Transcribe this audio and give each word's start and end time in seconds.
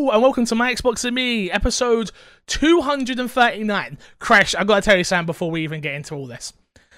Hello 0.00 0.12
and 0.12 0.22
welcome 0.22 0.46
to 0.46 0.54
my 0.54 0.72
Xbox 0.72 1.04
and 1.04 1.14
Me, 1.14 1.50
episode 1.50 2.10
239. 2.46 3.98
Crash, 4.18 4.54
I've 4.54 4.66
gotta 4.66 4.80
tell 4.80 4.96
you 4.96 5.04
something 5.04 5.26
before 5.26 5.50
we 5.50 5.62
even 5.62 5.82
get 5.82 5.92
into 5.92 6.14
all 6.14 6.26
this. 6.26 6.54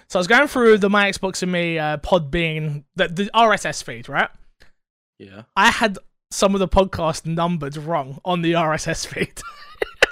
So 0.09 0.19
I 0.19 0.21
was 0.21 0.29
going 0.29 0.46
through 0.46 0.79
the 0.79 0.89
My 0.89 1.11
Xbox 1.11 1.43
and 1.43 1.51
Me 1.51 1.80
uh, 1.80 1.96
being 2.30 2.85
the, 2.95 3.09
the 3.09 3.25
RSS 3.35 3.83
feed, 3.83 4.09
right? 4.09 4.30
Yeah. 5.19 5.43
I 5.57 5.73
had 5.73 5.98
some 6.30 6.55
of 6.55 6.61
the 6.61 6.69
podcast 6.69 7.27
numbered 7.27 7.77
wrong 7.77 8.20
on 8.25 8.43
the 8.43 8.52
RSS 8.52 9.05
feed. 9.05 9.43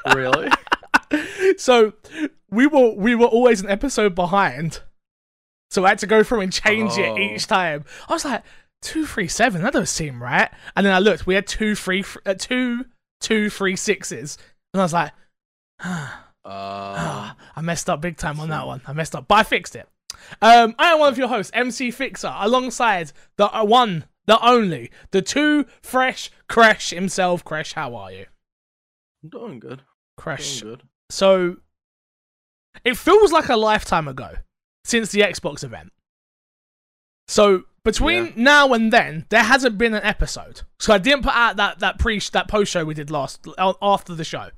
Really? 0.12 0.48
so 1.58 1.92
we 2.50 2.66
were 2.66 2.90
we 2.96 3.14
were 3.14 3.26
always 3.26 3.60
an 3.60 3.68
episode 3.70 4.16
behind. 4.16 4.80
So 5.70 5.84
I 5.84 5.90
had 5.90 5.98
to 6.00 6.08
go 6.08 6.24
through 6.24 6.40
and 6.40 6.52
change 6.52 6.92
Oh. 6.96 7.14
it 7.14 7.20
each 7.20 7.46
time. 7.46 7.84
I 8.08 8.12
was 8.14 8.24
like, 8.24 8.42
two 8.82 9.06
three 9.06 9.28
seven, 9.28 9.62
that 9.62 9.72
doesn't 9.72 9.86
seem 9.86 10.22
right. 10.22 10.50
And 10.76 10.86
then 10.86 10.92
I 10.92 10.98
looked, 10.98 11.26
we 11.26 11.34
had 11.34 11.46
two 11.46 11.74
three 11.74 12.04
uh, 12.26 12.34
two 12.34 12.86
two 13.20 13.50
three 13.50 13.76
sixes. 13.76 14.38
And 14.72 14.80
I 14.80 14.84
was 14.84 14.92
like, 14.92 15.12
ah, 15.80 16.26
uh, 16.44 17.32
I 17.56 17.60
messed 17.62 17.90
up 17.90 18.00
big 18.00 18.16
time 18.16 18.40
on 18.40 18.48
that 18.50 18.66
one. 18.66 18.80
I 18.86 18.92
messed 18.92 19.14
up, 19.14 19.28
but 19.28 19.34
I 19.36 19.42
fixed 19.42 19.76
it. 19.76 19.88
Um, 20.42 20.74
I 20.78 20.92
am 20.92 20.98
one 20.98 21.12
of 21.12 21.18
your 21.18 21.28
hosts, 21.28 21.50
MC 21.54 21.90
Fixer, 21.90 22.32
alongside 22.38 23.12
the 23.36 23.54
uh, 23.54 23.64
one, 23.64 24.04
the 24.26 24.44
only, 24.44 24.90
the 25.12 25.22
two 25.22 25.66
fresh 25.82 26.30
Crash 26.48 26.90
himself. 26.90 27.44
Crash, 27.44 27.72
how 27.74 27.94
are 27.94 28.12
you? 28.12 28.26
I'm 29.22 29.30
doing 29.30 29.60
good. 29.60 29.82
Crash. 30.16 30.60
Doing 30.60 30.74
good. 30.74 30.82
So 31.10 31.56
it 32.84 32.96
feels 32.96 33.32
like 33.32 33.48
a 33.48 33.56
lifetime 33.56 34.08
ago 34.08 34.34
since 34.84 35.12
the 35.12 35.20
Xbox 35.20 35.64
event. 35.64 35.92
So 37.28 37.64
between 37.84 38.26
Yeah. 38.26 38.32
now 38.36 38.72
and 38.72 38.92
then, 38.92 39.26
there 39.30 39.42
hasn't 39.42 39.78
been 39.78 39.94
an 39.94 40.02
episode. 40.02 40.62
So 40.78 40.92
I 40.92 40.98
didn't 40.98 41.22
put 41.22 41.34
out 41.34 41.56
that 41.56 41.78
that 41.80 41.98
pre 41.98 42.18
that 42.32 42.48
post 42.48 42.70
show 42.72 42.84
we 42.84 42.94
did 42.94 43.10
last 43.10 43.46
after 43.58 44.14
the 44.14 44.24
show. 44.24 44.50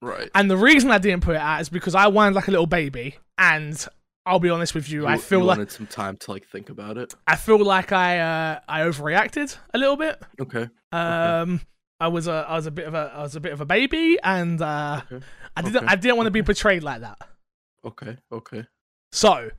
Right. 0.00 0.30
And 0.34 0.50
the 0.50 0.56
reason 0.56 0.90
I 0.90 0.98
didn't 0.98 1.22
put 1.22 1.36
it 1.36 1.40
out 1.40 1.60
is 1.60 1.68
because 1.68 1.94
I 1.94 2.06
whined 2.10 2.34
like 2.34 2.48
a 2.48 2.50
little 2.50 2.66
baby, 2.66 3.18
and 3.38 3.86
I'll 4.26 4.40
be 4.40 4.50
honest 4.50 4.74
with 4.74 4.88
you, 4.90 5.06
I 5.06 5.16
feel 5.16 5.38
you 5.40 5.44
like 5.44 5.58
wanted 5.58 5.70
some 5.72 5.86
time 5.86 6.16
to 6.18 6.30
like 6.32 6.46
think 6.48 6.70
about 6.70 6.98
it. 6.98 7.14
I 7.26 7.36
feel 7.36 7.64
like 7.64 7.92
I 7.92 8.18
uh, 8.18 8.60
I 8.68 8.80
overreacted 8.80 9.56
a 9.74 9.78
little 9.78 9.96
bit. 9.96 10.20
Okay. 10.40 10.68
Um, 10.90 11.60
I 12.00 12.08
was 12.08 12.26
a 12.26 12.44
I 12.48 12.54
was 12.56 12.66
a 12.66 12.70
bit 12.72 12.86
of 12.86 12.94
a 12.94 13.12
I 13.14 13.22
was 13.22 13.36
a 13.36 13.40
bit 13.40 13.52
of 13.52 13.60
a 13.60 13.64
baby, 13.64 14.18
and 14.22 14.60
uh, 14.60 15.02
Okay. 15.10 15.24
I 15.56 15.62
didn't 15.62 15.76
Okay. 15.76 15.86
I 15.86 15.94
didn't 15.96 16.16
want 16.16 16.26
to 16.26 16.30
be 16.32 16.42
portrayed 16.42 16.82
like 16.82 17.00
that. 17.02 17.18
Okay. 17.84 18.16
Okay. 18.32 18.64
So, 19.12 19.50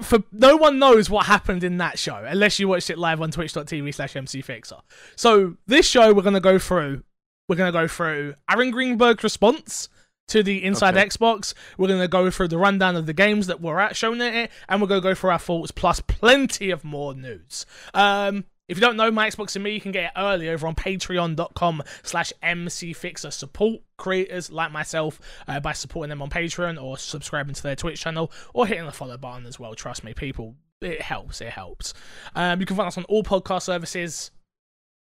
for 0.00 0.22
no 0.32 0.56
one 0.56 0.78
knows 0.78 1.10
what 1.10 1.26
happened 1.26 1.62
in 1.64 1.78
that 1.78 1.98
show 1.98 2.24
unless 2.26 2.58
you 2.58 2.68
watched 2.68 2.90
it 2.90 2.98
live 2.98 3.20
on 3.20 3.30
twitch.tv 3.30 3.94
slash 3.94 4.14
mcfixer. 4.14 4.80
So, 5.16 5.56
this 5.66 5.86
show 5.86 6.12
we're 6.12 6.22
going 6.22 6.34
to 6.34 6.40
go 6.40 6.58
through, 6.58 7.02
we're 7.48 7.56
going 7.56 7.72
to 7.72 7.78
go 7.78 7.86
through 7.86 8.34
Aaron 8.50 8.70
Greenberg's 8.70 9.22
response 9.22 9.88
to 10.28 10.42
the 10.42 10.64
Inside 10.64 10.96
Okay. 10.96 11.06
Xbox. 11.06 11.52
We're 11.76 11.88
going 11.88 12.00
to 12.00 12.08
go 12.08 12.30
through 12.30 12.48
the 12.48 12.58
rundown 12.58 12.96
of 12.96 13.06
the 13.06 13.12
games 13.12 13.48
that 13.48 13.60
were 13.60 13.80
at 13.80 13.96
shown 13.96 14.20
in 14.20 14.34
it, 14.34 14.50
and 14.68 14.80
we're 14.80 14.88
going 14.88 15.02
to 15.02 15.08
go 15.08 15.14
through 15.14 15.30
our 15.30 15.38
thoughts 15.38 15.70
plus 15.70 16.00
plenty 16.00 16.70
of 16.70 16.84
more 16.84 17.14
news. 17.14 17.66
Um, 17.92 18.44
if 18.72 18.78
you 18.78 18.80
don't 18.80 18.96
know 18.96 19.10
my 19.10 19.28
Xbox 19.28 19.54
and 19.54 19.62
me, 19.62 19.72
you 19.72 19.82
can 19.82 19.92
get 19.92 20.04
it 20.04 20.10
early 20.16 20.48
over 20.48 20.66
on 20.66 20.74
patreon.com 20.74 21.82
slash 22.02 22.32
mcfixer. 22.42 23.30
Support 23.30 23.82
creators 23.98 24.50
like 24.50 24.72
myself 24.72 25.20
uh, 25.46 25.60
by 25.60 25.72
supporting 25.74 26.08
them 26.08 26.22
on 26.22 26.30
Patreon 26.30 26.82
or 26.82 26.96
subscribing 26.96 27.54
to 27.54 27.62
their 27.62 27.76
Twitch 27.76 28.00
channel 28.00 28.32
or 28.54 28.66
hitting 28.66 28.86
the 28.86 28.92
follow 28.92 29.18
button 29.18 29.44
as 29.44 29.60
well. 29.60 29.74
Trust 29.74 30.04
me, 30.04 30.14
people, 30.14 30.54
it 30.80 31.02
helps. 31.02 31.42
It 31.42 31.50
helps. 31.50 31.92
Um, 32.34 32.60
you 32.60 32.66
can 32.66 32.74
find 32.74 32.86
us 32.86 32.96
on 32.96 33.04
all 33.04 33.22
podcast 33.22 33.64
services 33.64 34.30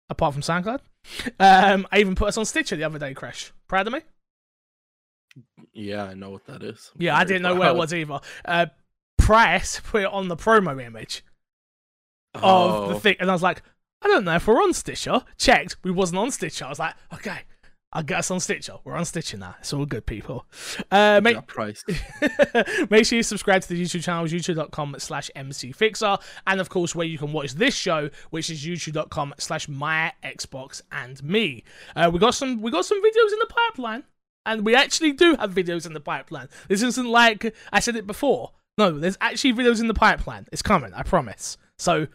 apart 0.08 0.36
from 0.36 0.44
SoundCloud. 0.44 0.81
Um, 1.39 1.88
I 1.92 1.97
even 1.97 2.14
put 2.14 2.27
us 2.27 2.38
on 2.38 2.45
Stitcher 2.45 2.75
the 2.75 2.83
other 2.83 2.99
day, 2.99 3.16
Crash. 3.16 3.52
Proud 3.67 3.88
of 3.88 3.94
me? 3.94 4.02
Yeah, 5.73 6.03
I 6.03 6.14
know 6.14 6.30
what 6.30 6.45
that 6.45 6.61
is. 6.61 6.92
I'm 6.93 7.02
Yeah, 7.02 7.17
I 7.17 7.23
didn't 7.23 7.42
know 7.42 7.55
where 7.60 7.70
it 7.70 7.76
was 7.76 7.92
either. 7.92 8.20
Uh, 8.45 8.67
Price 9.17 9.80
put 9.80 10.04
it 10.04 10.11
on 10.11 10.27
the 10.27 10.37
promo 10.37 10.81
image 10.81 11.23
of 12.37 12.89
Oh, 12.89 12.93
the 12.93 12.99
thing, 12.99 13.15
and 13.20 13.30
I 13.30 13.33
was 13.33 13.43
like, 13.43 13.61
I 14.02 14.08
don't 14.08 14.25
know 14.25 14.36
if 14.36 14.48
we're 14.48 14.61
on 14.61 14.73
Stitcher. 14.73 15.21
Checked, 15.37 15.77
we 15.83 15.92
wasn't 15.92 16.20
on 16.20 16.31
Stitcher. 16.31 16.65
I 16.65 16.70
was 16.70 16.80
like, 16.80 16.95
okay, 17.14 17.39
I'll 17.93 18.03
get 18.03 18.20
us 18.20 18.30
on 18.30 18.39
Stitcher. 18.39 18.75
We're 18.83 18.95
on 18.95 19.05
Stitcher 19.05 19.37
now. 19.37 19.55
It's 19.59 19.73
all 19.73 19.86
good, 19.86 20.05
people. 20.05 20.45
Uh, 20.92 21.20
make. 21.23 21.37
Make 22.92 23.05
sure 23.05 23.15
you 23.15 23.23
subscribe 23.23 23.61
to 23.64 23.70
the 23.70 23.81
YouTube 23.81 24.03
channel, 24.03 24.25
youtube.com 24.25 24.98
slash 24.99 25.31
mcfixer, 25.36 26.21
and 26.45 26.59
of 26.59 26.70
course 26.70 26.93
where 26.93 27.08
you 27.08 27.17
can 27.17 27.31
watch 27.31 27.53
this 27.55 27.73
show, 27.75 28.09
which 28.30 28.49
is 28.49 28.64
youtube.com 28.65 29.33
slash 29.39 29.67
my 29.67 30.11
Xbox 30.23 30.81
and 30.92 31.23
me. 31.23 31.64
Uh, 31.95 32.09
we 32.11 32.19
got 32.19 32.36
some 32.36 32.61
we 32.61 32.71
got 32.71 32.86
some 32.86 33.02
videos 33.02 33.33
in 33.33 33.39
the 33.39 33.49
pipeline, 33.49 34.04
and 34.45 34.65
we 34.65 34.75
actually 34.75 35.14
do 35.14 35.36
have 35.36 35.54
videos 35.54 35.86
in 35.86 35.93
the 35.93 35.99
pipeline. 35.99 36.49
This 36.67 36.83
isn't 36.83 37.08
like 37.08 37.55
I 37.71 37.80
said 37.80 37.95
it 37.95 38.05
before. 38.05 38.52
No, 38.77 38.92
there's 38.92 39.17
actually 39.21 39.54
videos 39.54 39.80
in 39.80 39.87
the 39.87 39.93
pipeline. 39.95 40.45
It's 40.52 40.61
coming, 40.61 40.93
I 40.93 41.04
promise. 41.04 41.58
So 41.80 42.08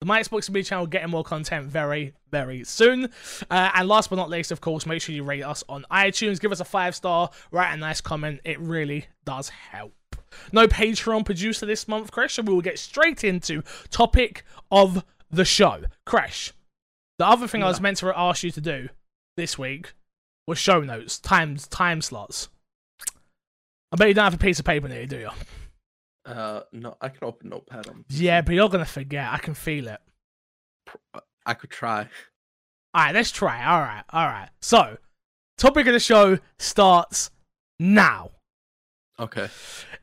the 0.00 0.06
My 0.06 0.20
Xbox 0.20 0.50
Me 0.50 0.62
channel 0.62 0.86
getting 0.86 1.10
more 1.10 1.24
content 1.24 1.66
very, 1.66 2.12
very 2.30 2.64
soon. 2.64 3.06
Uh, 3.50 3.70
and 3.74 3.88
last 3.88 4.10
but 4.10 4.16
not 4.16 4.28
least, 4.28 4.52
of 4.52 4.60
course, 4.60 4.86
make 4.86 5.00
sure 5.00 5.14
you 5.14 5.24
rate 5.24 5.42
us 5.42 5.64
on 5.68 5.86
iTunes. 5.90 6.40
Give 6.40 6.52
us 6.52 6.60
a 6.60 6.64
five 6.64 6.94
star, 6.94 7.30
write 7.50 7.72
a 7.72 7.76
nice 7.76 8.00
comment. 8.00 8.40
It 8.44 8.60
really 8.60 9.06
does 9.24 9.48
help. 9.48 9.94
No 10.52 10.66
Patreon 10.66 11.24
producer 11.24 11.64
this 11.64 11.88
month, 11.88 12.12
Crash, 12.12 12.34
so 12.34 12.42
we 12.42 12.52
will 12.52 12.60
get 12.60 12.78
straight 12.78 13.24
into 13.24 13.62
topic 13.90 14.44
of 14.70 15.04
the 15.30 15.44
show. 15.44 15.84
Crash, 16.04 16.52
the 17.18 17.26
other 17.26 17.48
thing 17.48 17.62
I 17.62 17.68
was 17.68 17.80
meant 17.80 17.96
to 17.98 18.12
ask 18.16 18.42
you 18.42 18.50
to 18.50 18.60
do 18.60 18.88
this 19.36 19.58
week 19.58 19.94
was 20.46 20.58
show 20.58 20.80
notes, 20.80 21.18
times, 21.18 21.66
time 21.66 22.02
slots. 22.02 22.48
I 23.92 23.96
bet 23.96 24.08
you 24.08 24.14
don't 24.14 24.24
have 24.24 24.34
a 24.34 24.38
piece 24.38 24.58
of 24.58 24.64
paper 24.64 24.88
near 24.88 25.02
you, 25.02 25.06
do 25.06 25.18
you? 25.18 25.30
Uh, 26.26 26.62
no, 26.72 26.96
I 27.00 27.08
can 27.08 27.24
open 27.24 27.50
Notepad 27.50 27.88
on. 27.88 28.04
Yeah, 28.08 28.40
but 28.40 28.54
you're 28.54 28.68
gonna 28.68 28.84
forget. 28.84 29.32
I 29.32 29.38
can 29.38 29.54
feel 29.54 29.88
it. 29.88 30.00
I 31.44 31.54
could 31.54 31.70
try. 31.70 32.08
All 32.92 33.04
right, 33.04 33.14
let's 33.14 33.30
try. 33.30 33.64
All 33.64 33.80
right, 33.80 34.02
all 34.10 34.26
right. 34.26 34.48
So, 34.60 34.98
topic 35.56 35.86
of 35.86 35.92
the 35.92 36.00
show 36.00 36.38
starts 36.58 37.30
now. 37.78 38.32
Okay. 39.18 39.48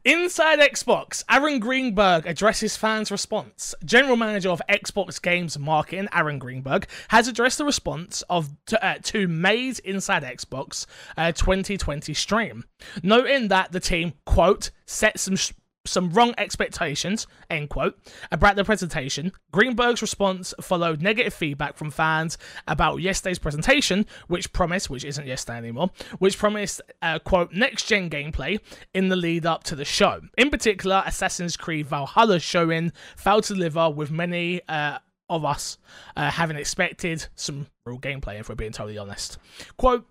Inside 0.05 0.59
Xbox, 0.59 1.23
Aaron 1.29 1.59
Greenberg 1.59 2.25
addresses 2.25 2.75
fans' 2.75 3.11
response. 3.11 3.75
General 3.85 4.15
manager 4.15 4.49
of 4.49 4.61
Xbox 4.67 5.21
Games 5.21 5.57
Marketing, 5.59 6.07
Aaron 6.11 6.39
Greenberg, 6.39 6.87
has 7.09 7.27
addressed 7.27 7.59
the 7.59 7.65
response 7.65 8.23
of 8.29 8.49
to, 8.67 8.83
uh, 8.83 8.95
to 9.03 9.27
May's 9.27 9.79
Inside 9.79 10.23
Xbox 10.23 10.87
uh, 11.15 11.31
2020 11.31 12.13
stream, 12.13 12.63
noting 13.03 13.49
that 13.49 13.71
the 13.71 13.79
team 13.79 14.13
quote 14.25 14.71
set 14.85 15.19
some. 15.19 15.35
Sh- 15.35 15.51
some 15.85 16.09
wrong 16.11 16.33
expectations, 16.37 17.27
end 17.49 17.69
quote, 17.69 17.97
about 18.31 18.55
the 18.55 18.63
presentation. 18.63 19.31
Greenberg's 19.51 20.01
response 20.01 20.53
followed 20.61 21.01
negative 21.01 21.33
feedback 21.33 21.75
from 21.75 21.91
fans 21.91 22.37
about 22.67 22.97
yesterday's 22.97 23.39
presentation, 23.39 24.05
which 24.27 24.53
promised, 24.53 24.89
which 24.89 25.03
isn't 25.03 25.27
yesterday 25.27 25.57
anymore, 25.57 25.89
which 26.19 26.37
promised, 26.37 26.81
uh, 27.01 27.19
quote, 27.19 27.51
next 27.53 27.87
gen 27.87 28.09
gameplay 28.09 28.59
in 28.93 29.09
the 29.09 29.15
lead 29.15 29.45
up 29.45 29.63
to 29.63 29.75
the 29.75 29.85
show. 29.85 30.21
In 30.37 30.49
particular, 30.49 31.03
Assassin's 31.05 31.57
Creed 31.57 31.87
Valhalla 31.87 32.39
showing 32.39 32.91
failed 33.15 33.43
to 33.45 33.53
deliver, 33.53 33.89
with 33.89 34.11
many 34.11 34.61
uh, 34.69 34.99
of 35.29 35.45
us 35.45 35.77
uh, 36.15 36.29
having 36.29 36.57
expected 36.57 37.27
some 37.35 37.67
real 37.85 37.99
gameplay, 37.99 38.39
if 38.39 38.49
we're 38.49 38.55
being 38.55 38.71
totally 38.71 38.97
honest. 38.97 39.37
Quote, 39.77 40.05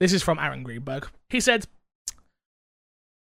this 0.00 0.12
is 0.12 0.22
from 0.22 0.38
Aaron 0.38 0.62
Greenberg. 0.62 1.08
He 1.28 1.40
said, 1.40 1.66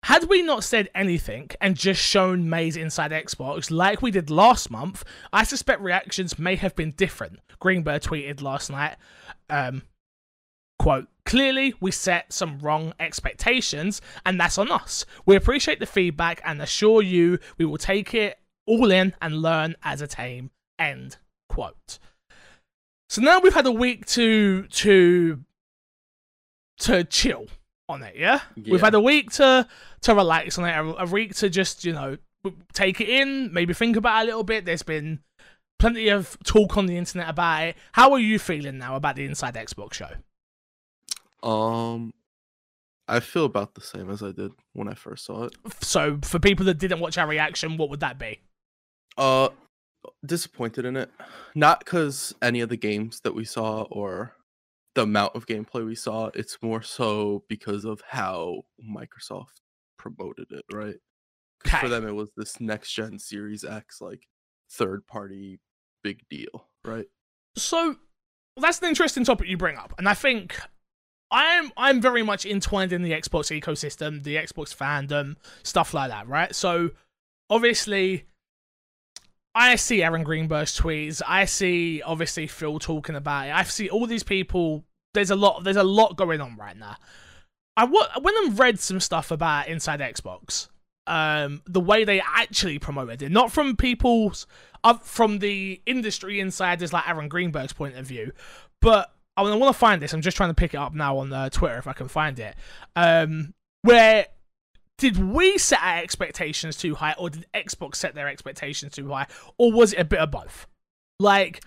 had 0.05 0.29
we 0.29 0.43
not 0.43 0.65
said 0.65 0.89
anything 0.95 1.51
and 1.61 1.77
just 1.77 2.03
shown 2.03 2.51
May's 2.51 2.77
Inside 2.77 3.13
Xbox 3.13 3.71
like 3.71 4.03
we 4.03 4.11
did 4.11 4.31
last 4.31 4.71
month, 4.71 5.05
I 5.33 5.45
suspect 5.45 5.81
reactions 5.81 6.39
may 6.39 6.57
have 6.57 6.75
been 6.75 6.91
different. 6.93 7.39
Greenberg 7.61 8.03
tweeted 8.03 8.43
last 8.43 8.71
night, 8.71 8.97
um, 9.49 9.83
quote, 10.79 11.07
Clearly, 11.25 11.75
we 11.81 11.93
set 11.93 12.33
some 12.33 12.59
wrong 12.59 12.95
expectations, 12.99 14.01
and 14.27 14.41
that's 14.41 14.59
on 14.59 14.73
us. 14.73 15.07
We 15.25 15.37
appreciate 15.37 15.79
the 15.79 15.87
feedback 15.87 16.41
and 16.45 16.61
assure 16.61 17.01
you 17.01 17.39
we 17.57 17.65
will 17.65 17.79
take 17.79 18.13
it 18.13 18.39
all 18.67 18.91
in 18.91 19.15
and 19.23 19.41
learn 19.41 19.77
as 19.85 20.01
a 20.01 20.09
team. 20.09 20.51
End 20.81 21.17
quote. 21.49 21.99
So 23.09 23.21
now 23.21 23.39
we've 23.39 23.55
had 23.55 23.67
a 23.67 23.73
week 23.73 24.07
to 24.07 24.67
to 24.67 25.45
to 26.79 27.05
chill 27.05 27.47
on 27.93 28.03
it, 28.03 28.17
yeah? 28.17 28.41
We've 28.57 28.81
had 28.81 28.95
a 28.95 29.01
week 29.01 29.31
to 29.33 29.67
to 30.03 30.15
relax 30.15 30.59
on 30.59 30.65
it, 30.65 30.73
a, 30.73 31.03
a 31.03 31.07
week 31.07 31.35
to 31.37 31.49
just, 31.49 31.85
you 31.85 31.93
know, 31.93 32.17
take 32.73 33.01
it 33.01 33.09
in, 33.09 33.53
maybe 33.53 33.73
think 33.75 33.97
about 33.97 34.21
it 34.21 34.23
a 34.23 34.27
little 34.27 34.45
bit. 34.45 34.65
There's 34.65 34.83
been 34.83 35.21
plenty 35.79 36.09
of 36.09 36.37
talk 36.45 36.77
on 36.77 36.87
the 36.87 36.97
internet 36.97 37.29
about 37.29 37.69
it. 37.69 37.77
How 37.93 38.13
are 38.13 38.19
you 38.19 38.39
feeling 38.39 38.79
now 38.79 38.97
about 38.97 39.17
the 39.17 39.25
Inside 39.25 39.55
Xbox 39.55 39.95
show? 39.95 40.11
Um, 41.49 42.15
I 43.09 43.21
feel 43.21 43.45
about 43.45 43.75
the 43.75 43.81
same 43.81 44.11
as 44.11 44.23
I 44.23 44.33
did 44.33 44.53
when 44.73 44.89
I 44.89 44.95
first 44.95 45.25
saw 45.25 45.45
it. 45.45 45.55
So, 45.81 46.19
for 46.23 46.39
people 46.39 46.65
that 46.67 46.79
didn't 46.79 47.01
watch 47.01 47.19
our 47.19 47.27
reaction, 47.27 47.77
what 47.77 47.91
would 47.91 48.01
that 48.01 48.19
be? 48.19 48.41
Uh, 49.19 49.49
disappointed 50.25 50.85
in 50.85 50.97
it. 50.97 51.11
Not 51.55 51.81
because 51.81 52.35
any 52.41 52.61
of 52.61 52.69
the 52.69 52.77
games 52.77 53.21
that 53.21 53.35
we 53.35 53.45
saw 53.45 53.83
or 53.83 54.37
the 54.95 55.03
amount 55.03 55.35
of 55.35 55.47
gameplay 55.47 55.85
we 55.85 55.95
saw. 55.95 56.31
It's 56.35 56.59
more 56.63 56.83
so 56.83 57.45
because 57.49 57.85
of 57.85 58.03
how 58.07 58.63
Microsoft 58.85 59.61
promoted 59.99 60.47
it, 60.51 60.65
right? 60.73 60.97
For 61.81 61.89
them, 61.89 62.07
it 62.07 62.15
was 62.15 62.31
this 62.37 62.61
next 62.61 62.93
gen 62.93 63.19
Series 63.19 63.65
X, 63.65 64.01
like 64.01 64.27
third 64.71 65.07
party 65.07 65.61
big 66.03 66.21
deal, 66.29 66.67
right? 66.85 67.07
So 67.57 67.97
that's 68.61 68.81
an 68.81 68.89
interesting 68.89 69.25
topic 69.25 69.49
you 69.49 69.57
bring 69.57 69.77
up, 69.77 69.95
and 69.99 70.09
I 70.09 70.15
think 70.15 70.59
I'm 71.31 71.73
I'm 71.77 72.01
very 72.01 72.23
much 72.23 72.45
entwined 72.45 72.93
in 72.93 73.03
the 73.03 73.13
Xbox 73.13 73.59
ecosystem, 73.59 74.23
the 74.23 74.37
Xbox 74.37 74.77
fandom, 74.77 75.37
stuff 75.63 75.95
like 75.95 76.11
that, 76.11 76.29
right? 76.29 76.55
So 76.55 76.91
obviously, 77.49 78.27
I 79.55 79.77
see 79.77 80.03
Aaron 80.03 80.23
Greenberg's 80.23 80.79
tweets. 80.79 81.21
I 81.27 81.45
see 81.45 82.03
obviously 82.03 82.47
Phil 82.47 82.79
talking 82.79 83.17
about 83.17 83.49
it. 83.49 83.55
I 83.55 83.63
see 83.65 83.91
all 83.91 84.07
these 84.07 84.23
people. 84.23 84.85
There's 85.15 85.31
a 85.31 85.37
lot. 85.37 85.65
There's 85.65 85.77
a 85.77 85.85
lot 85.85 86.17
going 86.17 86.41
on 86.41 86.57
right 86.57 86.77
now. 86.77 86.97
I 87.77 87.85
went 87.85 88.37
and 88.45 88.59
read 88.59 88.81
some 88.81 89.01
stuff 89.01 89.31
about 89.31 89.69
Inside 89.69 90.01
Xbox. 90.01 90.69
Um, 91.07 91.63
the 91.67 91.81
way 91.81 92.05
they 92.05 92.21
actually 92.21 92.79
promoted 92.79 93.23
it, 93.23 93.33
not 93.33 93.51
from 93.51 93.77
people's 93.77 94.47
up 94.85 95.05
from 95.05 95.39
the 95.39 95.81
industry 95.87 96.39
insiders 96.39 96.93
like 96.93 97.09
Aaron 97.09 97.29
Greenberg's 97.29 97.73
point 97.73 97.97
of 97.97 98.07
view. 98.07 98.33
But 98.81 99.13
I 99.37 99.43
want 99.43 99.75
to 99.75 99.79
find 99.79 100.03
this. 100.03 100.13
I'm 100.13 100.21
just 100.21 100.37
trying 100.37 100.51
to 100.51 100.55
pick 100.55 100.75
it 100.75 100.79
up 100.79 100.95
now 100.95 101.19
on 101.19 101.33
uh, 101.33 101.49
Twitter 101.51 101.79
if 101.79 101.87
I 101.87 101.93
can 101.93 102.09
find 102.09 102.39
it. 102.39 102.55
Um, 102.95 103.55
where 103.83 104.27
did 104.99 105.19
we 105.19 105.59
set 105.59 105.81
our 105.83 105.99
expectations 105.99 106.77
too 106.77 106.95
high, 106.95 107.15
or 107.19 107.31
did 107.31 107.47
Xbox 107.55 107.97
set 107.97 108.15
their 108.15 108.29
expectations 108.29 108.95
too 108.95 109.09
high, 109.09 109.27
or 109.59 109.73
was 109.73 109.93
it 109.93 110.01
a 110.01 110.05
bit 110.05 110.21
of 110.21 110.31
both? 110.31 110.67
Like, 111.19 111.63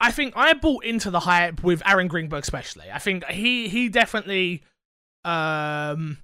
I 0.00 0.10
think 0.10 0.34
I 0.36 0.52
bought 0.54 0.84
into 0.84 1.10
the 1.10 1.20
hype 1.20 1.62
with 1.62 1.82
Aaron 1.86 2.08
Greenberg, 2.08 2.42
especially. 2.42 2.86
I 2.92 2.98
think 2.98 3.24
he 3.26 3.68
he 3.68 3.88
definitely 3.88 4.62
um 5.24 6.18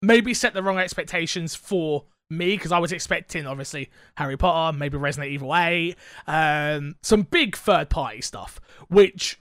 maybe 0.00 0.34
set 0.34 0.54
the 0.54 0.62
wrong 0.62 0.78
expectations 0.78 1.54
for 1.54 2.04
me 2.30 2.56
because 2.56 2.72
I 2.72 2.78
was 2.78 2.92
expecting 2.92 3.46
obviously 3.46 3.90
Harry 4.16 4.36
Potter, 4.36 4.76
maybe 4.76 4.96
Resident 4.96 5.32
Evil 5.32 5.54
8, 5.54 5.96
um, 6.26 6.96
some 7.02 7.22
big 7.22 7.56
third 7.56 7.90
party 7.90 8.20
stuff, 8.20 8.60
which 8.88 9.40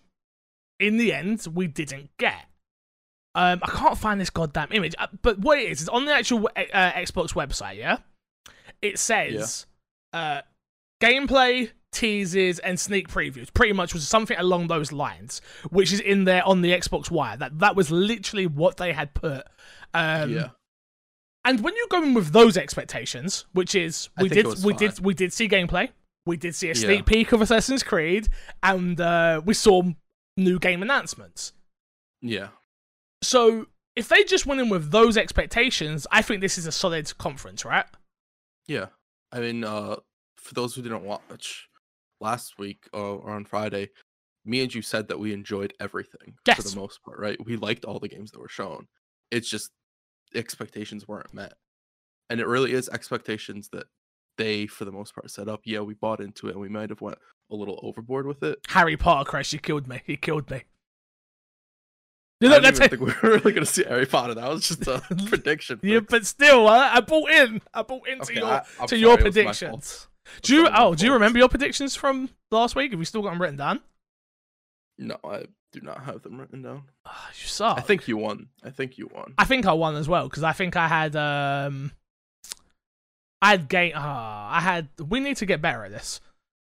in 0.80 0.98
the 0.98 1.14
end 1.14 1.46
we 1.54 1.68
didn't 1.68 2.10
get. 2.18 2.46
Um, 3.36 3.60
I 3.64 3.70
can't 3.72 3.98
find 3.98 4.22
this 4.22 4.30
goddamn 4.30 4.68
image, 4.72 4.94
uh, 5.00 5.08
but 5.22 5.40
what 5.40 5.58
it 5.60 5.72
is 5.72 5.82
is 5.82 5.90
on 5.90 6.06
the 6.06 6.14
actual 6.14 6.48
uh, 6.56 6.92
Xbox 6.92 7.34
website. 7.34 7.78
Yeah, 7.78 7.98
it 8.82 9.00
says 9.00 9.66
uh, 10.14 10.42
gameplay, 11.02 11.72
teasers, 11.92 12.60
and 12.60 12.80
sneak 12.80 13.08
previews. 13.08 13.52
Pretty 13.54 13.74
much 13.74 13.94
was 13.94 14.08
something 14.08 14.38
along 14.38 14.68
those 14.68 14.92
lines, 14.92 15.42
which 15.72 15.92
is 15.92 16.00
in 16.00 16.26
there 16.26 16.46
on 16.46 16.62
the 16.62 16.72
Xbox 16.74 17.10
Wire. 17.10 17.36
That 17.38 17.58
that 17.60 17.76
was 17.76 17.90
literally 17.90 18.46
what 18.46 18.78
they 18.78 18.94
had 18.94 19.14
put. 19.16 19.46
Um, 19.96 20.32
yeah. 20.32 20.50
and 21.46 21.62
when 21.64 21.76
you 21.76 21.88
go 21.90 22.04
in 22.04 22.14
with 22.14 22.32
those 22.34 22.56
expectations, 22.56 23.46
which 23.54 23.74
is 23.74 24.10
we 24.20 24.30
did 24.30 24.46
we 24.46 24.74
fine. 24.74 24.76
did 24.76 25.00
we 25.00 25.14
did 25.16 25.34
see 25.34 25.50
gameplay, 25.50 25.90
we 26.28 26.38
did 26.38 26.54
see 26.54 26.68
a 26.68 26.74
Yeah. 26.74 26.82
sneak 26.82 27.06
peek 27.08 27.32
of 27.32 27.42
Assassin's 27.42 27.82
Creed, 27.82 28.30
and 28.62 29.02
uh, 29.02 29.42
we 29.44 29.56
saw 29.56 29.82
new 30.38 30.60
game 30.60 30.84
announcements. 30.84 31.54
Yeah. 32.22 32.50
So 33.24 33.68
if 33.96 34.08
they 34.08 34.24
just 34.24 34.46
went 34.46 34.62
in 34.62 34.70
with 34.70 34.92
those 34.92 35.18
expectations, 35.18 36.08
I 36.12 36.22
think 36.22 36.42
this 36.42 36.58
is 36.58 36.66
a 36.66 36.72
solid 36.72 37.18
conference, 37.18 37.66
right? 37.66 37.86
Yeah. 38.68 38.88
I 39.32 39.40
mean, 39.40 39.64
uh, 39.64 39.98
for 40.38 40.54
those 40.54 40.76
who 40.76 40.82
didn't 40.82 41.04
watch 41.04 41.70
last 42.20 42.58
week 42.58 42.88
uh, 42.94 43.16
or 43.16 43.32
on 43.32 43.46
Friday, 43.46 43.90
me 44.46 44.62
and 44.62 44.74
you 44.74 44.82
said 44.82 45.08
that 45.08 45.20
we 45.20 45.34
enjoyed 45.34 45.74
everything 45.80 46.36
for 46.46 46.62
the 46.62 46.76
most 46.76 47.02
part, 47.04 47.20
right? 47.20 47.44
We 47.44 47.56
liked 47.56 47.86
all 47.86 48.00
the 48.00 48.10
games 48.10 48.32
that 48.32 48.40
were 48.40 48.50
shown. 48.50 48.88
It's 49.32 49.50
just 49.50 49.72
expectations 50.36 51.08
weren't 51.08 51.34
met. 51.34 51.54
And 52.30 52.40
it 52.40 52.48
really 52.48 52.74
is 52.74 52.90
expectations 52.90 53.70
that 53.74 53.86
they, 54.38 54.66
for 54.66 54.86
the 54.86 54.92
most 54.92 55.14
part, 55.14 55.30
set 55.30 55.48
up. 55.48 55.62
Yeah, 55.66 55.82
we 55.82 55.94
bought 55.94 56.20
into 56.20 56.48
it 56.48 56.52
and 56.52 56.62
we 56.62 56.70
might 56.70 56.90
have 56.90 57.02
went 57.02 57.20
a 57.52 57.56
little 57.56 57.80
overboard 57.84 58.26
with 58.26 58.44
it. 58.44 58.60
Harry 58.70 58.98
Potter, 58.98 59.30
Christ, 59.30 59.54
you 59.54 59.60
killed 59.60 59.88
me. 59.88 60.02
He 60.06 60.18
killed 60.18 60.50
me. 60.50 60.64
You 62.44 62.50
I 62.50 62.52
know, 62.58 62.60
don't 62.62 62.76
that's 62.76 62.90
think 62.90 63.02
we 63.02 63.08
were 63.12 63.38
really 63.38 63.52
going 63.54 63.66
to 63.66 63.66
see 63.66 63.84
Harry 63.86 64.06
Potter. 64.06 64.34
That 64.34 64.50
was 64.50 64.68
just 64.68 64.86
a 64.88 65.02
prediction. 65.28 65.80
Yeah, 65.82 66.00
fix. 66.00 66.12
but 66.12 66.26
still, 66.26 66.68
uh, 66.68 66.90
I 66.94 67.00
bought 67.02 67.30
in. 67.32 67.62
I 67.74 67.84
bought 67.84 68.08
into 68.08 68.24
Okay, 68.24 68.36
your 68.40 68.48
I- 68.80 68.86
to 68.88 68.98
your 68.98 69.18
sorry, 69.18 69.22
it 69.22 69.26
was 69.26 69.36
my 69.36 69.44
fault. 69.44 69.52
predictions. 69.54 70.08
Do 70.42 70.56
you? 70.56 70.70
Oh, 70.74 70.96
do 70.96 71.06
you 71.06 71.14
remember 71.14 71.40
your 71.40 71.50
predictions 71.50 71.96
from 71.96 72.30
last 72.52 72.76
week? 72.76 72.92
Have 72.92 73.00
you 73.00 73.06
still 73.06 73.22
got 73.22 73.32
them 73.32 73.42
written 73.42 73.58
down? 73.58 73.82
No, 74.98 75.18
I 75.24 75.46
do 75.72 75.82
not 75.82 76.04
have 76.06 76.22
them 76.22 76.40
written 76.40 76.62
down. 76.62 76.84
Oh, 77.06 77.28
you 77.40 77.48
suck. 77.48 77.78
I 77.78 77.82
think 77.82 78.08
you 78.08 78.18
won. 78.18 78.48
I 78.64 78.70
think 78.70 78.98
you 78.98 79.10
won. 79.14 79.34
I 79.38 79.46
think 79.46 79.66
I 79.66 79.74
won 79.74 79.96
as 79.96 80.08
well 80.08 80.28
because 80.30 80.44
I 80.44 80.52
think 80.54 80.76
I 80.76 80.88
had 80.88 81.16
um, 81.16 81.92
I 83.42 83.52
had 83.52 83.68
game. 83.68 83.94
Ah, 83.96 84.56
I 84.56 84.60
had. 84.62 84.88
We 85.00 85.20
need 85.20 85.38
to 85.38 85.46
get 85.46 85.62
better 85.62 85.84
at 85.84 85.92
this, 85.92 86.22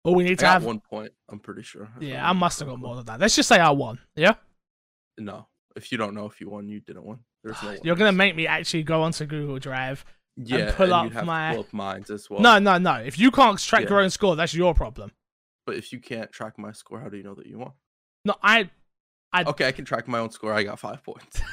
or 0.05 0.15
we 0.15 0.25
I 0.25 0.29
need 0.29 0.39
to 0.41 0.47
have. 0.47 0.65
one 0.65 0.81
point. 0.81 1.13
I'm 1.29 1.39
pretty 1.41 1.63
sure. 1.63 1.89
if 1.97 2.03
Yeah, 2.03 2.29
I 2.29 2.33
must 2.33 2.59
have 2.61 2.69
got 2.69 2.79
more 2.79 2.97
than 2.97 3.05
that. 3.07 3.21
Let's 3.21 3.37
just 3.37 3.49
say 3.49 3.59
I 3.59 3.71
won. 3.71 3.99
Yeah, 4.17 4.35
No, 5.19 5.47
if 5.77 5.93
you 5.93 5.99
don't 5.99 6.15
know 6.15 6.27
if 6.27 6.41
you 6.41 6.49
won, 6.51 6.69
you 6.69 6.81
didn't 6.81 7.05
win. 7.05 7.19
There's 7.45 7.63
no. 7.63 7.77
you're 7.85 7.97
gonna 7.97 8.13
make 8.13 8.35
me 8.37 8.47
actually 8.47 8.83
go 8.83 9.03
onto 9.03 9.25
Google 9.27 9.59
Drive. 9.59 10.05
yeah, 10.37 10.73
pull 10.75 10.85
and 10.85 10.93
up 10.93 11.05
you'd 11.05 11.13
have 11.15 11.23
to 11.23 11.27
my- 11.27 11.53
pull 11.55 11.61
up 11.61 11.73
mines 11.73 12.11
as 12.11 12.29
well. 12.31 12.41
No, 12.41 12.59
no, 12.59 12.79
no. 12.79 12.95
If 12.97 13.19
you 13.19 13.31
can't 13.31 13.59
track 13.59 13.85
Yeah. 13.85 13.91
your 13.91 14.01
own 14.01 14.11
score, 14.11 14.37
that's 14.37 14.55
your 14.55 14.75
problem. 14.75 15.13
but 15.67 15.77
if 15.77 15.93
you 15.93 16.01
can't 16.01 16.33
track 16.33 16.59
my 16.59 16.73
score, 16.73 17.01
how 17.01 17.09
do 17.09 17.17
you 17.17 17.23
know 17.23 17.35
that 17.35 17.47
you 17.47 17.59
won? 17.59 17.73
No, 18.25 18.35
I. 18.43 18.71
I. 19.33 19.45
Okay, 19.45 19.67
I 19.69 19.73
can 19.73 19.85
track 19.85 20.09
my 20.09 20.19
own 20.19 20.31
score. 20.31 20.53
I 20.53 20.63
got 20.65 20.79
five 20.81 21.03
points. 21.05 21.41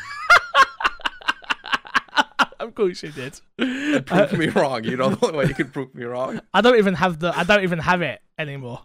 of 2.60 2.74
course 2.76 3.04
you 3.04 3.12
did. 3.12 3.40
And 3.60 4.06
prove 4.06 4.34
me 4.34 4.48
uh, 4.48 4.52
wrong. 4.56 4.84
You 4.84 4.98
know 4.98 5.10
the 5.10 5.26
only 5.26 5.38
way 5.40 5.46
you 5.46 5.54
can 5.54 5.70
prove 5.70 5.94
me 5.94 6.04
wrong. 6.06 6.42
I 6.54 6.62
don't 6.62 6.78
even 6.78 6.96
have 6.96 7.20
the. 7.20 7.38
I 7.38 7.44
don't 7.44 7.64
even 7.64 7.80
have 7.80 8.02
it 8.02 8.22
anymore. 8.38 8.82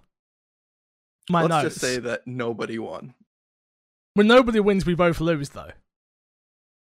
My 1.30 1.42
Let's 1.42 1.50
notes. 1.50 1.74
just 1.74 1.80
say 1.80 1.98
that 2.00 2.26
nobody 2.26 2.78
won. 2.78 3.14
When 4.14 4.26
nobody 4.26 4.60
wins, 4.60 4.84
we 4.86 4.94
both 4.94 5.20
lose 5.20 5.50
though. 5.50 5.70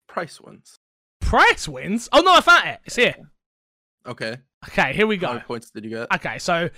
Price 0.08 0.40
wins. 0.42 0.80
Price 1.22 1.68
wins. 1.68 2.10
Oh 2.12 2.22
no, 2.22 2.34
I 2.36 2.42
found 2.42 2.68
it. 2.70 2.80
It's 2.86 2.96
here. 2.96 3.16
Okay. 4.06 4.38
Okay, 4.68 4.94
here 4.94 5.08
we 5.08 5.18
How 5.18 5.22
go. 5.22 5.34
many 5.34 5.46
points 5.46 5.70
did 5.72 5.84
you 5.84 5.90
get? 5.92 6.14
Okay, 6.14 6.40
so 6.40 6.70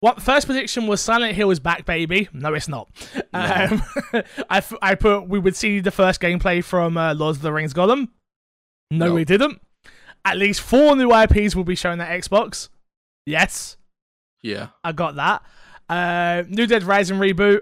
what 0.00 0.20
first 0.20 0.46
prediction 0.46 0.86
was 0.86 1.00
Silent 1.00 1.34
Hill 1.34 1.50
is 1.50 1.60
back, 1.60 1.84
baby. 1.86 2.28
No, 2.32 2.52
it's 2.54 2.68
not. 2.68 2.88
Um, 3.32 3.82
I, 4.50 4.58
f- 4.58 4.74
I 4.82 4.94
put 4.96 5.28
we 5.28 5.38
would 5.38 5.54
see 5.56 5.80
the 5.80 5.90
first 5.92 6.20
gameplay 6.20 6.62
from 6.64 6.96
uh, 6.96 7.14
Lord 7.14 7.36
of 7.36 7.42
the 7.42 7.52
Rings 7.52 7.72
Gollum. 7.72 8.08
No, 8.90 9.06
No. 9.08 9.14
we 9.14 9.24
didn't. 9.24 9.60
At 10.24 10.36
least 10.36 10.60
four 10.60 10.94
new 10.96 11.14
IPs 11.14 11.56
will 11.56 11.64
be 11.64 11.74
shown 11.74 12.00
at 12.00 12.10
Xbox. 12.20 12.68
Yes, 13.26 13.76
Yeah. 14.42 14.68
I 14.84 14.92
got 14.92 15.14
that. 15.16 15.42
Uh, 15.88 16.42
new 16.48 16.66
Dead 16.66 16.82
Rising 16.84 17.18
reboot. 17.18 17.60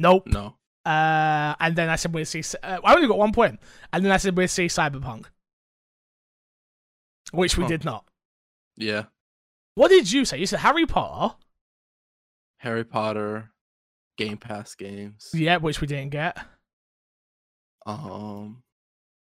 Nope. 0.00 0.26
No. 0.26 0.54
Uh, 0.88 1.54
and 1.60 1.76
then 1.76 1.88
I 1.90 1.96
said 1.96 2.14
we'll 2.14 2.24
see. 2.24 2.42
Uh, 2.62 2.78
I 2.82 2.94
only 2.94 3.08
got 3.08 3.18
one 3.18 3.32
point. 3.32 3.60
And 3.92 4.04
then 4.04 4.12
I 4.12 4.16
said 4.16 4.36
we'll 4.36 4.48
see 4.48 4.66
Cyberpunk, 4.66 5.26
which 7.32 7.58
we 7.58 7.66
did 7.66 7.84
not. 7.84 8.04
Yeah. 8.76 9.04
What 9.74 9.88
did 9.88 10.10
you 10.10 10.24
say? 10.24 10.38
You 10.38 10.46
said 10.46 10.60
Harry 10.60 10.86
Potter. 10.86 11.34
Harry 12.58 12.84
Potter, 12.84 13.50
Game 14.16 14.38
Pass 14.38 14.74
games. 14.74 15.30
Yeah, 15.34 15.58
which 15.58 15.80
we 15.80 15.86
didn't 15.86 16.10
get. 16.10 16.36
Um, 17.86 18.62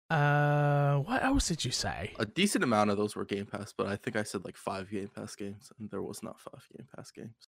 Uh, 0.09 0.97
what 0.99 1.21
else 1.23 1.47
did 1.49 1.63
you 1.65 1.71
say? 1.71 2.13
a 2.17 2.25
decent 2.25 2.63
amount 2.63 2.89
of 2.89 2.97
those 2.97 3.15
were 3.15 3.25
Game 3.25 3.45
Pass, 3.45 3.73
but 3.77 3.87
I 3.87 3.95
think 3.97 4.15
I 4.15 4.23
said 4.23 4.45
like 4.45 4.55
five 4.57 4.89
Game 4.89 5.09
Pass 5.13 5.35
games, 5.35 5.71
and 5.79 5.89
there 5.91 6.01
was 6.01 6.23
not 6.23 6.39
five 6.39 6.65
Game 6.75 6.87
Pass 6.95 7.11
games. 7.11 7.47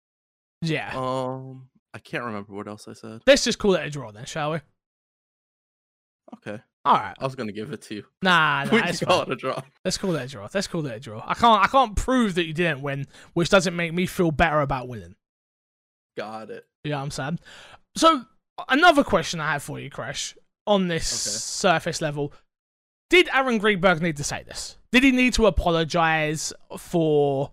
Yeah. 0.63 0.91
Um, 0.97 1.69
I 1.97 1.99
can't 2.01 2.25
remember 2.25 2.53
what 2.53 2.69
else 2.69 2.87
I 2.89 2.93
said. 2.93 3.23
Let's 3.27 3.43
just 3.43 3.59
call 3.59 3.75
it 3.75 3.87
a 3.87 3.89
draw 3.91 4.13
then, 4.13 4.27
shall 4.27 4.53
we? 4.53 4.59
Okay, 6.39 6.61
All 6.85 6.95
right. 6.95 7.15
I 7.19 7.25
was 7.25 7.35
gonna 7.37 7.53
give 7.53 7.73
it 7.73 7.83
to 7.83 7.95
you. 7.95 8.05
Nah, 8.21 8.65
nah 8.65 8.71
we 8.73 8.81
it's 8.83 9.03
call 9.03 9.21
fine. 9.23 9.31
it 9.31 9.33
a 9.33 9.37
draw. 9.37 9.63
Let's 9.85 9.97
call 9.97 10.15
it 10.17 10.23
a 10.25 10.29
draw. 10.29 10.49
Let's 10.53 10.67
call 10.67 10.85
it 10.87 10.93
a 10.95 11.01
draw. 11.01 11.23
I 11.27 11.35
can't. 11.35 11.63
I 11.65 11.69
can't 11.69 11.97
prove 11.97 12.35
that 12.35 12.47
you 12.47 12.53
didn't 12.53 12.83
win, 12.83 13.07
which 13.33 13.49
doesn't 13.49 13.75
make 13.75 13.95
me 13.95 14.07
feel 14.07 14.31
better 14.31 14.61
about 14.61 14.89
winning. 14.89 15.15
Got 16.19 16.51
it. 16.51 16.67
You 16.85 16.91
know 16.91 16.99
I'm 16.99 17.11
saying? 17.11 17.39
So 17.97 18.25
another 18.69 19.05
question 19.05 19.41
I 19.41 19.53
have 19.53 19.63
for 19.63 19.79
you, 19.81 19.89
Crash, 19.89 20.37
on 20.67 20.89
this 20.89 21.11
Okay. 21.13 21.37
surface 21.37 22.01
level. 22.03 22.33
Did 23.09 23.29
Aaron 23.33 23.59
Greenberg 23.59 24.03
need 24.03 24.17
to 24.17 24.25
say 24.25 24.43
this? 24.43 24.77
Did 24.91 25.05
he 25.05 25.13
need 25.13 25.33
to 25.35 25.47
apologize 25.47 26.53
for 26.77 27.53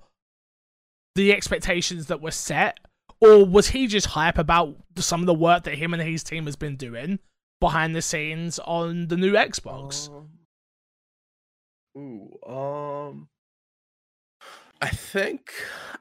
the 1.16 1.32
expectations 1.32 2.08
that 2.08 2.22
were 2.22 2.32
set? 2.32 2.80
Or 3.24 3.46
was 3.46 3.70
he 3.70 3.88
just 3.88 4.08
hype 4.08 4.38
about 4.38 4.76
some 4.98 5.22
of 5.22 5.28
the 5.28 5.34
work 5.34 5.64
that 5.64 5.76
him 5.76 5.94
and 5.94 6.04
his 6.04 6.24
team 6.26 6.46
has 6.46 6.58
been 6.58 6.76
doing 6.76 7.20
behind 7.62 7.96
the 7.96 8.02
scenes 8.02 8.60
on 8.60 9.08
the 9.08 9.16
new 9.16 9.32
Xbox? 9.32 10.10
Um, 10.10 10.30
ooh, 11.98 12.52
um, 12.52 13.30
I 14.82 14.90
think 14.90 15.54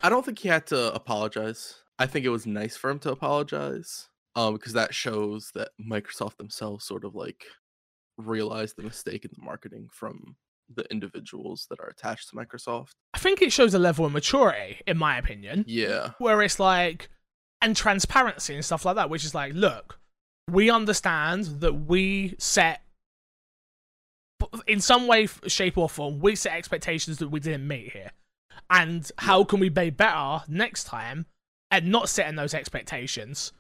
I 0.03 0.09
don't 0.09 0.25
think 0.25 0.41
he 0.41 0.49
had 0.49 0.67
to 0.69 0.93
apologize. 0.93 1.77
I 1.97 2.07
think 2.07 2.27
it 2.27 2.31
was 2.31 2.45
nice 2.45 2.77
for 2.77 2.91
him 2.91 2.99
to 3.01 3.13
apologize. 3.13 4.09
um, 4.35 4.55
because 4.55 4.73
that 4.73 4.95
shows 4.95 5.53
that 5.55 5.69
Microsoft 5.81 6.39
themselves 6.39 6.85
sort 6.85 7.05
of 7.05 7.15
like 7.15 7.45
realized 8.17 8.77
the 8.77 8.83
mistake 8.83 9.25
in 9.25 9.31
the 9.37 9.43
marketing 9.45 9.89
from 9.93 10.37
the 10.75 10.85
individuals 10.91 11.67
that 11.71 11.81
are 11.81 11.89
attached 11.89 12.31
to 12.31 12.37
Microsoft. 12.37 12.93
I 13.15 13.19
think 13.19 13.43
it 13.43 13.53
shows 13.53 13.75
a 13.75 13.79
level 13.79 14.05
of 14.05 14.13
maturity, 14.13 14.81
in 14.87 14.99
my 14.99 15.19
opinion, 15.19 15.65
Yeah, 15.67 16.11
where 16.19 16.43
it's 16.43 16.59
like, 16.59 17.09
and 17.61 17.77
transparency 17.77 18.55
and 18.55 18.65
stuff 18.65 18.85
like 18.85 18.97
that, 18.97 19.11
which 19.11 19.25
is 19.25 19.35
like, 19.35 19.55
look, 19.55 19.99
we 20.51 20.71
understand 20.71 21.61
that 21.61 21.75
we 21.87 22.35
set, 22.39 22.83
in 24.67 24.81
some 24.81 25.07
way, 25.07 25.29
shape, 25.47 25.79
or 25.79 25.89
form, 25.89 26.19
we 26.19 26.35
set 26.35 26.55
expectations 26.55 27.19
that 27.19 27.29
we 27.29 27.41
didn't 27.41 27.67
meet 27.67 27.93
here. 27.93 28.11
And 28.69 29.11
how 29.19 29.45
can 29.45 29.61
we 29.61 29.69
be 29.69 29.91
better 29.91 30.43
next 30.49 30.85
time 30.85 31.27
at 31.71 31.85
not 31.85 32.09
setting 32.09 32.37
those 32.37 32.55
expectations? 32.55 33.53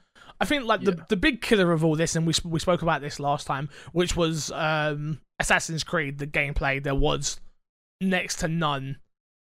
I 0.43 0.45
think 0.45 0.65
like 0.65 0.83
the, 0.83 0.93
Yeah. 0.99 1.05
the 1.09 1.17
big 1.17 1.41
killer 1.41 1.71
of 1.73 1.85
all 1.85 1.95
this, 1.97 2.17
and 2.17 2.27
we 2.27 2.35
we 2.45 2.59
spoke 2.59 2.83
about 2.83 3.01
this 3.01 3.21
last 3.21 3.47
time, 3.47 3.69
which 3.93 4.17
was 4.17 4.51
um, 4.53 5.21
Assassin's 5.39 5.85
Creed. 5.85 6.19
The 6.19 6.27
gameplay 6.27 6.83
there 6.83 6.95
was 6.95 7.41
next 8.01 8.41
to 8.41 8.49
none 8.49 8.99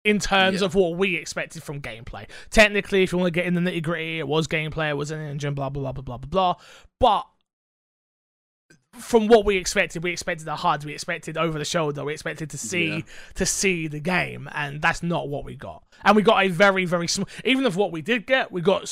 in 0.04 0.18
terms 0.18 0.61
Yeah. 0.61 0.66
of 0.66 0.75
what 0.75 0.97
we 0.99 1.14
expected 1.16 1.62
from 1.62 1.80
gameplay. 1.80 2.28
Technically, 2.50 3.02
if 3.04 3.12
you 3.12 3.18
want 3.18 3.32
to 3.32 3.38
get 3.40 3.47
in 3.47 3.54
the 3.54 3.61
nitty 3.61 3.82
gritty, 3.82 4.18
it 4.18 4.26
was 4.26 4.49
gameplay, 4.49 4.90
it 4.90 4.97
was 4.97 5.11
an 5.12 5.20
engine, 5.20 5.54
blah 5.54 5.68
blah 5.70 5.92
blah 5.92 5.92
blah 5.92 6.02
blah 6.02 6.16
blah 6.18 6.28
blah. 6.28 6.54
But 6.99 7.26
from 8.99 9.28
what 9.28 9.44
we 9.44 9.56
expected, 9.56 10.02
we 10.02 10.11
expected 10.11 10.44
the 10.47 10.56
HUD, 10.56 10.85
we 10.85 10.92
expected 10.92 11.37
over 11.38 11.59
the 11.59 11.64
shoulder, 11.64 12.04
we 12.04 12.12
expected 12.12 12.50
to 12.50 12.59
see 12.59 12.88
Yeah. 12.97 13.00
to 13.35 13.47
see 13.47 13.87
the 13.87 14.00
game, 14.00 14.49
and 14.52 14.82
that's 14.82 15.02
not 15.02 15.28
what 15.28 15.44
we 15.44 15.54
got. 15.54 15.85
And 16.04 16.16
we 16.16 16.23
got 16.23 16.44
a 16.44 16.49
very 16.49 16.85
very 16.85 17.06
small. 17.09 17.28
Even 17.44 17.64
of 17.66 17.76
what 17.76 17.92
we 17.92 18.02
did 18.02 18.26
get, 18.26 18.50
we 18.52 18.61
got 18.61 18.82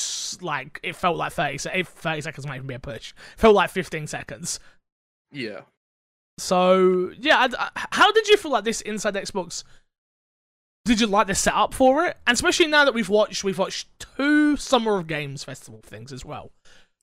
like 0.40 0.80
it 0.82 0.94
felt 0.96 1.16
like 1.16 1.32
thirty. 1.32 1.58
If 1.74 1.88
thirty 1.88 2.20
seconds 2.20 2.46
might 2.46 2.56
even 2.56 2.66
be 2.68 2.74
a 2.74 2.78
push, 2.78 3.12
felt 3.36 3.54
like 3.54 3.70
fifteen 3.70 4.06
seconds. 4.06 4.60
yeah. 5.32 5.62
So 6.38 7.10
yeah, 7.18 7.36
I, 7.58 7.70
I- 7.74 7.86
how 7.90 8.12
did 8.12 8.28
you 8.28 8.36
feel 8.36 8.52
like 8.52 8.64
this 8.64 8.80
Inside 8.82 9.14
Xbox? 9.14 9.64
Did 10.84 11.00
you 11.00 11.06
like 11.08 11.26
the 11.26 11.34
setup 11.34 11.74
for 11.74 12.06
it? 12.06 12.16
And 12.26 12.34
especially 12.34 12.68
now 12.68 12.84
that 12.84 12.94
we've 12.94 13.08
watched, 13.08 13.42
we've 13.44 13.58
watched 13.58 13.88
two 14.16 14.56
Summer 14.56 14.96
of 14.98 15.06
Games 15.08 15.42
festival 15.44 15.80
things 15.84 16.12
as 16.12 16.24
well. 16.24 16.52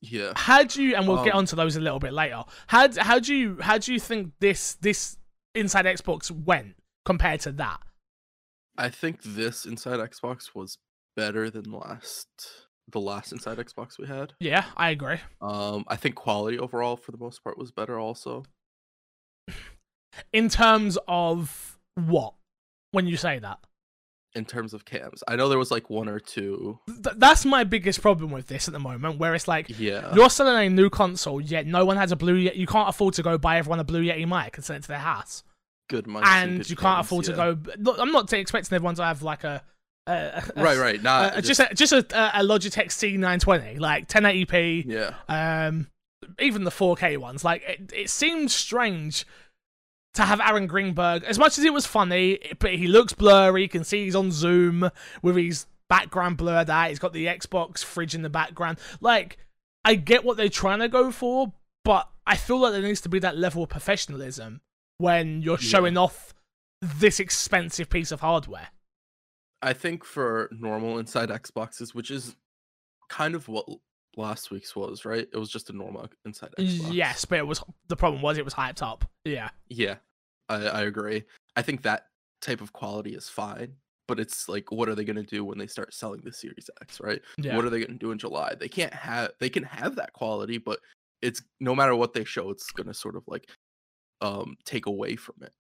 Yeah. 0.02 0.34
How 0.36 0.64
do 0.64 0.84
you? 0.84 0.96
And 0.96 1.08
we'll 1.08 1.24
get 1.24 1.34
Um, 1.34 1.40
onto 1.40 1.56
those 1.56 1.76
a 1.76 1.82
little 1.82 2.00
bit 2.00 2.14
later. 2.14 2.44
How 2.68 2.90
how 3.00 3.20
do 3.20 3.34
you 3.34 3.58
how 3.62 3.78
do 3.78 3.94
you 3.94 4.00
think 4.00 4.34
this 4.40 4.76
this 4.76 5.18
Inside 5.56 5.86
Xbox 5.86 6.30
went 6.30 6.76
compared 7.06 7.40
to 7.42 7.52
that? 7.54 7.80
I 8.78 8.90
think 8.90 9.22
this 9.24 9.66
Inside 9.66 10.00
Xbox 10.00 10.54
was 10.54 10.78
better 11.16 11.50
than 11.50 11.72
last 11.72 12.28
the 12.88 13.00
last 13.00 13.32
Inside 13.32 13.58
Xbox 13.58 13.98
we 13.98 14.06
had. 14.06 14.34
Yeah, 14.40 14.66
I 14.78 14.90
agree. 14.92 15.18
Um, 15.42 15.86
I 15.88 15.96
think 15.96 16.16
quality 16.16 16.60
overall 16.60 16.98
for 16.98 17.12
the 17.12 17.18
most 17.18 17.44
part 17.44 17.58
was 17.58 17.72
better 17.72 17.98
also. 18.00 18.44
In 20.32 20.50
terms 20.50 20.98
of 21.08 21.80
what? 21.96 22.34
When 22.92 23.08
you 23.08 23.18
say 23.18 23.40
that, 23.40 23.60
in 24.36 24.46
terms 24.46 24.74
of 24.74 24.86
cams. 24.86 25.24
I 25.28 25.36
know 25.36 25.48
there 25.50 25.58
was 25.58 25.72
like 25.72 25.90
one 25.90 26.10
or 26.10 26.20
two. 26.20 26.80
Th- 26.88 27.16
that's 27.18 27.46
my 27.46 27.64
biggest 27.64 28.02
problem 28.02 28.32
with 28.32 28.48
this 28.48 28.68
at 28.68 28.74
the 28.74 28.80
moment. 28.80 29.18
Where 29.18 29.34
it's 29.34 29.48
like 29.48 29.68
Yeah. 29.80 30.14
You're 30.14 30.30
selling 30.30 30.68
a 30.68 30.70
new 30.70 30.90
console, 30.90 31.40
yet 31.42 31.66
no 31.66 31.86
one 31.86 31.98
has 31.98 32.12
a 32.12 32.16
Blue 32.16 32.36
Yeti. 32.38 32.58
You 32.58 32.68
can't 32.68 32.90
afford 32.90 33.14
to 33.16 33.24
go 33.24 33.38
buy 33.38 33.58
everyone 33.58 33.80
a 33.80 33.84
Blue 33.84 34.04
Yeti 34.04 34.28
mic 34.28 34.56
and 34.58 34.66
send 34.66 34.78
it 34.80 34.82
to 34.84 34.88
their 34.90 35.00
house. 35.00 35.44
good 35.90 36.06
mics 36.06 36.26
and 36.26 36.70
you 36.70 36.76
can't 36.76 36.98
cams, 36.98 37.08
afford 37.08 37.28
yeah. 37.28 37.36
to 37.36 37.56
go. 37.56 37.72
Look, 37.80 38.00
I'm 38.00 38.12
not 38.12 38.32
expecting 38.34 38.76
everyone 38.76 38.96
to 38.96 39.04
have 39.06 39.22
like 39.22 39.44
a. 39.44 39.64
a 40.08 40.44
Right, 40.56 40.78
right. 40.78 41.02
Not 41.02 41.38
a- 41.38 41.42
just 41.42 41.60
a, 41.60 41.74
just 41.74 41.94
a, 41.94 42.00
a 42.00 42.44
Logitech 42.44 42.88
C920, 42.88 43.80
like 43.80 44.08
1080p, 44.08 44.86
yeah. 44.86 45.14
um, 45.30 45.88
even 46.40 46.64
the 46.64 46.72
4K 46.72 47.18
ones. 47.18 47.44
Like 47.44 47.64
it, 47.68 47.94
it 47.94 48.10
seems 48.10 48.54
strange 48.54 49.26
to 50.16 50.24
have 50.24 50.42
Aaron 50.42 50.68
Greenberg, 50.68 51.24
as 51.24 51.38
much 51.40 51.58
as 51.58 51.64
it 51.64 51.74
was 51.74 51.86
funny, 51.86 52.40
but 52.60 52.74
he 52.76 52.88
looks 52.88 53.14
blurry. 53.14 53.62
You 53.64 53.70
can 53.70 53.84
see 53.84 54.06
he's 54.06 54.16
on 54.16 54.32
Zoom 54.32 54.90
with 55.22 55.36
his 55.36 55.66
background 55.90 56.38
blurred 56.38 56.70
out. 56.70 56.90
He's 56.90 57.00
got 57.00 57.14
the 57.14 57.28
Xbox 57.28 57.84
fridge 57.84 58.16
in 58.16 58.22
the 58.22 58.30
background. 58.30 58.78
Like, 59.02 59.38
I 59.84 59.96
get 59.96 60.24
what 60.24 60.38
they're 60.38 60.50
trying 60.50 60.80
to 60.80 60.90
go 60.90 61.12
for, 61.12 61.54
but 61.84 62.10
I 62.26 62.36
feel 62.38 62.60
like 62.60 62.72
there 62.74 62.82
needs 62.82 63.02
to 63.02 63.10
be 63.10 63.20
that 63.20 63.38
level 63.38 63.64
of 63.64 63.70
professionalism 63.70 64.62
when 64.98 65.42
you're 65.42 65.60
Yeah. 65.60 65.70
showing 65.70 65.98
off 65.98 66.34
this 66.82 67.20
expensive 67.20 67.90
piece 67.90 68.12
of 68.12 68.22
hardware. 68.22 68.70
I 69.62 69.74
think 69.74 70.04
for 70.04 70.50
normal 70.52 70.98
inside 70.98 71.30
Xboxes, 71.30 71.94
which 71.94 72.10
is 72.12 72.36
kind 73.10 73.36
of 73.36 73.48
what 73.48 73.66
last 74.18 74.52
week's 74.52 74.76
was, 74.76 75.06
right? 75.06 75.28
It 75.32 75.38
was 75.38 75.50
just 75.50 75.70
a 75.70 75.74
normal 75.74 76.08
inside 76.26 76.54
Xbox. 76.58 76.94
Yes, 76.94 77.26
but 77.26 77.40
it 77.40 77.48
was 77.48 77.64
the 77.88 77.96
problem 77.96 78.22
was 78.22 78.38
it 78.38 78.46
was 78.46 78.54
hyped 78.54 78.82
up. 78.82 79.06
Yeah. 79.24 79.50
Yeah. 79.70 79.96
I, 80.50 80.56
I 80.66 80.82
agree. 80.84 81.24
I 81.56 81.62
think 81.62 81.82
that 81.84 82.08
type 82.42 82.62
of 82.62 82.74
quality 82.74 83.16
is 83.16 83.30
fine. 83.30 83.74
But 84.08 84.20
it's 84.20 84.48
like, 84.48 84.72
what 84.72 84.88
are 84.88 84.94
they 84.94 85.04
gonna 85.04 85.24
do 85.24 85.44
when 85.44 85.58
they 85.58 85.66
start 85.66 85.94
selling 85.94 86.22
the 86.24 86.32
Series 86.32 86.70
X, 86.82 87.00
right? 87.00 87.22
Yeah. 87.38 87.56
What 87.56 87.66
are 87.66 87.72
they 87.72 87.84
gonna 87.84 87.98
do 87.98 88.12
in 88.12 88.20
July? 88.20 88.54
They 88.54 88.68
can't 88.68 88.94
have 88.94 89.32
they 89.40 89.50
can 89.50 89.64
have 89.64 89.96
that 89.96 90.14
quality, 90.14 90.60
but 90.60 90.80
it's 91.24 91.42
no 91.60 91.74
matter 91.74 91.96
what 91.96 92.14
they 92.14 92.24
show, 92.24 92.52
it's 92.52 92.70
gonna 92.72 92.94
sort 92.94 93.16
of 93.16 93.24
like 93.28 93.50
um 94.22 94.58
take 94.64 94.86
away 94.86 95.16
from 95.16 95.36
it. 95.42 95.54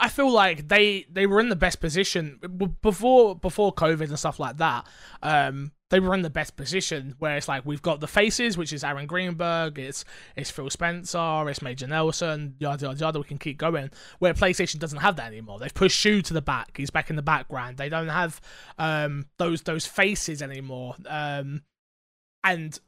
I 0.00 0.08
feel 0.08 0.30
like 0.32 0.66
they 0.66 1.06
they 1.10 1.26
were 1.26 1.38
in 1.38 1.50
the 1.50 1.56
best 1.56 1.80
position 1.80 2.40
before 2.82 3.36
before 3.36 3.72
COVID 3.72 4.08
and 4.08 4.18
stuff 4.18 4.40
like 4.40 4.56
that. 4.56 4.86
Um, 5.22 5.70
they 5.90 6.00
were 6.00 6.14
in 6.14 6.22
the 6.22 6.30
best 6.30 6.56
position 6.56 7.14
where 7.20 7.36
it's 7.36 7.46
like 7.46 7.64
we've 7.64 7.80
got 7.80 8.00
the 8.00 8.08
faces, 8.08 8.58
which 8.58 8.72
is 8.72 8.82
Aaron 8.82 9.06
Greenberg, 9.06 9.78
it's 9.78 10.04
it's 10.34 10.50
Phil 10.50 10.68
Spencer, 10.68 11.48
it's 11.48 11.62
Major 11.62 11.86
Nelson, 11.86 12.56
yada 12.58 12.86
yada 12.86 12.98
yada. 12.98 13.18
We 13.20 13.24
can 13.24 13.38
keep 13.38 13.56
going. 13.56 13.90
Where 14.18 14.34
PlayStation 14.34 14.80
doesn't 14.80 14.98
have 14.98 15.14
that 15.16 15.28
anymore. 15.28 15.60
They've 15.60 15.72
pushed 15.72 15.96
Shu 15.98 16.22
to 16.22 16.34
the 16.34 16.42
back. 16.42 16.76
He's 16.76 16.90
back 16.90 17.08
in 17.08 17.16
the 17.16 17.22
background. 17.22 17.76
They 17.76 17.88
don't 17.88 18.08
have 18.08 18.40
um 18.78 19.26
those 19.38 19.62
those 19.62 19.86
faces 19.86 20.42
anymore. 20.42 20.96
Um, 21.06 21.62
and 22.42 22.78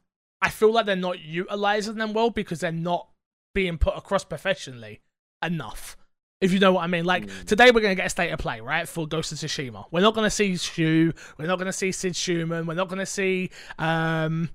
I 0.42 0.50
feel 0.50 0.72
like 0.72 0.86
they're 0.86 0.96
not 0.96 1.20
utilizing 1.20 1.96
them 1.96 2.14
well 2.14 2.30
because 2.30 2.58
they're 2.58 2.72
not 2.72 3.08
being 3.54 3.78
put 3.78 3.96
across 3.96 4.24
professionally 4.24 5.02
enough. 5.40 5.96
If 6.40 6.52
you 6.52 6.58
know 6.58 6.72
what 6.72 6.84
I 6.84 6.86
mean. 6.86 7.04
Like 7.04 7.26
Mm. 7.26 7.44
today 7.46 7.70
we're 7.70 7.80
gonna 7.82 7.94
get 7.94 8.06
a 8.06 8.10
state 8.10 8.30
of 8.30 8.38
play, 8.38 8.60
right? 8.60 8.88
For 8.88 9.06
Ghost 9.06 9.32
of 9.32 9.38
Tsushima. 9.38 9.84
We're 9.90 10.00
not 10.00 10.14
gonna 10.14 10.30
see 10.30 10.56
Shu, 10.56 11.12
we're 11.38 11.46
not 11.46 11.58
gonna 11.58 11.72
see 11.72 11.92
Sid 11.92 12.14
Shuman, 12.14 12.66
we're 12.66 12.74
not 12.74 12.88
gonna 12.88 13.06
see 13.06 13.50
um 13.78 14.50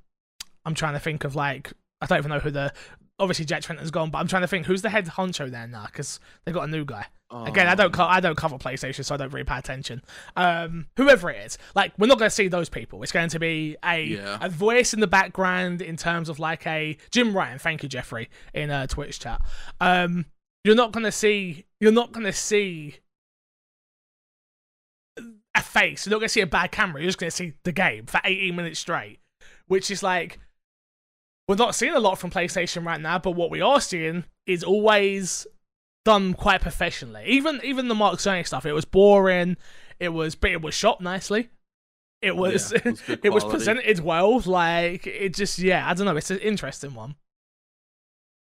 I'm 0.65 0.73
trying 0.73 0.93
to 0.93 0.99
think 0.99 1.23
of 1.23 1.35
like 1.35 1.71
I 2.01 2.07
don't 2.07 2.17
even 2.17 2.29
know 2.31 2.39
who 2.39 2.51
the 2.51 2.73
obviously 3.19 3.45
Jack 3.45 3.61
Tretton's 3.61 3.91
gone, 3.91 4.09
but 4.09 4.17
I'm 4.17 4.27
trying 4.27 4.41
to 4.41 4.47
think 4.47 4.65
who's 4.65 4.81
the 4.81 4.89
head 4.89 5.05
honcho 5.05 5.49
there 5.49 5.67
now, 5.67 5.85
because 5.85 6.19
they 6.43 6.51
got 6.51 6.63
a 6.67 6.71
new 6.71 6.83
guy. 6.83 7.05
Again, 7.31 7.67
I 7.67 7.75
don't 7.75 7.87
Um, 7.87 7.91
co- 7.91 8.03
I 8.05 8.19
don't 8.19 8.35
cover 8.37 8.57
PlayStation, 8.57 9.03
so 9.03 9.13
I 9.13 9.17
don't 9.17 9.31
really 9.33 9.43
pay 9.45 9.57
attention. 9.57 10.01
Um, 10.35 10.87
whoever 10.97 11.29
it 11.29 11.45
is, 11.45 11.57
like 11.75 11.91
we're 11.97 12.07
not 12.07 12.17
going 12.19 12.29
to 12.29 12.35
see 12.35 12.47
those 12.47 12.69
people. 12.69 13.01
It's 13.03 13.11
going 13.11 13.29
to 13.29 13.39
be 13.39 13.75
a 13.83 14.03
Yeah. 14.03 14.37
a 14.41 14.47
voice 14.49 14.93
in 14.93 14.99
the 15.01 15.07
background 15.07 15.81
in 15.81 15.97
terms 15.97 16.29
of 16.29 16.39
like 16.39 16.65
a 16.67 16.97
Jim 17.11 17.35
Ryan. 17.35 17.57
Thank 17.59 17.83
you, 17.83 17.89
Jeffrey, 17.89 18.29
in 18.53 18.69
a 18.69 18.85
Twitch 18.87 19.19
chat. 19.19 19.41
Um, 19.81 20.25
you're 20.65 20.75
not 20.75 20.91
going 20.91 21.03
to 21.03 21.11
see 21.11 21.65
you're 21.79 21.91
not 21.91 22.11
to 22.11 22.33
see 22.33 22.95
a 25.55 25.61
face. 25.61 26.05
You're 26.05 26.11
not 26.11 26.17
going 26.17 26.27
to 26.27 26.33
see 26.33 26.41
a 26.41 26.47
bad 26.47 26.71
camera. 26.71 27.01
You're 27.01 27.09
just 27.09 27.19
going 27.19 27.29
to 27.29 27.35
see 27.35 27.53
the 27.63 27.71
game 27.71 28.07
for 28.07 28.19
18 28.23 28.55
minutes 28.55 28.79
straight, 28.79 29.19
which 29.67 29.91
is 29.91 30.01
like 30.01 30.39
we're 31.47 31.55
not 31.55 31.75
seeing 31.75 31.93
a 31.93 31.99
lot 31.99 32.17
from 32.17 32.31
PlayStation 32.31 32.83
right 32.83 32.99
now. 32.99 33.19
But 33.19 33.31
what 33.31 33.51
we 33.51 33.61
are 33.61 33.79
seeing 33.79 34.25
is 34.47 34.63
always 34.63 35.45
done 36.03 36.33
quite 36.33 36.61
professionally. 36.61 37.25
Even 37.27 37.61
even 37.63 37.87
the 37.87 37.95
Mark 37.95 38.17
Cerny 38.17 38.45
stuff, 38.45 38.65
it 38.65 38.73
was 38.73 38.85
boring. 38.85 39.57
It 39.99 40.09
was, 40.09 40.33
but 40.33 40.49
it 40.49 40.63
was 40.63 40.73
shot 40.73 40.99
nicely. 40.99 41.49
It 42.23 42.35
was, 42.35 42.71
Yeah, 42.71 42.79
it 42.85 42.85
was 42.85 43.01
it 43.23 43.29
was 43.29 43.43
presented 43.43 43.99
well. 43.99 44.39
Like 44.39 45.05
it 45.05 45.35
just, 45.35 45.59
yeah, 45.59 45.87
I 45.87 45.93
don't 45.93 46.07
know. 46.07 46.17
It's 46.17 46.31
an 46.31 46.39
interesting 46.39 46.95
one. 46.95 47.15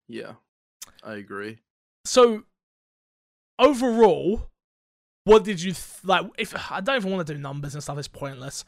Yeah. 0.08 0.34
I 1.04 1.16
agree. 1.16 1.60
So 2.06 2.44
overall, 3.60 4.50
what 5.26 5.44
did 5.44 5.62
you 5.62 5.72
th- 5.72 6.04
like? 6.04 6.26
If 6.38 6.54
I 6.72 6.82
don't 6.82 6.98
even 6.98 7.12
want 7.12 7.26
to 7.28 7.34
do 7.34 7.40
numbers 7.40 7.74
and 7.74 7.84
stuff, 7.84 7.98
it's 7.98 8.08
pointless. 8.08 8.66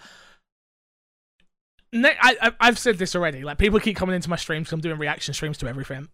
Ne- 1.92 2.18
I, 2.20 2.38
I 2.42 2.52
I've 2.60 2.80
said 2.80 2.98
this 2.98 3.16
already. 3.16 3.44
Like 3.44 3.58
people 3.58 3.80
keep 3.80 3.98
coming 3.98 4.16
into 4.16 4.30
my 4.30 4.36
streams. 4.36 4.72
I'm 4.72 4.82
doing 4.82 4.98
reaction 4.98 5.34
streams 5.34 5.58
to 5.60 5.68
everything, 5.68 6.08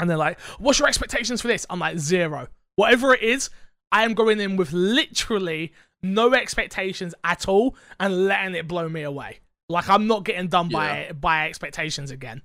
and 0.00 0.08
they're 0.08 0.16
like, 0.16 0.40
"What's 0.58 0.78
your 0.78 0.88
expectations 0.88 1.40
for 1.40 1.48
this?" 1.48 1.66
I'm 1.68 1.78
like, 1.78 1.98
zero. 1.98 2.48
Whatever 2.76 3.14
it 3.14 3.22
is, 3.22 3.50
I 3.92 4.04
am 4.04 4.14
going 4.14 4.40
in 4.40 4.56
with 4.56 4.72
literally 4.72 5.72
no 6.02 6.32
expectations 6.32 7.14
at 7.24 7.48
all 7.48 7.76
and 7.98 8.26
letting 8.26 8.54
it 8.54 8.68
blow 8.68 8.88
me 8.88 9.02
away. 9.02 9.40
Like 9.68 9.88
I'm 9.90 10.06
not 10.06 10.24
getting 10.24 10.48
done 10.48 10.68
by 10.68 11.12
by 11.12 11.46
expectations 11.48 12.10
again. 12.10 12.42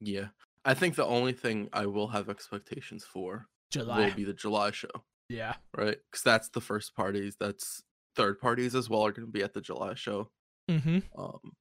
Yeah. 0.00 0.26
I 0.64 0.74
think 0.74 0.94
the 0.94 1.06
only 1.06 1.32
thing 1.32 1.68
I 1.72 1.86
will 1.86 2.08
have 2.08 2.28
expectations 2.28 3.04
for 3.04 3.46
July, 3.70 4.06
will 4.06 4.14
be 4.14 4.24
the 4.24 4.32
July 4.32 4.70
show, 4.70 4.90
yeah, 5.28 5.54
right? 5.76 5.96
Because 6.10 6.22
that's 6.22 6.48
the 6.50 6.60
first 6.60 6.94
parties. 6.94 7.36
That's 7.38 7.82
third 8.14 8.38
parties 8.40 8.74
as 8.74 8.88
well 8.90 9.02
are 9.06 9.12
going 9.12 9.26
to 9.26 9.32
be 9.32 9.42
at 9.42 9.54
the 9.54 9.60
July 9.60 9.94
show. 9.94 10.30
mm-hmm. 10.70 10.98
Um, 11.18 11.52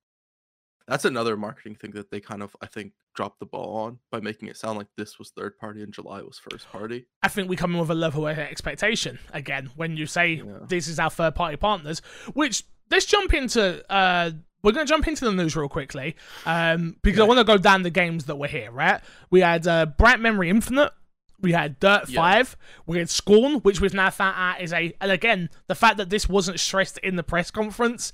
That's 0.87 1.05
another 1.05 1.37
marketing 1.37 1.75
thing 1.75 1.91
that 1.91 2.11
they 2.11 2.19
kind 2.19 2.43
of 2.43 2.55
I 2.61 2.65
think 2.67 2.93
dropped 3.15 3.39
the 3.39 3.45
ball 3.45 3.75
on 3.77 3.99
by 4.11 4.19
making 4.19 4.49
it 4.49 4.57
sound 4.57 4.77
like 4.77 4.87
this 4.97 5.17
was 5.19 5.29
third 5.31 5.57
party 5.57 5.81
and 5.83 5.93
July 5.93 6.21
was 6.21 6.39
first 6.39 6.69
party. 6.71 7.07
I 7.23 7.27
think 7.29 7.49
we 7.49 7.55
come 7.55 7.73
in 7.73 7.79
with 7.79 7.89
a 7.89 7.95
level 7.95 8.27
of 8.27 8.37
expectation 8.37 9.19
again 9.33 9.69
when 9.75 9.95
you 9.97 10.05
say 10.05 10.33
Yeah. 10.45 10.59
this 10.67 10.87
is 10.87 10.99
our 10.99 11.09
third 11.09 11.35
party 11.35 11.55
partners. 11.57 12.01
Which 12.33 12.63
let's 12.91 13.05
jump 13.05 13.33
into. 13.33 13.83
Uh, 13.91 14.31
we're 14.63 14.73
going 14.73 14.85
to 14.85 14.89
jump 14.89 15.07
into 15.07 15.25
the 15.25 15.31
news 15.31 15.55
real 15.55 15.67
quickly 15.69 16.15
um, 16.45 16.95
because 17.01 17.19
I 17.19 17.23
want 17.23 17.39
to 17.39 17.43
go 17.43 17.57
down 17.57 17.81
the 17.81 17.89
games 17.89 18.25
that 18.25 18.35
were 18.35 18.47
here. 18.47 18.69
Right, 18.71 19.01
we 19.31 19.41
had 19.41 19.65
uh, 19.65 19.87
Bright 19.87 20.19
Memory 20.19 20.49
Infinite. 20.49 20.91
We 21.39 21.53
had 21.53 21.79
Dirt 21.79 22.07
Yeah. 22.07 22.21
5, 22.21 22.55
we 22.85 22.99
had 22.99 23.09
Scorn, 23.09 23.55
which 23.61 23.81
we've 23.81 23.95
now 23.95 24.11
found 24.11 24.35
out 24.37 24.61
is 24.61 24.71
a. 24.71 24.93
And 25.01 25.11
again, 25.11 25.49
the 25.67 25.73
fact 25.73 25.97
that 25.97 26.11
this 26.11 26.29
wasn't 26.29 26.59
stressed 26.59 26.99
in 26.99 27.15
the 27.15 27.23
press 27.23 27.49
conference 27.49 28.13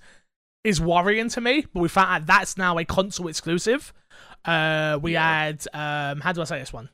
is 0.63 0.79
worrying 0.79 1.27
to 1.29 1.41
me, 1.41 1.65
but 1.73 1.81
we 1.81 1.89
found 1.89 2.09
out 2.09 2.25
that's 2.25 2.55
now 2.57 2.77
a 2.77 2.85
console 2.85 3.27
exclusive. 3.27 3.91
Uh, 4.45 4.97
we 5.01 5.13
Yeah. 5.13 5.27
had. 5.43 5.65
Um, 5.73 6.21
how 6.21 6.31
do 6.31 6.39
I 6.39 6.45
say 6.45 6.59
this 6.59 6.71
one? 6.71 6.87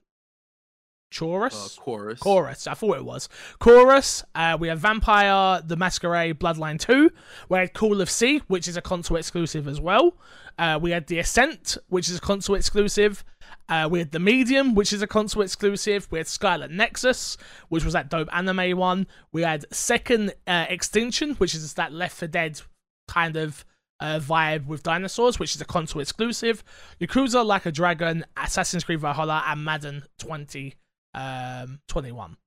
Chorus? 1.17 1.77
Uh, 1.77 1.81
chorus. 1.81 2.19
Chorus, 2.19 2.67
I 2.67 2.73
thought 2.73 2.97
it 2.97 3.05
was. 3.05 3.29
Chorus, 3.59 4.23
uh, 4.35 4.57
we 4.59 4.67
have 4.67 4.79
Vampire 4.79 5.61
the 5.65 5.75
Masquerade 5.75 6.39
Bloodline 6.39 6.79
2. 6.79 7.11
We 7.49 7.57
had 7.57 7.73
Call 7.73 8.01
of 8.01 8.09
Sea, 8.09 8.41
which 8.47 8.67
is 8.67 8.77
a 8.77 8.81
console 8.81 9.17
exclusive 9.17 9.67
as 9.67 9.79
well. 9.79 10.17
Uh, 10.57 10.79
we 10.81 10.91
had 10.91 11.07
The 11.07 11.19
Ascent, 11.19 11.77
which 11.89 12.09
is 12.09 12.17
a 12.17 12.21
console 12.21 12.55
exclusive. 12.55 13.23
Uh, 13.69 13.87
we 13.89 13.99
had 13.99 14.11
The 14.11 14.19
Medium, 14.19 14.75
which 14.75 14.93
is 14.93 15.01
a 15.01 15.07
console 15.07 15.43
exclusive. 15.43 16.07
We 16.11 16.19
had 16.19 16.27
Scarlet 16.27 16.71
Nexus, 16.71 17.37
which 17.69 17.83
was 17.83 17.93
that 17.93 18.09
dope 18.09 18.29
anime 18.31 18.77
one. 18.77 19.07
We 19.31 19.41
had 19.43 19.65
Second 19.73 20.33
uh, 20.47 20.65
Extinction, 20.69 21.35
which 21.35 21.55
is 21.55 21.73
that 21.75 21.91
Left 21.91 22.15
4 22.15 22.27
Dead 22.27 22.61
kind 23.07 23.35
of 23.35 23.65
uh, 23.99 24.19
vibe 24.19 24.67
with 24.67 24.83
dinosaurs, 24.83 25.39
which 25.39 25.55
is 25.55 25.61
a 25.61 25.65
console 25.65 26.01
exclusive. 26.01 26.63
Yakuza 26.99 27.45
Like 27.45 27.65
a 27.65 27.71
Dragon, 27.71 28.25
Assassin's 28.37 28.83
Creed 28.83 28.99
Valhalla, 28.99 29.43
and 29.47 29.63
Madden 29.63 30.03
20 30.19 30.75
um 31.13 31.79
21 31.87 32.37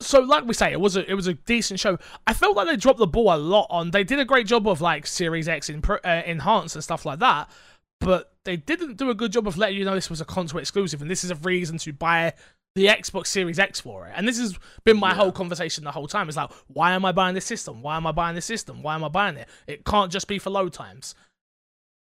so 0.00 0.20
like 0.20 0.44
we 0.44 0.52
say 0.54 0.72
it 0.72 0.80
was 0.80 0.96
a 0.96 1.10
it 1.10 1.14
was 1.14 1.26
a 1.26 1.34
decent 1.34 1.80
show. 1.80 1.98
I 2.26 2.34
felt 2.34 2.54
like 2.54 2.66
they 2.66 2.76
dropped 2.76 2.98
the 2.98 3.06
ball 3.06 3.34
a 3.34 3.38
lot 3.38 3.66
on 3.70 3.90
they 3.90 4.04
did 4.04 4.18
a 4.20 4.24
great 4.26 4.46
job 4.46 4.68
of 4.68 4.80
like 4.80 5.06
series 5.06 5.48
x 5.48 5.70
in 5.70 5.82
uh, 5.88 6.22
enhanced 6.26 6.76
and 6.76 6.84
stuff 6.84 7.06
like 7.06 7.18
that 7.20 7.50
but 8.00 8.34
they 8.44 8.58
didn't 8.58 8.98
do 8.98 9.08
a 9.08 9.14
good 9.14 9.32
job 9.32 9.48
of 9.48 9.56
letting 9.56 9.78
you 9.78 9.84
know 9.84 9.94
this 9.94 10.10
was 10.10 10.20
a 10.20 10.24
console 10.26 10.60
exclusive 10.60 11.00
and 11.00 11.10
this 11.10 11.24
is 11.24 11.30
a 11.30 11.34
reason 11.36 11.78
to 11.78 11.92
buy 11.94 12.34
the 12.74 12.86
xbox 12.88 13.28
series 13.28 13.58
x 13.58 13.80
for 13.80 14.06
it. 14.06 14.12
And 14.14 14.28
this 14.28 14.38
has 14.38 14.58
been 14.84 14.98
my 14.98 15.08
Yeah. 15.08 15.14
whole 15.14 15.32
conversation 15.32 15.82
the 15.82 15.92
whole 15.92 16.06
time. 16.06 16.28
It's 16.28 16.36
like 16.36 16.50
why 16.66 16.92
am 16.92 17.06
i 17.06 17.12
buying 17.12 17.34
this 17.34 17.46
system? 17.46 17.80
Why 17.80 17.96
am 17.96 18.06
i 18.06 18.12
buying 18.12 18.34
this 18.34 18.44
system? 18.44 18.82
Why 18.82 18.94
am 18.96 19.02
i 19.02 19.08
buying 19.08 19.38
it? 19.38 19.48
It 19.66 19.86
can't 19.86 20.12
just 20.12 20.28
be 20.28 20.38
for 20.38 20.50
load 20.50 20.74
times 20.74 21.14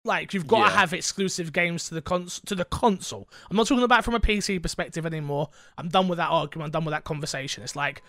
like 0.05 0.33
you've 0.33 0.47
got 0.47 0.69
to 0.69 0.75
have 0.75 0.93
exclusive 0.93 1.51
games 1.51 1.87
to 1.89 1.95
the 1.95 2.01
cons- 2.01 2.41
to 2.45 2.55
the 2.55 2.65
console. 2.65 3.29
I'm 3.49 3.57
not 3.57 3.67
talking 3.67 3.83
about 3.83 4.05
from 4.05 4.15
a 4.15 4.19
PC 4.19 4.61
perspective 4.61 5.05
anymore. 5.05 5.49
I'm 5.77 5.89
done 5.89 6.07
with 6.07 6.17
that 6.17 6.29
argument. 6.29 6.67
I'm 6.67 6.71
done 6.71 6.85
with 6.85 6.93
that 6.93 7.03
conversation. 7.03 7.63
It's 7.63 7.75
like 7.75 8.01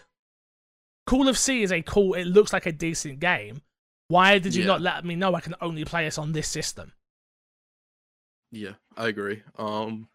Call 1.06 1.28
of 1.28 1.36
Sea 1.36 1.62
is 1.62 1.72
a 1.72 1.82
cool. 1.82 2.14
It 2.14 2.26
looks 2.26 2.52
like 2.52 2.66
a 2.66 2.72
decent 2.72 3.18
game. 3.20 3.62
Why 4.08 4.38
did 4.38 4.54
you 4.54 4.62
Yeah. 4.62 4.68
not 4.68 4.80
let 4.80 5.04
me 5.04 5.16
know 5.16 5.34
I 5.34 5.40
can 5.40 5.54
only 5.60 5.84
play 5.84 6.04
this 6.04 6.18
on 6.18 6.32
this 6.32 6.48
system? 6.48 6.92
Yeah, 8.52 8.74
I 8.96 9.08
agree. 9.08 9.42
Um 9.58 10.08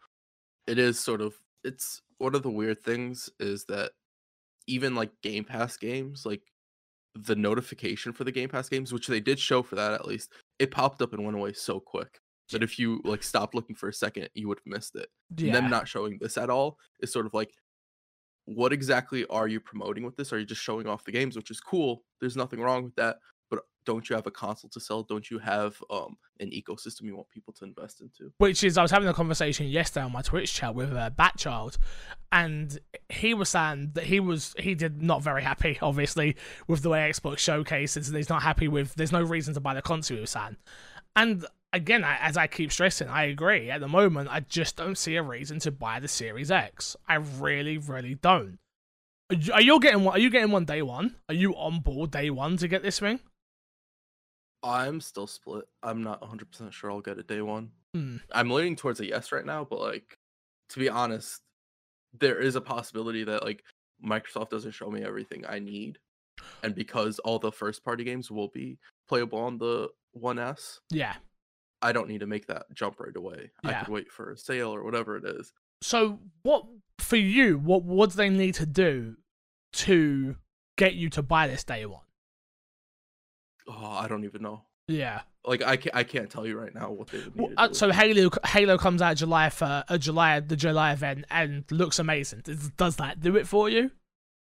it 0.67 0.77
is 0.79 0.99
sort 0.99 1.21
of 1.21 1.35
it's 1.63 2.01
one 2.17 2.35
of 2.35 2.43
the 2.43 2.49
weird 2.49 2.81
things 2.81 3.29
is 3.39 3.65
that 3.65 3.91
even 4.67 4.95
like 4.95 5.11
Game 5.21 5.43
Pass 5.43 5.77
games, 5.77 6.25
like 6.25 6.41
the 7.15 7.35
notification 7.35 8.11
for 8.13 8.23
the 8.23 8.31
Game 8.31 8.49
Pass 8.49 8.67
games, 8.69 8.91
which 8.91 9.07
they 9.07 9.19
did 9.19 9.39
show 9.39 9.61
for 9.63 9.75
that 9.75 9.93
at 9.93 10.05
least, 10.07 10.31
it 10.59 10.71
popped 10.71 11.01
up 11.01 11.13
and 11.13 11.23
went 11.23 11.37
away 11.37 11.53
so 11.53 11.79
quick 11.79 12.19
that 12.51 12.63
if 12.63 12.77
you 12.77 13.01
like 13.03 13.23
stopped 13.23 13.55
looking 13.55 13.75
for 13.75 13.89
a 13.89 13.93
second, 13.93 14.29
you 14.33 14.47
would 14.47 14.59
have 14.59 14.71
missed 14.71 14.95
it. 14.95 15.07
Yeah, 15.37 15.53
Them 15.53 15.69
not 15.69 15.87
showing 15.87 16.17
this 16.19 16.37
at 16.37 16.49
all 16.49 16.77
is 17.01 17.11
sort 17.11 17.25
of 17.25 17.33
like 17.33 17.51
what 18.45 18.71
exactly 18.71 19.25
are 19.27 19.47
you 19.47 19.59
promoting 19.59 20.05
with 20.05 20.15
this? 20.15 20.31
Are 20.31 20.37
you 20.37 20.45
just 20.45 20.61
showing 20.61 20.87
off 20.87 21.03
the 21.03 21.11
games, 21.11 21.35
which 21.35 21.49
is 21.49 21.59
cool? 21.59 22.03
There's 22.21 22.37
nothing 22.37 22.59
wrong 22.59 22.83
with 22.83 22.95
that. 22.95 23.17
But 23.49 23.59
don't 23.85 24.09
you 24.09 24.15
have 24.15 24.27
a 24.27 24.31
console 24.31 24.69
to 24.71 24.79
sell? 24.79 25.03
Don't 25.03 25.29
you 25.29 25.39
have 25.39 25.81
um 25.89 26.17
an 26.39 26.49
ecosystem 26.51 27.03
you 27.03 27.15
want 27.15 27.29
people 27.29 27.53
to 27.53 27.65
invest 27.65 28.01
into? 28.01 28.31
which 28.37 28.63
is 28.63 28.77
I 28.77 28.81
was 28.81 28.91
having 28.91 29.07
a 29.07 29.13
conversation 29.13 29.67
yesterday 29.67 30.05
on 30.05 30.11
my 30.11 30.21
Twitch 30.21 30.53
chat 30.53 30.75
with 30.75 30.93
uh, 30.93 31.09
Batchild, 31.17 31.77
and 32.31 32.77
he 33.09 33.33
was 33.33 33.49
saying 33.49 33.91
that 33.93 34.05
he 34.05 34.19
was 34.19 34.55
he 34.59 34.75
did 34.75 35.01
not 35.01 35.21
very 35.21 35.43
happy, 35.43 35.77
obviously, 35.81 36.35
with 36.67 36.81
the 36.81 36.89
way 36.89 37.09
Xbox 37.09 37.39
showcases, 37.39 38.07
and 38.07 38.17
he's 38.17 38.29
not 38.29 38.43
happy 38.43 38.67
with. 38.67 38.95
There's 38.95 39.11
no 39.11 39.21
reason 39.21 39.53
to 39.53 39.59
buy 39.59 39.73
the 39.73 39.81
console. 39.81 40.17
He 40.17 40.21
was 40.21 40.31
saying, 40.31 40.57
and 41.15 41.45
again, 41.75 42.03
as 42.03 42.37
I 42.37 42.47
keep 42.47 42.71
stressing, 42.71 43.07
I 43.07 43.25
agree. 43.25 43.69
At 43.69 43.81
the 43.81 43.87
moment, 43.87 44.29
I 44.31 44.39
just 44.39 44.75
don't 44.75 44.97
see 44.97 45.15
a 45.15 45.23
reason 45.23 45.59
to 45.59 45.71
buy 45.71 45.99
the 45.99 46.07
Series 46.07 46.49
X. 46.49 46.95
I 47.07 47.15
really, 47.15 47.77
really 47.77 48.15
don't. 48.15 48.59
Are 49.29 49.35
you, 49.35 49.53
are 49.53 49.61
you 49.61 49.79
getting 49.79 50.03
one? 50.03 50.15
Are 50.15 50.19
you 50.19 50.29
getting 50.29 50.51
one 50.51 50.65
day 50.65 50.81
one? 50.81 51.15
Are 51.29 51.35
you 51.35 51.53
on 51.55 51.81
board 51.81 52.11
day 52.11 52.29
one 52.29 52.57
to 52.57 52.67
get 52.67 52.83
this 52.83 52.99
thing? 52.99 53.19
I'm 54.65 54.99
still 54.99 55.27
split. 55.27 55.65
I'm 55.83 56.01
not 56.01 56.21
100% 56.21 56.71
sure 56.71 56.91
I'll 56.91 56.99
get 57.01 57.19
it 57.19 57.27
day 57.27 57.41
one. 57.41 57.71
Hmm. 57.93 58.17
I'm 58.31 58.49
leaning 58.49 58.75
towards 58.75 58.99
a 58.99 59.05
yes 59.07 59.31
right 59.31 59.45
now, 59.45 59.63
but 59.63 59.79
like 59.79 60.17
to 60.69 60.79
be 60.79 60.89
honest, 60.89 61.41
there 62.19 62.39
is 62.39 62.55
a 62.55 62.61
possibility 62.61 63.23
that 63.23 63.43
like 63.43 63.63
Microsoft 64.03 64.49
doesn't 64.49 64.71
show 64.71 64.89
me 64.89 65.03
everything 65.03 65.45
I 65.47 65.59
need. 65.59 65.99
And 66.63 66.73
because 66.75 67.19
all 67.19 67.39
the 67.39 67.51
first 67.51 67.83
party 67.85 68.03
games 68.03 68.29
will 68.31 68.49
be 68.49 68.77
playable 69.07 69.39
on 69.39 69.57
the 69.57 69.89
1S, 70.19 70.79
Yeah. 70.89 71.13
I 71.81 71.91
don't 71.91 72.07
need 72.09 72.21
to 72.21 72.25
make 72.27 72.47
that 72.47 72.65
jump 72.73 72.99
right 72.99 73.15
away. 73.15 73.51
I 73.63 73.73
could 73.73 73.89
wait 73.89 74.11
for 74.11 74.31
a 74.31 74.37
sale 74.37 74.73
or 74.73 74.83
whatever 74.83 75.17
it 75.17 75.25
is. 75.25 75.53
So 75.81 76.19
what 76.41 76.63
for 76.99 77.17
you? 77.17 77.59
What 77.59 77.83
what 77.83 78.09
do 78.09 78.15
they 78.15 78.29
need 78.29 78.55
to 78.55 78.65
do 78.65 79.17
to 79.73 80.35
get 80.77 80.95
you 80.95 81.09
to 81.11 81.21
buy 81.21 81.47
this 81.47 81.63
day 81.63 81.85
one? 81.85 82.01
Oh, 83.67 83.73
I 83.99 84.07
don't 84.07 84.23
even 84.25 84.41
know. 84.41 84.63
Yeah. 84.87 85.21
Like 85.43 85.63
I 85.63 85.77
can't, 85.77 85.95
I 85.95 86.03
can't 86.03 86.29
tell 86.29 86.45
you 86.45 86.59
right 86.59 86.73
now 86.73 86.91
what 86.91 87.07
they 87.09 87.19
would 87.19 87.35
Well, 87.35 87.51
uh, 87.57 87.73
so 87.73 87.91
Halo 87.91 88.29
Halo 88.45 88.77
comes 88.77 89.01
out 89.01 89.17
July 89.17 89.49
for 89.49 89.83
uh, 89.87 89.97
July 89.97 90.39
the 90.39 90.55
July 90.55 90.91
event 90.93 91.25
and 91.29 91.63
looks 91.71 91.97
amazing. 91.99 92.41
Does, 92.43 92.69
does 92.71 92.95
that 92.97 93.19
do 93.21 93.35
it 93.35 93.47
for 93.47 93.69
you? 93.69 93.91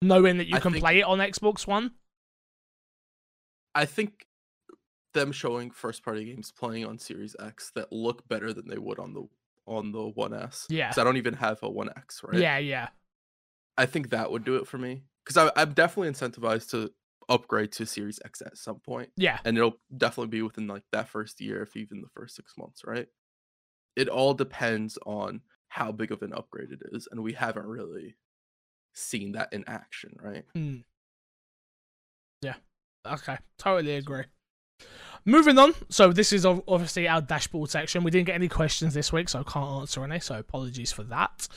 Knowing 0.01 0.37
that 0.37 0.47
you 0.47 0.55
I 0.55 0.59
can 0.59 0.71
think- 0.73 0.83
play 0.83 0.99
it 0.99 1.03
on 1.03 1.19
Xbox 1.19 1.65
One. 1.67 1.91
I 3.73 3.85
think 3.85 4.25
them 5.13 5.31
showing 5.31 5.71
first 5.71 6.03
party 6.03 6.25
games 6.25 6.51
playing 6.51 6.85
on 6.85 6.97
Series 6.97 7.35
X 7.39 7.71
that 7.75 7.91
look 7.91 8.27
better 8.27 8.53
than 8.53 8.67
they 8.67 8.77
would 8.77 8.99
on 8.99 9.13
the 9.13 9.27
on 9.67 9.91
the 9.91 10.11
1S. 10.11 10.65
Yeah. 10.69 10.89
'cause 10.89 10.97
I 10.99 11.03
don't 11.03 11.17
even 11.17 11.33
have 11.35 11.61
a 11.63 11.69
1X, 11.69 12.23
right? 12.23 12.39
Yeah, 12.39 12.57
yeah, 12.59 12.89
I 13.77 13.85
think 13.87 14.09
that 14.11 14.31
would 14.31 14.43
do 14.45 14.57
it 14.57 14.67
for 14.67 14.77
me 14.77 15.03
because 15.25 15.51
I'm 15.55 15.73
definitely 15.73 16.11
incentivized 16.11 16.69
to 16.71 16.91
upgrade 17.29 17.71
to 17.73 17.85
Series 17.85 18.19
X 18.23 18.41
at 18.41 18.57
some 18.57 18.79
point, 18.79 19.09
yeah. 19.17 19.39
and 19.45 19.57
it'll 19.57 19.79
definitely 19.95 20.29
be 20.29 20.41
within 20.41 20.67
like 20.67 20.83
that 20.91 21.09
first 21.09 21.41
year, 21.41 21.63
if 21.63 21.75
even 21.75 22.01
the 22.01 22.09
first 22.13 22.35
six 22.35 22.53
months, 22.57 22.81
right? 22.85 23.07
It 23.95 24.09
all 24.09 24.33
depends 24.33 24.97
on 25.05 25.41
how 25.69 25.91
big 25.91 26.11
of 26.11 26.21
an 26.21 26.33
upgrade 26.33 26.71
it 26.71 26.81
is, 26.91 27.07
and 27.11 27.23
we 27.23 27.33
haven't 27.33 27.65
really 27.65 28.15
seen 28.93 29.33
that 29.33 29.51
in 29.51 29.63
action, 29.67 30.15
right? 30.21 30.45
Mm. 30.55 30.83
Yeah. 32.41 32.55
Okay. 33.05 33.37
Totally 33.57 33.95
agree. 33.95 34.23
Moving 35.27 35.57
on. 35.57 35.73
So 35.89 36.13
this 36.13 36.31
is 36.31 36.45
obviously 36.45 37.07
our 37.07 37.19
dashboard 37.19 37.71
section. 37.71 38.03
We 38.03 38.11
didn't 38.11 38.27
get 38.27 38.35
any 38.35 38.47
questions 38.47 38.93
this 38.93 39.11
week, 39.11 39.27
so 39.27 39.39
I 39.39 39.43
can't 39.51 39.81
answer 39.81 40.03
any. 40.03 40.19
So 40.19 40.37
apologies 40.37 40.91
for 40.91 41.01
that. 41.05 41.47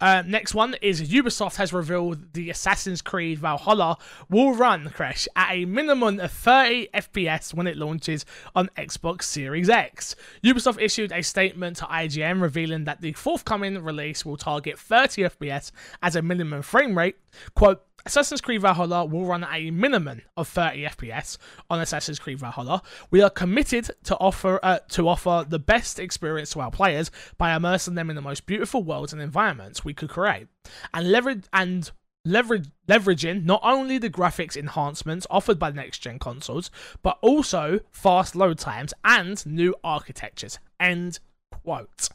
Uh, 0.00 0.24
next 0.26 0.56
one 0.56 0.74
is 0.82 1.08
Ubisoft 1.08 1.54
has 1.54 1.72
revealed 1.72 2.32
the 2.32 2.50
Assassin's 2.50 3.00
Creed 3.00 3.38
Valhalla 3.38 3.96
will 4.28 4.54
run 4.54 4.90
crash 4.90 5.28
at 5.36 5.52
a 5.52 5.66
minimum 5.66 6.18
of 6.18 6.32
30 6.32 6.88
FPS 6.92 7.54
when 7.54 7.68
it 7.68 7.76
launches 7.76 8.26
on 8.56 8.68
Xbox 8.76 9.22
Series 9.22 9.70
X. 9.70 10.16
Ubisoft 10.42 10.82
issued 10.82 11.12
a 11.12 11.22
statement 11.22 11.76
to 11.76 11.84
IGN 11.84 12.42
revealing 12.42 12.82
that 12.84 13.02
the 13.02 13.12
forthcoming 13.12 13.84
release 13.84 14.26
will 14.26 14.36
target 14.36 14.76
30 14.76 15.22
FPS 15.22 15.70
as 16.02 16.16
a 16.16 16.22
minimum 16.22 16.62
frame 16.62 16.98
rate. 16.98 17.14
Quote, 17.54 17.84
Assassin's 18.04 18.40
Creed 18.40 18.60
Valhalla 18.60 19.04
will 19.04 19.24
run 19.24 19.44
at 19.44 19.54
a 19.54 19.70
minimum 19.70 20.22
of 20.36 20.48
30 20.48 20.84
FPS 20.84 21.38
on 21.70 21.80
Assassin's 21.80 22.18
Creed 22.18 22.38
Valhalla. 22.38 22.82
We 23.10 23.22
are 23.22 23.30
committed 23.30 23.90
to 24.04 24.16
offer 24.16 24.58
uh, 24.62 24.80
to 24.90 25.08
offer 25.08 25.44
the 25.48 25.58
best 25.58 25.98
experience 25.98 26.50
to 26.50 26.60
our 26.60 26.70
players 26.70 27.10
by 27.38 27.54
immersing 27.54 27.94
them 27.94 28.10
in 28.10 28.16
the 28.16 28.22
most 28.22 28.46
beautiful 28.46 28.82
worlds 28.82 29.12
and 29.12 29.22
environments 29.22 29.84
we 29.84 29.94
could 29.94 30.10
create, 30.10 30.48
and 30.92 31.10
leverage 31.10 31.44
and 31.52 31.90
leverage 32.24 32.68
leveraging 32.88 33.44
not 33.44 33.60
only 33.62 33.98
the 33.98 34.10
graphics 34.10 34.56
enhancements 34.56 35.26
offered 35.30 35.58
by 35.58 35.70
next 35.70 35.98
gen 35.98 36.18
consoles, 36.18 36.70
but 37.02 37.18
also 37.20 37.80
fast 37.90 38.34
load 38.34 38.58
times 38.58 38.92
and 39.04 39.44
new 39.46 39.74
architectures. 39.84 40.58
End 40.80 41.20
quote. 41.50 42.08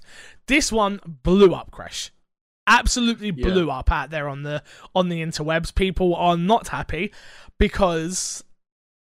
This 0.47 0.71
one 0.71 0.99
blew 1.23 1.53
up, 1.53 1.71
Crash 1.71 2.11
absolutely 2.67 3.31
Yeah. 3.35 3.47
blew 3.49 3.71
up 3.71 3.91
out 3.91 4.09
there 4.09 4.27
on 4.27 4.43
the 4.43 4.61
on 4.93 5.09
the 5.09 5.21
interwebs. 5.21 5.73
People 5.73 6.15
are 6.15 6.37
not 6.37 6.67
happy 6.67 7.11
because 7.57 8.43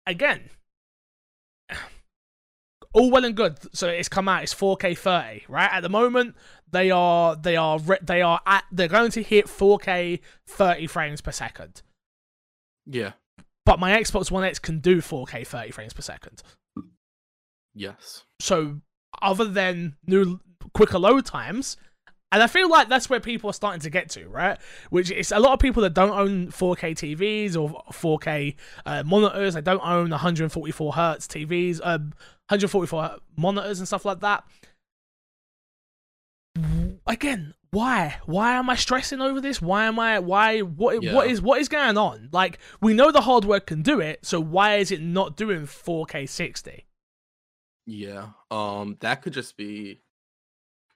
again 0.06 0.48
all 2.92 3.10
well 3.10 3.24
and 3.24 3.36
good. 3.36 3.56
So 3.74 3.88
it's 3.88 4.08
come 4.08 4.28
out. 4.28 4.42
It's 4.42 4.54
4K 4.54 4.96
30, 4.96 5.44
right? 5.48 5.70
At 5.72 5.82
the 5.82 5.88
moment, 5.88 6.34
they 6.70 6.90
are 6.90 7.36
they 7.36 7.56
are 7.56 7.78
they 8.02 8.22
are 8.22 8.40
at 8.46 8.64
they're 8.72 8.88
going 8.88 9.10
to 9.12 9.22
hit 9.22 9.46
4K 9.46 10.20
30 10.46 10.86
frames 10.86 11.20
per 11.20 11.30
second. 11.32 11.82
Yeah. 12.86 13.12
But 13.66 13.78
my 13.78 13.92
Xbox 13.92 14.30
One 14.30 14.42
X 14.44 14.58
can 14.58 14.80
do 14.80 15.00
4K 15.00 15.46
30 15.46 15.70
frames 15.70 15.92
per 15.92 16.02
second. 16.02 16.42
Yes. 17.74 18.24
So 18.40 18.80
other 19.22 19.44
than 19.44 19.96
new 20.06 20.40
quicker 20.74 20.98
load 20.98 21.26
times, 21.26 21.76
and 22.32 22.42
I 22.42 22.46
feel 22.46 22.68
like 22.68 22.88
that's 22.88 23.10
where 23.10 23.18
people 23.18 23.50
are 23.50 23.54
starting 23.54 23.80
to 23.80 23.90
get 23.90 24.08
to, 24.10 24.28
right? 24.28 24.58
Which 24.90 25.10
is 25.10 25.32
a 25.32 25.40
lot 25.40 25.52
of 25.52 25.58
people 25.58 25.82
that 25.82 25.94
don't 25.94 26.16
own 26.16 26.48
4K 26.48 26.92
TVs 26.92 27.56
or 27.60 27.82
4K 27.92 28.54
uh, 28.86 29.02
monitors. 29.04 29.54
They 29.54 29.60
don't 29.60 29.84
own 29.84 30.10
144 30.10 30.92
hertz 30.92 31.26
TVs, 31.26 31.80
um, 31.82 32.12
144 32.48 33.16
monitors 33.36 33.80
and 33.80 33.88
stuff 33.88 34.04
like 34.04 34.20
that. 34.20 34.44
Again, 37.06 37.54
why? 37.70 38.16
Why 38.26 38.52
am 38.52 38.70
I 38.70 38.76
stressing 38.76 39.20
over 39.20 39.40
this? 39.40 39.60
Why 39.60 39.84
am 39.86 39.98
I? 39.98 40.18
Why? 40.18 40.60
What? 40.60 41.02
Yeah. 41.02 41.14
What 41.14 41.28
is? 41.28 41.40
What 41.40 41.60
is 41.60 41.68
going 41.68 41.96
on? 41.96 42.28
Like 42.32 42.58
we 42.80 42.94
know 42.94 43.10
the 43.10 43.20
hardware 43.22 43.60
can 43.60 43.82
do 43.82 44.00
it, 44.00 44.24
so 44.24 44.40
why 44.40 44.76
is 44.76 44.90
it 44.90 45.00
not 45.00 45.36
doing 45.36 45.62
4K 45.62 46.28
60? 46.28 46.84
Yeah. 47.86 48.28
Um 48.50 48.96
that 49.00 49.22
could 49.22 49.32
just 49.32 49.56
be 49.56 50.00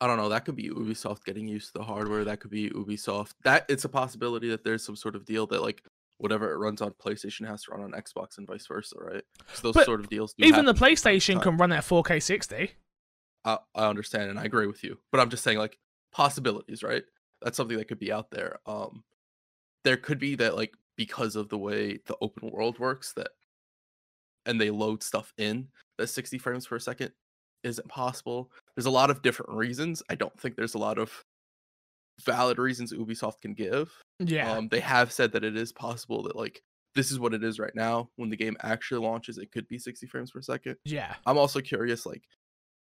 I 0.04 0.06
don't 0.06 0.18
know, 0.18 0.28
that 0.28 0.44
could 0.44 0.54
be 0.54 0.68
Ubisoft 0.68 1.24
getting 1.24 1.48
used 1.48 1.68
to 1.68 1.78
the 1.78 1.82
hardware. 1.82 2.24
That 2.24 2.38
could 2.38 2.50
be 2.50 2.68
Ubisoft. 2.68 3.30
That 3.42 3.64
it's 3.70 3.86
a 3.86 3.88
possibility 3.88 4.50
that 4.50 4.62
there's 4.62 4.84
some 4.84 4.96
sort 4.96 5.16
of 5.16 5.24
deal 5.24 5.46
that 5.46 5.62
like 5.62 5.82
whatever 6.18 6.52
it 6.52 6.58
runs 6.58 6.82
on 6.82 6.90
PlayStation 6.90 7.46
has 7.48 7.62
to 7.62 7.70
run 7.70 7.80
on 7.80 7.92
Xbox 7.92 8.36
and 8.36 8.46
vice 8.46 8.66
versa, 8.66 8.96
right? 8.98 9.22
So 9.54 9.68
those 9.68 9.74
But 9.76 9.86
sort 9.86 10.00
of 10.00 10.10
deals 10.10 10.34
do 10.34 10.44
Even 10.44 10.66
the 10.66 10.74
PlayStation 10.74 11.40
can 11.40 11.56
run 11.56 11.72
at 11.72 11.84
4K 11.84 12.22
60. 12.22 12.72
I, 13.46 13.58
I 13.74 13.86
understand 13.86 14.28
and 14.28 14.38
I 14.38 14.44
agree 14.44 14.66
with 14.66 14.84
you. 14.84 14.98
But 15.10 15.22
I'm 15.22 15.30
just 15.30 15.42
saying 15.42 15.56
like 15.56 15.78
possibilities, 16.12 16.82
right? 16.82 17.04
That's 17.40 17.56
something 17.56 17.78
that 17.78 17.88
could 17.88 17.98
be 17.98 18.12
out 18.12 18.30
there. 18.30 18.58
Um 18.66 19.04
there 19.84 19.96
could 19.96 20.18
be 20.18 20.34
that 20.34 20.54
like 20.54 20.74
because 20.98 21.34
of 21.34 21.48
the 21.48 21.58
way 21.58 22.00
the 22.04 22.16
open 22.20 22.50
world 22.50 22.78
works 22.78 23.14
that 23.14 23.28
and 24.44 24.60
they 24.60 24.68
load 24.68 25.02
stuff 25.02 25.32
in 25.38 25.68
that 25.96 26.08
60 26.08 26.36
frames 26.36 26.66
per 26.66 26.78
second 26.78 27.12
isn't 27.64 27.88
possible. 27.88 28.50
There's 28.76 28.86
a 28.86 28.90
lot 28.90 29.10
of 29.10 29.22
different 29.22 29.52
reasons. 29.52 30.02
I 30.08 30.14
don't 30.14 30.38
think 30.38 30.56
there's 30.56 30.74
a 30.74 30.78
lot 30.78 30.98
of 30.98 31.24
valid 32.24 32.58
reasons 32.58 32.92
Ubisoft 32.92 33.40
can 33.40 33.54
give. 33.54 33.90
Yeah. 34.20 34.52
Um 34.52 34.68
they 34.68 34.80
have 34.80 35.10
said 35.10 35.32
that 35.32 35.44
it 35.44 35.56
is 35.56 35.72
possible 35.72 36.22
that 36.24 36.36
like 36.36 36.62
this 36.94 37.10
is 37.10 37.18
what 37.18 37.34
it 37.34 37.42
is 37.42 37.58
right 37.58 37.74
now. 37.74 38.08
When 38.16 38.30
the 38.30 38.36
game 38.36 38.56
actually 38.62 39.04
launches, 39.04 39.38
it 39.38 39.50
could 39.52 39.66
be 39.68 39.78
60 39.78 40.06
frames 40.06 40.30
per 40.30 40.40
second. 40.40 40.76
yeah. 40.84 41.14
I'm 41.26 41.38
also 41.38 41.60
curious, 41.60 42.06
like, 42.06 42.22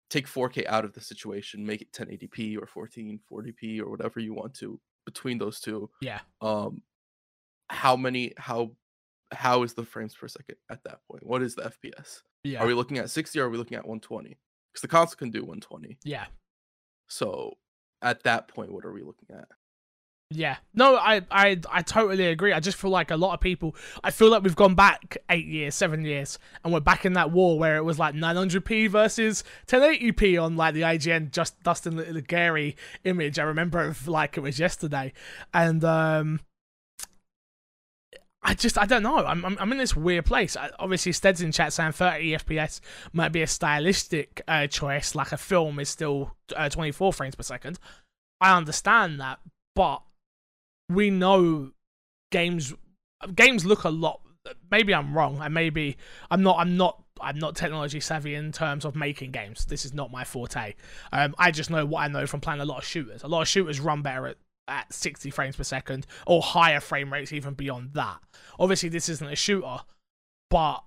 take 0.09 0.27
4K 0.27 0.65
out 0.67 0.85
of 0.85 0.93
the 0.93 1.01
situation, 1.01 1.65
make 1.65 1.81
it 1.81 1.93
1080p 1.93 2.57
or 2.57 2.67
1440p 2.67 3.79
or 3.79 3.89
whatever 3.89 4.19
you 4.19 4.33
want 4.33 4.53
to 4.55 4.79
between 5.05 5.37
those 5.37 5.59
two. 5.59 5.89
Yeah. 6.01 6.19
Um, 6.41 6.81
how 7.69 7.95
many? 7.95 8.33
How 8.37 8.71
how 9.33 9.63
is 9.63 9.73
the 9.73 9.85
frames 9.85 10.13
per 10.13 10.27
second 10.27 10.57
at 10.69 10.83
that 10.83 10.99
point? 11.09 11.25
What 11.25 11.41
is 11.41 11.55
the 11.55 11.61
FPS? 11.61 12.21
Yeah. 12.43 12.61
Are 12.61 12.67
we 12.67 12.73
looking 12.73 12.97
at 12.97 13.09
60 13.09 13.39
or 13.39 13.45
are 13.45 13.49
we 13.49 13.57
looking 13.57 13.77
at 13.77 13.87
120? 13.87 14.37
Because 14.71 14.81
the 14.81 14.87
console 14.87 15.17
can 15.17 15.31
do 15.31 15.41
120. 15.41 15.97
yeah. 16.03 16.25
So 17.07 17.57
at 18.01 18.23
that 18.23 18.47
point, 18.47 18.71
what 18.71 18.85
are 18.85 18.93
we 18.93 19.03
looking 19.03 19.27
at? 19.35 19.47
Yeah. 20.33 20.55
No, 20.73 20.95
I, 20.95 21.23
I 21.29 21.59
I 21.69 21.81
totally 21.81 22.27
agree. 22.27 22.53
I 22.53 22.61
just 22.61 22.77
feel 22.77 22.89
like 22.89 23.11
a 23.11 23.17
lot 23.17 23.33
of 23.33 23.41
people 23.41 23.75
I 24.01 24.11
feel 24.11 24.29
like 24.29 24.43
we've 24.43 24.55
gone 24.55 24.75
back 24.75 25.17
eight 25.29 25.45
years, 25.45 25.75
seven 25.75 26.05
years, 26.05 26.39
and 26.63 26.71
we're 26.73 26.79
back 26.79 27.05
in 27.05 27.13
that 27.13 27.31
war 27.31 27.59
where 27.59 27.75
it 27.75 27.83
was 27.83 27.99
like 27.99 28.15
900p 28.15 28.89
versus 28.89 29.43
1080p 29.67 30.41
on 30.41 30.55
like 30.55 30.73
the 30.73 30.81
IGN 30.83 31.31
just 31.31 31.61
Dustin 31.63 32.23
Gary 32.29 32.77
image. 33.03 33.39
I 33.39 33.43
remember 33.43 33.89
it 33.89 34.07
like 34.07 34.37
it 34.37 34.41
was 34.41 34.57
yesterday. 34.57 35.11
And 35.53 35.83
um 35.83 36.39
I 38.43 38.55
just 38.55 38.77
I 38.77 38.85
don't 38.85 39.03
know. 39.03 39.17
I'm 39.17 39.45
I'm, 39.45 39.57
I'm 39.59 39.71
in 39.71 39.77
this 39.77 39.95
weird 39.95 40.25
place. 40.25 40.57
I, 40.57 40.71
obviously, 40.79 41.11
Stead's 41.11 41.41
in 41.41 41.51
chat 41.51 41.73
saying 41.73 41.91
30 41.91 42.37
FPS 42.37 42.79
might 43.13 43.31
be 43.31 43.41
a 43.41 43.47
stylistic 43.47 44.41
uh, 44.47 44.67
choice. 44.67 45.13
Like 45.13 45.31
a 45.31 45.37
film 45.37 45.79
is 45.79 45.89
still 45.89 46.35
uh, 46.55 46.69
24 46.69 47.13
frames 47.13 47.35
per 47.35 47.43
second. 47.43 47.79
I 48.39 48.57
understand 48.57 49.19
that, 49.19 49.39
but 49.75 50.01
we 50.89 51.11
know 51.11 51.71
games 52.31 52.73
games 53.35 53.65
look 53.65 53.83
a 53.83 53.89
lot. 53.89 54.21
Maybe 54.71 54.93
I'm 54.95 55.13
wrong, 55.13 55.39
and 55.39 55.53
maybe 55.53 55.97
I'm 56.31 56.41
not. 56.41 56.57
I'm 56.57 56.77
not. 56.77 57.03
I'm 57.19 57.37
not 57.37 57.55
technology 57.55 57.99
savvy 57.99 58.33
in 58.33 58.51
terms 58.51 58.83
of 58.85 58.95
making 58.95 59.31
games. 59.31 59.65
This 59.65 59.85
is 59.85 59.93
not 59.93 60.11
my 60.11 60.23
forte. 60.23 60.73
Um, 61.11 61.35
I 61.37 61.51
just 61.51 61.69
know 61.69 61.85
what 61.85 62.01
I 62.01 62.07
know 62.07 62.25
from 62.25 62.41
playing 62.41 62.61
a 62.61 62.65
lot 62.65 62.79
of 62.79 62.85
shooters. 62.85 63.21
A 63.21 63.27
lot 63.27 63.43
of 63.43 63.47
shooters 63.47 63.79
run 63.79 64.01
better 64.01 64.25
at 64.25 64.37
at 64.67 64.93
60 64.93 65.29
frames 65.29 65.55
per 65.55 65.63
second 65.63 66.05
or 66.25 66.41
higher 66.41 66.79
frame 66.79 67.11
rates 67.11 67.33
even 67.33 67.53
beyond 67.53 67.93
that. 67.93 68.19
Obviously, 68.59 68.89
this 68.89 69.09
isn't 69.09 69.31
a 69.31 69.35
shooter, 69.35 69.77
but 70.49 70.83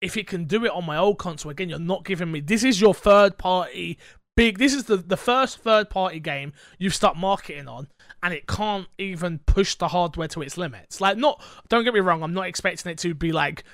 if 0.00 0.16
it 0.16 0.26
can 0.26 0.44
do 0.44 0.64
it 0.64 0.72
on 0.72 0.84
my 0.84 0.96
old 0.96 1.18
console, 1.18 1.50
again, 1.50 1.68
you're 1.68 1.78
not 1.78 2.04
giving 2.04 2.30
me. 2.30 2.40
This 2.40 2.64
is 2.64 2.80
your 2.80 2.94
third 2.94 3.38
party 3.38 3.98
big. 4.36 4.58
This 4.58 4.74
is 4.74 4.84
the, 4.84 4.96
the 4.96 5.16
first 5.16 5.58
third 5.58 5.90
party 5.90 6.20
game 6.20 6.52
you've 6.78 6.94
start 6.94 7.16
marketing 7.16 7.68
on, 7.68 7.88
and 8.22 8.34
it 8.34 8.46
can't 8.46 8.86
even 8.98 9.38
push 9.46 9.74
the 9.76 9.88
hardware 9.88 10.28
to 10.28 10.42
its 10.42 10.56
limits. 10.56 11.00
Like, 11.00 11.16
not, 11.16 11.42
don't 11.68 11.84
get 11.84 11.94
me 11.94 12.00
wrong, 12.00 12.22
I'm 12.22 12.34
not 12.34 12.46
expecting 12.46 12.92
it 12.92 12.98
to 12.98 13.14
be 13.14 13.32
like 13.32 13.64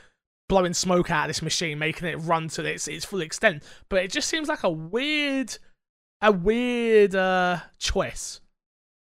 blowing 0.48 0.74
smoke 0.74 1.10
out 1.10 1.24
of 1.24 1.28
this 1.28 1.42
machine, 1.42 1.78
making 1.78 2.08
it 2.08 2.16
run 2.16 2.48
to 2.48 2.64
its, 2.64 2.88
its 2.88 3.04
full 3.04 3.20
extent, 3.20 3.62
but 3.88 4.02
it 4.02 4.10
just 4.10 4.28
seems 4.28 4.48
like 4.48 4.64
a 4.64 4.70
weird, 4.70 5.56
a 6.20 6.32
weird 6.32 7.14
uh, 7.14 7.58
choice. 7.78 8.39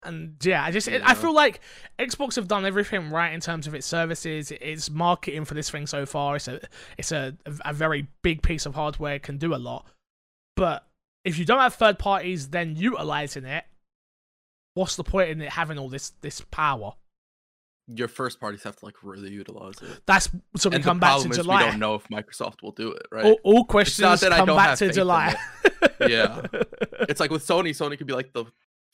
And 0.05 0.35
yeah, 0.43 0.63
I 0.63 0.71
just 0.71 0.87
I 0.87 1.13
feel 1.13 1.33
like 1.33 1.59
Xbox 1.99 2.35
have 2.35 2.47
done 2.47 2.65
everything 2.65 3.09
right 3.09 3.33
in 3.33 3.39
terms 3.39 3.67
of 3.67 3.73
its 3.73 3.85
services, 3.85 4.51
its 4.51 4.89
marketing 4.89 5.45
for 5.45 5.53
this 5.53 5.69
thing 5.69 5.87
so 5.87 6.05
far. 6.05 6.35
It's 6.35 6.47
a 6.47 6.59
it's 6.97 7.11
a 7.11 7.35
a 7.63 7.73
very 7.73 8.07
big 8.21 8.41
piece 8.41 8.65
of 8.65 8.75
hardware, 8.75 9.19
can 9.19 9.37
do 9.37 9.53
a 9.53 9.57
lot. 9.57 9.87
But 10.55 10.87
if 11.23 11.37
you 11.37 11.45
don't 11.45 11.59
have 11.59 11.75
third 11.75 11.99
parties 11.99 12.49
then 12.49 12.75
utilizing 12.75 13.45
it, 13.45 13.65
what's 14.75 14.95
the 14.95 15.03
point 15.03 15.29
in 15.31 15.41
it 15.41 15.51
having 15.51 15.77
all 15.77 15.89
this 15.89 16.11
this 16.21 16.41
power? 16.51 16.93
Your 17.87 18.07
first 18.07 18.39
parties 18.39 18.63
have 18.63 18.75
to 18.77 18.85
like 18.85 18.95
really 19.03 19.29
utilize 19.29 19.75
it. 19.81 20.01
That's 20.05 20.29
so 20.55 20.69
we 20.69 20.77
and 20.77 20.83
come 20.83 20.99
back 20.99 21.21
to 21.21 21.29
July. 21.29 21.63
we 21.63 21.69
don't 21.69 21.79
know 21.79 21.95
if 21.95 22.07
Microsoft 22.07 22.63
will 22.63 22.71
do 22.71 22.91
it, 22.91 23.05
right? 23.11 23.25
All, 23.25 23.39
all 23.43 23.65
questions 23.65 24.21
come 24.21 24.47
back 24.47 24.77
to 24.79 24.91
July. 24.91 25.35
Yeah. 25.99 26.41
it's 27.07 27.19
like 27.19 27.31
with 27.31 27.45
Sony, 27.45 27.69
Sony 27.69 27.97
could 27.97 28.07
be 28.07 28.13
like 28.13 28.33
the 28.33 28.45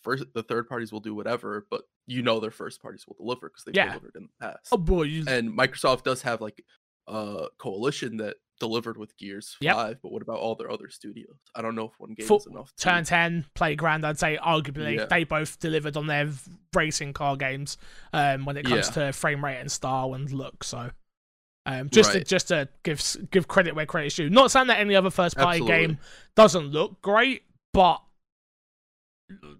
first, 0.03 0.23
the 0.33 0.43
third 0.43 0.67
parties 0.67 0.91
will 0.91 0.99
do 0.99 1.13
whatever, 1.15 1.65
but 1.69 1.81
you 2.07 2.21
know 2.21 2.39
their 2.39 2.51
first 2.51 2.81
parties 2.81 3.05
will 3.07 3.15
deliver 3.15 3.49
because 3.49 3.63
they've 3.63 3.75
Yeah. 3.75 3.87
delivered 3.89 4.15
in 4.15 4.23
the 4.23 4.45
past. 4.47 4.67
oh 4.71 4.77
boy, 4.77 5.03
you, 5.03 5.23
And 5.27 5.51
Microsoft 5.51 6.03
does 6.03 6.21
have 6.23 6.41
like 6.41 6.63
a 7.07 7.47
coalition 7.57 8.17
that 8.17 8.37
delivered 8.59 8.95
with 8.95 9.17
Gears 9.17 9.57
Yep. 9.61 9.75
Five, 9.75 9.97
but 10.03 10.11
what 10.11 10.21
about 10.21 10.37
all 10.37 10.53
their 10.55 10.71
other 10.71 10.87
studios? 10.89 11.35
I 11.55 11.63
don't 11.63 11.73
know 11.73 11.85
if 11.85 11.93
one 11.99 12.13
game 12.13 12.27
Full- 12.27 12.37
is 12.39 12.45
enough. 12.47 12.71
To, 12.77 12.83
Turn 12.83 13.03
10, 13.03 13.45
Playground, 13.55 14.05
I'd 14.05 14.19
say 14.19 14.37
arguably 14.37 14.97
Yeah. 14.97 15.05
they 15.05 15.23
both 15.23 15.59
delivered 15.59 15.97
on 15.97 16.05
their 16.07 16.29
racing 16.75 17.13
car 17.13 17.35
games 17.35 17.77
um, 18.13 18.45
when 18.45 18.57
it 18.57 18.65
comes 18.65 18.89
to 18.91 19.11
frame 19.13 19.43
rate 19.43 19.57
and 19.59 19.71
style 19.71 20.13
and 20.13 20.31
look. 20.31 20.63
So 20.63 20.91
um, 21.65 21.89
just 21.89 22.11
to, 22.13 22.23
just 22.23 22.47
to 22.49 22.69
give 22.83 23.01
give 23.31 23.47
credit 23.47 23.75
where 23.75 23.85
credit's 23.85 24.15
due. 24.15 24.29
Not 24.29 24.51
saying 24.51 24.67
that 24.67 24.79
any 24.79 24.95
other 24.95 25.09
first 25.11 25.35
party 25.37 25.65
game 25.65 25.97
doesn't 26.35 26.67
look 26.67 27.01
great, 27.01 27.43
but 27.73 28.01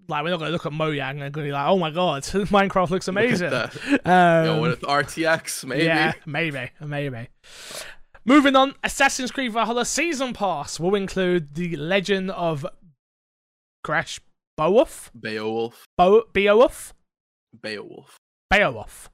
like 0.07 0.23
we're 0.23 0.29
not 0.29 0.39
gonna 0.39 0.51
look 0.51 0.65
at 0.65 0.71
Mojang 0.71 1.21
and 1.21 1.33
gonna 1.33 1.47
be 1.47 1.51
like, 1.51 1.67
oh 1.67 1.77
my 1.77 1.91
god, 1.91 2.23
Minecraft 2.23 2.89
looks 2.89 3.07
amazing. 3.07 3.53
Um, 3.53 4.45
Yo, 4.45 4.61
with 4.61 4.81
RTX, 4.81 5.65
maybe. 5.65 5.83
yeah, 5.85 6.13
maybe, 6.25 6.69
maybe. 6.79 7.27
Moving 8.25 8.55
on, 8.55 8.75
Assassin's 8.83 9.31
Creed 9.31 9.51
Valhalla 9.51 9.85
Season 9.85 10.33
Pass 10.33 10.79
will 10.79 10.95
include 10.95 11.55
the 11.55 11.75
Legend 11.75 12.29
of 12.31 12.65
Crash 13.83 14.19
Beowulf, 14.57 15.11
Beowulf. 15.19 15.85
Bo- 15.97 16.25
Beowulf, 16.31 16.93
Beowulf. 17.61 18.17
Beowulf. 18.49 19.09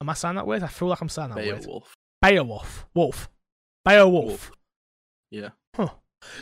Am 0.00 0.10
I 0.10 0.14
saying 0.14 0.34
that 0.36 0.46
weird? 0.46 0.62
I 0.62 0.66
feel 0.68 0.88
like 0.88 1.00
I'm 1.00 1.08
saying 1.08 1.30
that 1.30 1.36
weird. 1.38 1.60
Beowulf. 1.62 1.94
Beowulf, 2.20 2.86
Wolf, 2.94 3.28
Beowulf. 3.84 4.24
Wolf. 4.26 4.52
Yeah. 5.30 5.50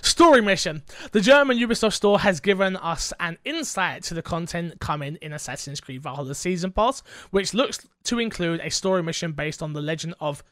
Story 0.02 0.40
mission. 0.40 0.82
The 1.12 1.20
German 1.20 1.58
Ubisoft 1.58 1.92
store 1.92 2.18
has 2.20 2.40
given 2.40 2.76
us 2.76 3.12
an 3.20 3.38
insight 3.44 4.02
to 4.04 4.14
the 4.14 4.22
content 4.22 4.80
coming 4.80 5.16
in 5.20 5.32
Assassin's 5.32 5.80
Creed 5.80 6.02
Valhalla 6.02 6.34
Season 6.34 6.72
Pass, 6.72 7.02
which 7.30 7.52
looks 7.54 7.86
to 8.04 8.18
include 8.18 8.60
a 8.60 8.70
story 8.70 9.02
mission 9.02 9.32
based 9.32 9.62
on 9.62 9.72
the 9.74 9.82
legend 9.82 10.14
of 10.20 10.42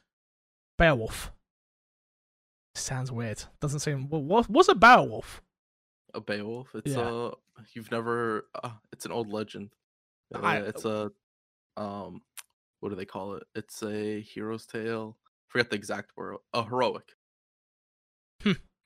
Beowulf. 0.78 1.32
Sounds 2.74 3.10
weird. 3.10 3.42
Doesn't 3.60 3.80
seem. 3.80 4.08
What, 4.08 4.22
what, 4.22 4.50
what's 4.50 4.68
a 4.68 4.74
Beowulf? 4.74 5.42
A 6.12 6.20
Beowulf. 6.20 6.74
It's 6.74 6.94
Yeah. 6.94 7.00
uh 7.02 7.30
you've 7.72 7.90
never 7.90 8.46
uh, 8.62 8.70
it's 8.92 9.06
an 9.06 9.12
old 9.12 9.32
legend. 9.32 9.70
Uh, 10.34 10.40
I- 10.42 10.56
it's 10.58 10.84
a 10.84 11.10
um 11.76 12.22
what 12.80 12.90
do 12.90 12.96
they 12.96 13.04
call 13.06 13.34
it? 13.34 13.44
It's 13.54 13.82
a 13.82 14.20
hero's 14.20 14.66
tale. 14.66 15.16
Forget 15.48 15.70
the 15.70 15.76
exact 15.76 16.16
word. 16.16 16.36
A 16.52 16.64
heroic. 16.64 17.14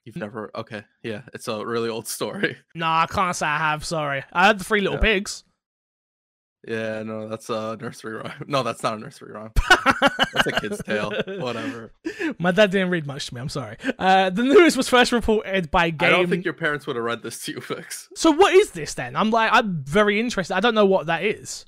You've 0.09 0.16
never 0.16 0.51
okay, 0.55 0.85
yeah, 1.03 1.21
it's 1.35 1.49
a 1.49 1.66
really 1.66 1.90
old 1.90 2.09
story. 2.09 2.57
No, 2.75 2.87
I 2.87 3.05
can't 3.11 3.37
say 3.37 3.44
I 3.47 3.59
have. 3.59 3.85
Sorry, 3.85 4.25
I 4.33 4.47
had 4.47 4.59
the 4.59 4.64
Three 4.64 4.81
Little 4.81 4.97
Yeah. 4.97 5.03
Pigs. 5.03 5.44
Yeah, 6.66 7.03
no, 7.03 7.29
that's 7.29 7.51
a 7.51 7.77
nursery 7.79 8.14
rhyme. 8.14 8.33
No, 8.47 8.62
that's 8.62 8.83
not 8.83 8.94
a 8.94 9.01
nursery 9.01 9.33
rhyme. 9.33 9.53
That's 10.35 10.47
a 10.47 10.53
kid's 10.61 10.83
tale. 10.83 11.12
Whatever. 11.27 11.92
My 12.38 12.51
dad 12.53 12.71
didn't 12.71 12.88
read 12.88 13.07
much 13.07 13.27
to 13.27 13.35
me. 13.35 13.40
I'm 13.42 13.51
sorry. 13.51 13.77
Uh, 13.99 14.31
the 14.31 14.42
news 14.44 14.77
was 14.79 14.88
first 14.88 15.12
reported 15.12 15.71
by 15.71 15.90
Game. 15.90 16.09
I 16.09 16.11
don't 16.11 16.29
think 16.29 16.44
your 16.47 16.55
parents 16.55 16.87
would 16.87 16.97
have 16.97 17.05
read 17.05 17.23
this 17.23 17.44
to 17.44 17.53
you, 17.53 17.61
Fix. 17.61 18.09
So 18.16 18.31
what 18.31 18.55
is 18.55 18.71
this 18.71 18.94
then? 18.94 19.14
I'm 19.14 19.31
like, 19.31 19.51
I'm 19.53 19.85
very 19.85 20.18
interested. 20.18 20.55
I 20.55 20.61
don't 20.61 20.75
know 20.75 20.87
what 20.87 21.07
that 21.07 21.23
is. 21.23 21.66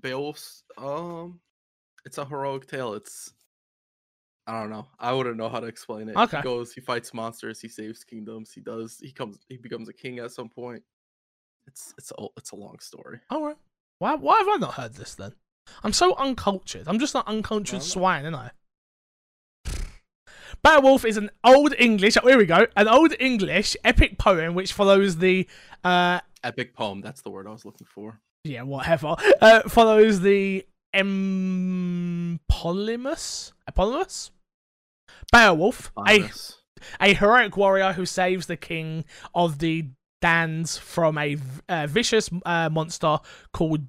Beowulf's 0.00 0.64
um 0.76 1.38
it's 2.04 2.18
a 2.18 2.24
heroic 2.24 2.66
tale. 2.68 2.94
It's 2.94 3.32
I 4.48 4.60
don't 4.60 4.70
know. 4.70 4.86
I 5.00 5.12
wouldn't 5.12 5.36
know 5.36 5.48
how 5.48 5.58
to 5.60 5.66
explain 5.66 6.08
it. 6.08 6.16
Okay. 6.16 6.36
He 6.36 6.42
goes, 6.42 6.72
he 6.72 6.80
fights 6.80 7.12
monsters, 7.12 7.60
he 7.60 7.66
saves 7.68 8.04
kingdoms, 8.04 8.52
he 8.52 8.60
does 8.60 8.98
he 9.00 9.10
comes 9.12 9.38
he 9.48 9.56
becomes 9.56 9.88
a 9.88 9.92
king 9.92 10.18
at 10.20 10.30
some 10.30 10.48
point. 10.48 10.82
It's 11.66 11.92
it's 11.98 12.12
a 12.16 12.26
it's 12.36 12.52
a 12.52 12.56
long 12.56 12.78
story. 12.78 13.18
All 13.30 13.44
right. 13.44 13.56
Why? 13.98 14.14
Why 14.14 14.38
have 14.38 14.48
I 14.48 14.56
not 14.56 14.74
heard 14.74 14.94
this 14.94 15.16
then? 15.16 15.32
I'm 15.82 15.92
so 15.92 16.14
uncultured. 16.16 16.86
I'm 16.86 17.00
just 17.00 17.16
an 17.16 17.24
uncultured 17.26 17.80
Well, 17.80 17.86
swine, 17.86 18.24
aren't 18.24 18.36
I? 18.36 18.50
Beowulf 20.62 21.04
is 21.04 21.16
an 21.16 21.30
old 21.42 21.74
English. 21.76 22.16
Oh, 22.22 22.28
here 22.28 22.38
we 22.38 22.46
go. 22.46 22.68
An 22.76 22.86
old 22.86 23.14
English 23.18 23.76
epic 23.84 24.16
poem 24.16 24.54
which 24.54 24.72
follows 24.72 25.16
the 25.16 25.48
uh 25.82 26.20
Epic 26.44 26.72
poem, 26.74 27.00
that's 27.00 27.22
the 27.22 27.30
word 27.30 27.48
I 27.48 27.50
was 27.50 27.64
looking 27.64 27.88
for. 27.88 28.20
yeah 28.44 28.62
whatever 28.62 29.16
uh 29.40 29.62
follows 29.68 30.20
the 30.20 30.64
eponymous 30.94 33.52
eponymous 33.66 34.30
Beowulf, 35.32 35.92
a 36.06 36.28
a 37.00 37.14
heroic 37.14 37.56
warrior 37.56 37.92
who 37.92 38.06
saves 38.06 38.46
the 38.46 38.56
king 38.56 39.04
of 39.34 39.58
the 39.58 39.90
Danes 40.22 40.78
from 40.78 41.18
a, 41.18 41.36
uh, 41.68 41.86
vicious 41.86 42.30
uh, 42.44 42.70
monster 42.70 43.18
called 43.52 43.86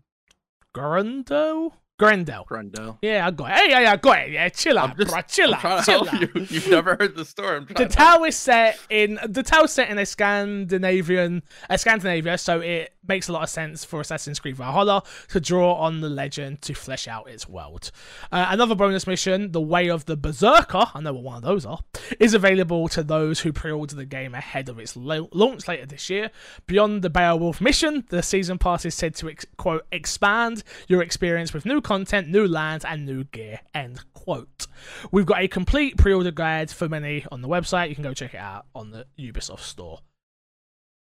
Grendel. 0.73 1.75
Grendel. 1.99 2.43
Grendel. 2.47 2.99
Yeah, 3.01 3.25
I 3.25 3.31
got 3.31 3.49
it. 3.49 3.53
Hey, 3.57 3.69
yeah, 3.71 3.91
I 3.91 3.95
got 3.97 4.19
it. 4.19 4.31
Yeah, 4.31 4.49
chill 4.49 4.77
out, 4.77 4.95
just 4.97 5.11
bro. 5.11 5.21
Chill 5.27 5.55
I'm 5.55 5.65
out, 5.65 5.83
chill 5.85 6.05
help 6.05 6.13
out. 6.13 6.21
you. 6.21 6.29
You've 6.49 6.69
never 6.69 6.95
heard 6.95 7.15
the 7.15 7.25
story. 7.25 7.61
The 7.61 7.73
trying 7.73 7.87
to 7.89 7.95
tale 7.95 8.23
is 8.25 8.35
set 8.35 8.79
in 8.89 9.19
the 9.27 9.41
tale 9.41 9.67
set 9.67 9.89
in 9.89 9.97
a 9.97 10.05
Scandinavian, 10.05 11.41
a 11.69 11.77
Scandinavia, 11.77 12.37
so 12.37 12.59
it 12.59 12.93
makes 13.07 13.29
a 13.29 13.33
lot 13.33 13.41
of 13.43 13.49
sense 13.49 13.85
for 13.85 14.01
Assassin's 14.01 14.37
Creed 14.39 14.57
Valhalla 14.57 15.01
to 15.29 15.39
draw 15.39 15.75
on 15.75 16.01
the 16.01 16.09
legend 16.09 16.61
to 16.63 16.73
flesh 16.73 17.07
out 17.07 17.29
its 17.29 17.47
world. 17.47 17.89
Uh, 18.31 18.47
another 18.49 18.75
bonus 18.75 19.07
mission, 19.07 19.53
The 19.53 19.61
Way 19.61 19.89
of 19.89 20.05
the 20.05 20.17
Berserker, 20.17 20.87
I 20.93 20.99
know 21.01 21.13
what 21.13 21.23
one 21.23 21.37
of 21.37 21.43
those 21.43 21.65
are, 21.65 21.79
is 22.19 22.33
available 22.33 22.89
to 22.89 23.03
those 23.03 23.39
who 23.39 23.53
pre-order 23.53 23.95
the 23.95 24.05
game 24.05 24.35
ahead 24.35 24.67
of 24.67 24.77
its 24.77 24.95
lo- 24.97 25.29
launch 25.31 25.67
later 25.69 25.85
this 25.85 26.09
year. 26.09 26.31
Beyond 26.67 27.01
the 27.01 27.09
Beowulf 27.09 27.61
mission, 27.61 28.03
the 28.09 28.21
season 28.21 28.57
pass 28.57 28.85
is 28.85 28.93
said 28.93 29.15
to 29.15 29.29
ex- 29.29 29.45
quote 29.57 29.85
expand 29.91 30.63
your 30.89 31.01
experience 31.01 31.53
with 31.53 31.65
new 31.65 31.79
content, 31.87 32.27
new 32.27 32.45
lands, 32.45 32.83
and 32.83 33.05
new 33.05 33.23
gear. 33.23 33.61
End 33.73 34.03
quote. 34.13 34.67
We've 35.11 35.25
got 35.25 35.41
a 35.41 35.47
complete 35.47 35.95
pre-order 35.97 36.31
guide 36.31 36.69
for 36.69 36.89
many 36.89 37.25
on 37.31 37.41
the 37.41 37.47
website. 37.47 37.87
You 37.87 37.95
can 37.95 38.03
go 38.03 38.13
check 38.13 38.33
it 38.33 38.39
out 38.39 38.65
on 38.75 38.91
the 38.91 39.05
Ubisoft 39.17 39.61
store. 39.61 39.99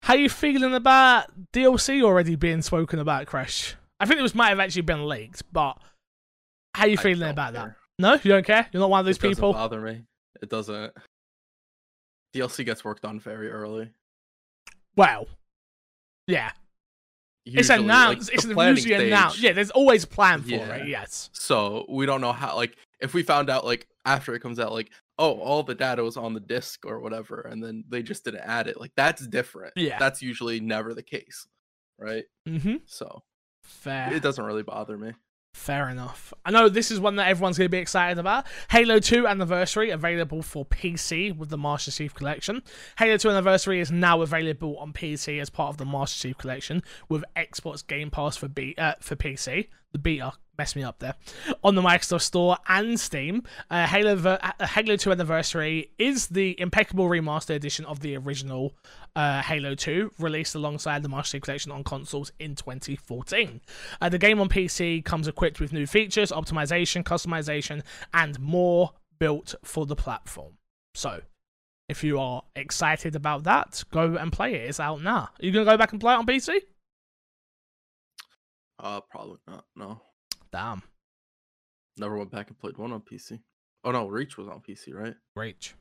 How 0.02 0.14
you 0.14 0.28
feeling 0.28 0.74
about 0.74 1.26
DLC 1.52 2.00
already 2.02 2.36
being 2.36 2.62
spoken 2.62 3.00
about, 3.00 3.26
Crash? 3.26 3.74
I 3.98 4.06
think 4.06 4.20
it 4.20 4.22
was 4.22 4.36
might 4.36 4.50
have 4.50 4.60
actually 4.60 4.82
been 4.82 5.08
leaked, 5.08 5.42
but 5.52 5.76
how 6.74 6.86
you 6.86 6.96
feeling 6.96 7.28
about 7.28 7.54
that? 7.54 7.74
No, 7.98 8.12
you 8.14 8.30
don't 8.30 8.46
care. 8.46 8.68
You're 8.72 8.80
not 8.80 8.90
one 8.90 9.00
of 9.00 9.06
those 9.06 9.16
It 9.16 9.22
doesn't 9.22 9.34
people. 9.34 9.52
bother 9.54 9.80
me. 9.80 10.04
It 10.40 10.48
doesn't. 10.48 10.92
DLC 12.32 12.64
gets 12.64 12.84
worked 12.84 13.04
on 13.04 13.18
very 13.18 13.50
early. 13.50 13.90
Well, 14.94 15.26
yeah, 16.28 16.52
Usually, 17.44 17.78
like, 17.78 17.84
announced. 17.84 18.26
the 18.28 18.34
it's 18.34 18.44
usually 18.44 19.06
announced. 19.08 19.36
stage- 19.36 19.44
Yeah, 19.44 19.52
there's 19.52 19.70
always 19.70 20.04
a 20.04 20.06
plan 20.06 20.42
for 20.42 20.48
Yeah. 20.50 20.74
it. 20.76 20.88
Yes. 20.88 21.30
So 21.32 21.86
we 21.88 22.04
don't 22.06 22.20
know 22.20 22.32
how. 22.32 22.56
Like, 22.56 22.76
if 23.00 23.14
we 23.14 23.22
found 23.22 23.48
out 23.48 23.64
like 23.64 23.86
after 24.04 24.34
it 24.34 24.40
comes 24.40 24.58
out, 24.58 24.72
like, 24.72 24.90
oh, 25.18 25.32
all 25.38 25.62
the 25.62 25.74
data 25.74 26.02
was 26.04 26.16
on 26.16 26.34
the 26.34 26.40
disc 26.40 26.84
or 26.86 27.00
whatever, 27.00 27.40
and 27.40 27.62
then 27.62 27.84
they 27.88 28.02
just 28.02 28.24
didn't 28.24 28.42
add 28.44 28.66
it. 28.68 28.78
Like, 28.80 28.92
that's 28.96 29.26
different. 29.26 29.72
Yeah. 29.76 29.98
That's 29.98 30.20
usually 30.22 30.60
never 30.60 30.94
the 30.94 31.02
case, 31.02 31.46
right? 31.98 32.24
Mm-hmm. 32.46 32.76
So 32.86 33.22
Fair. 33.62 34.12
it 34.12 34.22
doesn't 34.22 34.44
really 34.44 34.62
bother 34.62 34.96
me. 34.98 35.12
Fair 35.58 35.90
enough. 35.90 36.32
I 36.46 36.52
know 36.52 36.68
this 36.68 36.90
is 36.90 37.00
one 37.00 37.16
that 37.16 37.26
everyone's 37.26 37.58
going 37.58 37.66
to 37.66 37.70
be 37.70 37.78
excited 37.78 38.18
about. 38.18 38.46
Halo 38.70 39.00
2 39.00 39.26
Anniversary 39.26 39.90
available 39.90 40.40
for 40.40 40.64
PC 40.64 41.36
with 41.36 41.50
the 41.50 41.58
Master 41.58 41.90
Chief 41.90 42.14
Collection. 42.14 42.62
Halo 42.96 43.18
2 43.18 43.28
Anniversary 43.28 43.80
is 43.80 43.90
now 43.90 44.22
available 44.22 44.78
on 44.78 44.92
PC 44.92 45.40
as 45.40 45.50
part 45.50 45.70
of 45.70 45.76
the 45.76 45.84
Master 45.84 46.28
Chief 46.28 46.38
Collection 46.38 46.82
with 47.08 47.24
Xbox 47.36 47.84
Game 47.86 48.08
Pass 48.08 48.36
for 48.36 48.48
B 48.48 48.76
uh, 48.78 48.94
for 49.00 49.16
PC. 49.16 49.66
The 49.92 49.98
beta 49.98 50.32
messed 50.58 50.76
me 50.76 50.82
up 50.82 50.98
there 50.98 51.14
on 51.64 51.74
the 51.74 51.80
Microsoft 51.82 52.22
Store 52.22 52.58
and 52.68 52.98
Steam. 52.98 53.42
Uh, 53.70 53.86
Halo 53.86 54.16
ver- 54.16 54.38
uh, 54.42 54.66
Halo 54.66 54.96
2 54.96 55.12
Anniversary 55.12 55.92
is 55.98 56.26
the 56.26 56.60
impeccable 56.60 57.08
remaster 57.08 57.54
edition 57.54 57.84
of 57.86 58.00
the 58.00 58.16
original 58.16 58.74
uh, 59.16 59.40
Halo 59.40 59.74
2, 59.74 60.12
released 60.18 60.54
alongside 60.54 61.02
the 61.02 61.08
Master 61.08 61.38
Chief 61.38 61.42
Collection 61.42 61.72
on 61.72 61.84
consoles 61.84 62.32
in 62.38 62.54
2014. 62.54 63.60
Uh, 64.00 64.08
the 64.08 64.18
game 64.18 64.40
on 64.40 64.48
PC 64.48 65.04
comes 65.04 65.26
equipped 65.26 65.60
with 65.60 65.72
new 65.72 65.86
features, 65.86 66.32
optimization, 66.32 67.02
customization, 67.02 67.82
and 68.12 68.38
more 68.40 68.92
built 69.18 69.54
for 69.64 69.86
the 69.86 69.96
platform. 69.96 70.54
So, 70.94 71.22
if 71.88 72.04
you 72.04 72.18
are 72.18 72.42
excited 72.56 73.16
about 73.16 73.44
that, 73.44 73.82
go 73.90 74.16
and 74.16 74.30
play 74.30 74.54
it. 74.54 74.68
It's 74.68 74.80
out 74.80 75.00
now. 75.02 75.30
Are 75.30 75.30
you 75.40 75.52
gonna 75.52 75.64
go 75.64 75.78
back 75.78 75.92
and 75.92 76.00
play 76.00 76.12
it 76.12 76.18
on 76.18 76.26
PC? 76.26 76.60
Uh, 78.78 79.00
probably 79.10 79.38
not. 79.46 79.64
No, 79.76 80.00
Damn, 80.52 80.82
never 81.96 82.16
went 82.16 82.30
back 82.30 82.48
and 82.48 82.58
played 82.58 82.78
one 82.78 82.92
on 82.92 83.00
PC. 83.00 83.40
Oh 83.84 83.90
no, 83.90 84.08
Reach 84.08 84.36
was 84.36 84.48
on 84.48 84.60
PC, 84.60 84.94
right? 84.94 85.14
reach. 85.36 85.74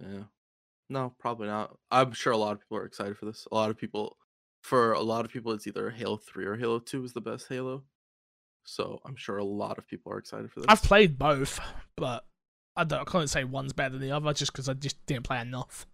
Yeah. 0.00 0.24
No, 0.88 1.14
probably 1.18 1.46
not. 1.46 1.76
I'm 1.90 2.12
sure 2.12 2.32
a 2.32 2.36
lot 2.36 2.52
of 2.52 2.60
people 2.60 2.78
are 2.78 2.86
excited 2.86 3.16
for 3.16 3.26
this. 3.26 3.46
A 3.52 3.54
lot 3.54 3.70
of 3.70 3.78
people, 3.78 4.16
for 4.62 4.92
a 4.92 5.00
lot 5.00 5.24
of 5.24 5.30
people, 5.30 5.52
it's 5.52 5.66
either 5.66 5.90
Halo 5.90 6.16
3 6.16 6.46
or 6.46 6.56
Halo 6.56 6.80
2 6.80 7.04
is 7.04 7.12
the 7.12 7.20
best 7.20 7.46
Halo. 7.48 7.84
So 8.64 9.00
I'm 9.04 9.14
sure 9.16 9.38
a 9.38 9.44
lot 9.44 9.78
of 9.78 9.86
people 9.86 10.12
are 10.12 10.18
excited 10.18 10.50
for 10.50 10.60
this. 10.60 10.66
I've 10.68 10.82
played 10.82 11.18
both, 11.18 11.60
but 11.96 12.24
I 12.76 12.84
don't. 12.84 13.00
I 13.00 13.04
can't 13.10 13.30
say 13.30 13.44
one's 13.44 13.72
better 13.72 13.98
than 13.98 14.00
the 14.08 14.10
other 14.12 14.32
just 14.32 14.52
because 14.52 14.68
I 14.68 14.74
just 14.74 15.04
didn't 15.06 15.24
play 15.24 15.40
enough. 15.40 15.86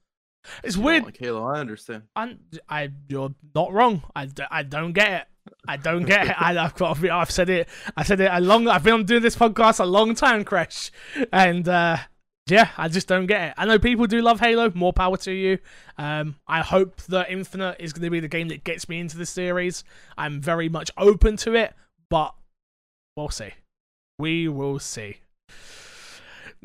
It's 0.62 0.76
You 0.76 0.82
weird. 0.82 1.04
Like 1.04 1.18
Halo, 1.18 1.44
I 1.44 1.60
understand. 1.60 2.04
I, 2.14 2.36
I, 2.68 2.90
you're 3.08 3.34
not 3.54 3.72
wrong. 3.72 4.02
I, 4.14 4.28
I 4.50 4.62
don't 4.62 4.92
get 4.92 5.12
it. 5.12 5.26
I 5.68 5.76
don't 5.76 6.04
get 6.04 6.26
it. 6.26 6.40
I, 6.40 6.56
I've 6.56 6.74
got. 6.74 7.02
I've 7.04 7.30
said 7.30 7.48
it. 7.50 7.68
I 7.96 8.02
said 8.02 8.20
it 8.20 8.30
a 8.32 8.40
long. 8.40 8.68
I've 8.68 8.82
been 8.82 9.04
doing 9.04 9.22
this 9.22 9.36
podcast 9.36 9.80
a 9.80 9.84
long 9.84 10.14
time, 10.14 10.44
Crash, 10.44 10.90
and 11.32 11.68
uh, 11.68 11.98
yeah, 12.48 12.70
I 12.76 12.88
just 12.88 13.08
don't 13.08 13.26
get 13.26 13.48
it. 13.48 13.54
I 13.56 13.64
know 13.64 13.78
people 13.78 14.06
do 14.06 14.22
love 14.22 14.40
Halo. 14.40 14.70
More 14.74 14.92
power 14.92 15.16
to 15.18 15.32
you. 15.32 15.58
Um, 15.98 16.36
I 16.46 16.60
hope 16.60 17.02
that 17.02 17.30
Infinite 17.30 17.76
is 17.80 17.92
going 17.92 18.04
to 18.04 18.10
be 18.10 18.20
the 18.20 18.28
game 18.28 18.48
that 18.48 18.64
gets 18.64 18.88
me 18.88 19.00
into 19.00 19.16
the 19.16 19.26
series. 19.26 19.82
I'm 20.16 20.40
very 20.40 20.68
much 20.68 20.90
open 20.96 21.36
to 21.38 21.54
it, 21.54 21.74
but 22.08 22.34
we'll 23.16 23.30
see. 23.30 23.50
We 24.18 24.48
will 24.48 24.78
see. 24.78 25.18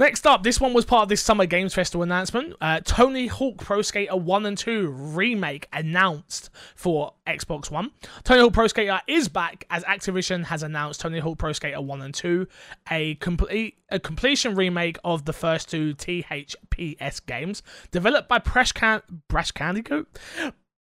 Next 0.01 0.25
up, 0.25 0.41
this 0.41 0.59
one 0.59 0.73
was 0.73 0.83
part 0.83 1.03
of 1.03 1.09
this 1.09 1.21
Summer 1.21 1.45
Games 1.45 1.75
Festival 1.75 2.01
announcement. 2.01 2.55
Uh, 2.59 2.79
Tony 2.83 3.27
Hawk 3.27 3.59
Pro 3.59 3.83
Skater 3.83 4.15
1 4.15 4.47
and 4.47 4.57
2 4.57 4.87
remake 4.87 5.67
announced 5.71 6.49
for 6.75 7.13
Xbox 7.27 7.69
One. 7.69 7.91
Tony 8.23 8.41
Hawk 8.41 8.51
Pro 8.51 8.65
Skater 8.65 8.99
is 9.05 9.27
back 9.27 9.63
as 9.69 9.83
Activision 9.83 10.45
has 10.45 10.63
announced 10.63 11.01
Tony 11.01 11.19
Hawk 11.19 11.37
Pro 11.37 11.53
Skater 11.53 11.79
1 11.79 12.01
and 12.01 12.15
2, 12.15 12.47
a 12.89 13.13
complete 13.15 13.77
a 13.91 13.99
completion 13.99 14.55
remake 14.55 14.97
of 15.03 15.25
the 15.25 15.33
first 15.33 15.69
two 15.69 15.93
THPS 15.93 17.23
games, 17.23 17.61
developed 17.91 18.27
by 18.27 18.39
Crash 18.39 18.71
Can 18.71 19.03
Bandicoot, 19.29 20.07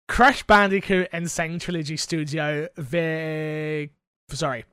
Crash 0.07 0.41
Bandicoot 0.47 1.09
N. 1.11 1.27
Sane 1.27 1.59
Trilogy 1.59 1.97
Studio. 1.97 2.67
Vi- 2.75 3.91
sorry, 4.31 4.65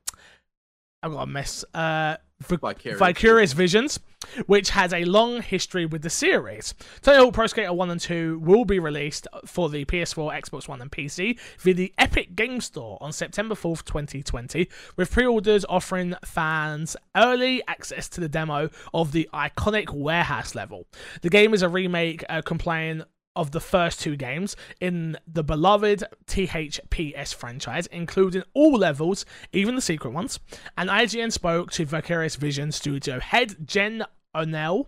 I've 1.02 1.12
got 1.12 1.22
a 1.22 1.26
mess. 1.26 1.66
Uh, 1.74 2.16
Vi- 2.42 2.56
Vicarious. 2.56 2.98
Vicarious 2.98 3.52
Visions, 3.52 4.00
which 4.46 4.70
has 4.70 4.92
a 4.92 5.04
long 5.04 5.42
history 5.42 5.86
with 5.86 6.02
the 6.02 6.10
series. 6.10 6.74
Tony 7.00 7.18
Hawk 7.18 7.34
Pro 7.34 7.46
Skater 7.46 7.72
1 7.72 7.90
and 7.90 8.00
2 8.00 8.38
will 8.38 8.64
be 8.64 8.78
released 8.78 9.26
for 9.46 9.68
the 9.68 9.84
PS4, 9.84 10.40
Xbox 10.42 10.68
One, 10.68 10.80
and 10.80 10.90
PC 10.90 11.38
via 11.60 11.74
the 11.74 11.92
Epic 11.98 12.34
Game 12.36 12.60
Store 12.60 12.98
on 13.00 13.12
September 13.12 13.54
4th, 13.54 13.84
2020, 13.84 14.68
with 14.96 15.10
pre 15.10 15.26
orders 15.26 15.64
offering 15.68 16.14
fans 16.24 16.96
early 17.16 17.62
access 17.68 18.08
to 18.10 18.20
the 18.20 18.28
demo 18.28 18.70
of 18.94 19.12
the 19.12 19.28
iconic 19.32 19.90
warehouse 19.90 20.54
level. 20.54 20.86
The 21.22 21.30
game 21.30 21.54
is 21.54 21.62
a 21.62 21.68
remake 21.68 22.24
uh, 22.28 22.42
complying 22.42 23.02
of 23.34 23.50
the 23.52 23.60
first 23.60 24.00
two 24.00 24.16
games 24.16 24.56
in 24.80 25.16
the 25.26 25.42
beloved 25.42 26.04
THPS 26.26 27.34
franchise, 27.34 27.86
including 27.86 28.42
all 28.54 28.72
levels, 28.72 29.24
even 29.52 29.74
the 29.74 29.80
secret 29.80 30.10
ones. 30.12 30.38
And 30.76 30.90
IGN 30.90 31.32
spoke 31.32 31.70
to 31.72 31.86
Vicarious 31.86 32.36
Vision 32.36 32.72
studio 32.72 33.20
head 33.20 33.66
Jen 33.66 34.04
Oneal. 34.36 34.86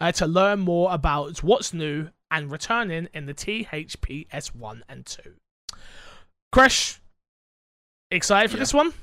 uh, 0.00 0.12
to 0.12 0.26
learn 0.26 0.60
more 0.60 0.92
about 0.92 1.42
what's 1.42 1.72
new 1.74 2.08
and 2.30 2.50
returning 2.50 3.08
in 3.14 3.26
the 3.26 3.34
THPS 3.34 4.54
1 4.54 4.84
and 4.88 5.04
2. 5.06 5.34
Crash, 6.52 7.00
excited 8.10 8.50
for 8.50 8.56
Yeah. 8.56 8.60
this 8.62 8.74
one? 8.74 8.94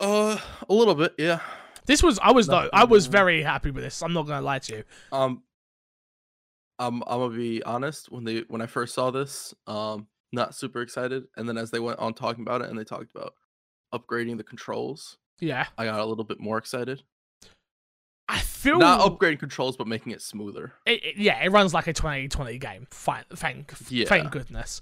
Uh, 0.00 0.38
a 0.68 0.72
little 0.74 0.94
bit, 0.94 1.14
yeah. 1.18 1.40
This 1.86 2.02
was 2.02 2.18
I 2.18 2.32
was 2.32 2.48
though 2.48 2.68
I 2.72 2.84
was 2.84 3.06
very 3.06 3.42
happy 3.42 3.70
with 3.70 3.84
this. 3.84 4.02
I'm 4.02 4.12
not 4.12 4.26
gonna 4.26 4.44
lie 4.44 4.58
to 4.58 4.76
you. 4.78 4.84
Um, 5.12 5.42
I'm 6.78 7.02
I'm 7.06 7.18
gonna 7.20 7.36
be 7.36 7.62
honest. 7.62 8.10
When 8.10 8.24
they 8.24 8.40
when 8.48 8.60
I 8.60 8.66
first 8.66 8.94
saw 8.94 9.10
this, 9.10 9.54
um, 9.66 10.06
not 10.32 10.54
super 10.54 10.82
excited, 10.82 11.24
and 11.36 11.48
then 11.48 11.56
as 11.58 11.70
they 11.70 11.78
went 11.80 11.98
on 11.98 12.14
talking 12.14 12.42
about 12.42 12.60
it, 12.62 12.68
and 12.70 12.78
they 12.78 12.84
talked 12.84 13.10
about 13.14 13.34
upgrading 13.94 14.36
the 14.36 14.44
controls, 14.44 15.16
Yeah, 15.40 15.66
I 15.78 15.84
got 15.86 16.00
a 16.00 16.04
little 16.04 16.24
bit 16.24 16.40
more 16.40 16.58
excited. 16.58 17.02
I 18.28 18.40
feel 18.40 18.78
Not 18.78 19.00
upgrading 19.00 19.38
controls, 19.38 19.76
but 19.76 19.86
making 19.86 20.10
it 20.12 20.20
smoother. 20.20 20.72
it, 20.84 21.02
it- 21.04 21.16
yeah, 21.16 21.42
it 21.44 21.50
runs 21.52 21.72
like 21.72 21.86
a 21.86 21.92
2020 21.92 22.58
game. 22.58 22.86
Fine, 22.90 23.24
thank, 23.32 23.72
Yeah. 23.88 24.06
thank 24.06 24.32
goodness. 24.32 24.80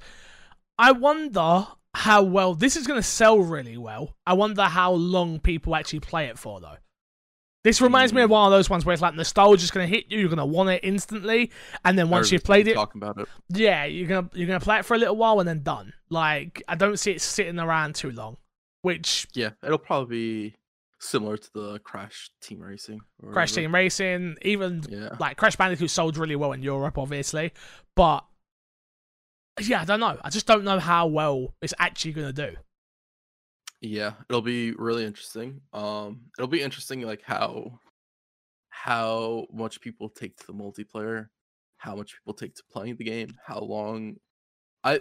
I 0.79 0.93
wonder 0.93 1.67
how 1.95 2.23
well 2.23 2.55
this 2.55 2.75
is 2.75 2.87
going 2.87 2.99
to 2.99 3.07
sell 3.07 3.39
really 3.39 3.77
well. 3.77 4.15
I 4.27 4.33
wonder 4.33 4.65
how 4.65 4.93
long 4.93 5.39
people 5.41 5.77
actually 5.77 6.01
play 6.01 6.27
it 6.27 6.39
for 6.39 6.59
though. 6.61 6.77
This 7.65 7.81
reminds 7.81 8.13
me 8.13 8.21
of 8.23 8.29
Mm. 8.29 8.33
one 8.33 8.47
of 8.53 8.57
those 8.57 8.69
ones 8.69 8.85
where 8.85 8.93
it's 8.93 9.01
like 9.03 9.15
the 9.15 9.19
nostalgia's 9.19 9.71
going 9.71 9.89
to 9.89 9.97
hit 9.97 10.05
you. 10.11 10.19
You're 10.19 10.29
going 10.29 10.37
to 10.39 10.45
want 10.45 10.69
it 10.69 10.81
instantly, 10.85 11.51
and 11.85 11.99
then 11.99 12.11
once 12.11 12.31
you've 12.31 12.45
played 12.45 12.69
it, 12.69 12.75
talking 12.75 13.03
about 13.03 13.19
it. 13.19 13.27
yeah, 13.49 13.85
you're 13.87 14.07
gonna 14.07 14.29
you're 14.35 14.47
gonna 14.47 14.61
play 14.61 14.79
it 14.81 14.85
for 14.85 14.95
a 14.95 14.99
little 14.99 15.17
while 15.17 15.41
and 15.41 15.49
then 15.49 15.63
done. 15.63 15.95
Like 16.11 16.63
I 16.69 16.75
don't 16.75 16.99
see 16.99 17.13
it 17.13 17.23
sitting 17.23 17.59
around 17.59 17.95
too 17.95 18.11
long. 18.11 18.37
Which 18.83 19.27
Yeah, 19.35 19.51
it'll 19.65 19.79
probably 19.79 20.17
be 20.51 20.55
similar 21.01 21.39
to 21.39 21.51
the 21.55 21.79
Crash 21.81 22.31
Team 22.43 22.61
Racing. 22.61 23.01
Crash 23.33 23.51
whatever. 23.53 23.61
Team 23.67 23.75
Racing, 23.75 24.37
even 24.43 24.83
Yeah. 24.89 25.09
like 25.19 25.39
Crash 25.39 25.57
Bandicoot 25.57 25.91
sold 25.91 26.19
really 26.19 26.37
well 26.37 26.53
in 26.53 26.63
Europe, 26.63 26.99
obviously, 26.99 27.53
but 27.97 28.25
yeah, 29.61 29.81
I 29.81 29.85
don't 29.87 30.01
know. 30.01 30.19
I 30.23 30.29
just 30.31 30.47
don't 30.47 30.65
know 30.65 30.79
how 30.81 31.07
well 31.07 31.55
it's 31.63 31.73
actually 31.79 32.13
gonna 32.13 32.33
do. 32.33 32.57
Yeah, 33.85 34.15
it'll 34.31 34.41
be 34.41 34.73
really 34.73 35.05
interesting. 35.05 35.61
Um, 35.75 36.31
it'll 36.39 36.49
be 36.49 36.63
interesting 36.63 37.03
like 37.03 37.21
how 37.23 37.79
how 38.71 39.47
much 39.53 39.81
people 39.81 40.09
take 40.11 40.37
to 40.39 40.47
the 40.49 40.55
multiplayer, 40.55 41.29
how 41.79 41.97
much 41.97 42.15
people 42.19 42.35
take 42.35 42.55
to 42.57 42.65
playing 42.71 42.97
the 42.97 43.05
game, 43.05 43.39
how 43.45 43.61
long. 43.61 44.17
I 44.85 45.01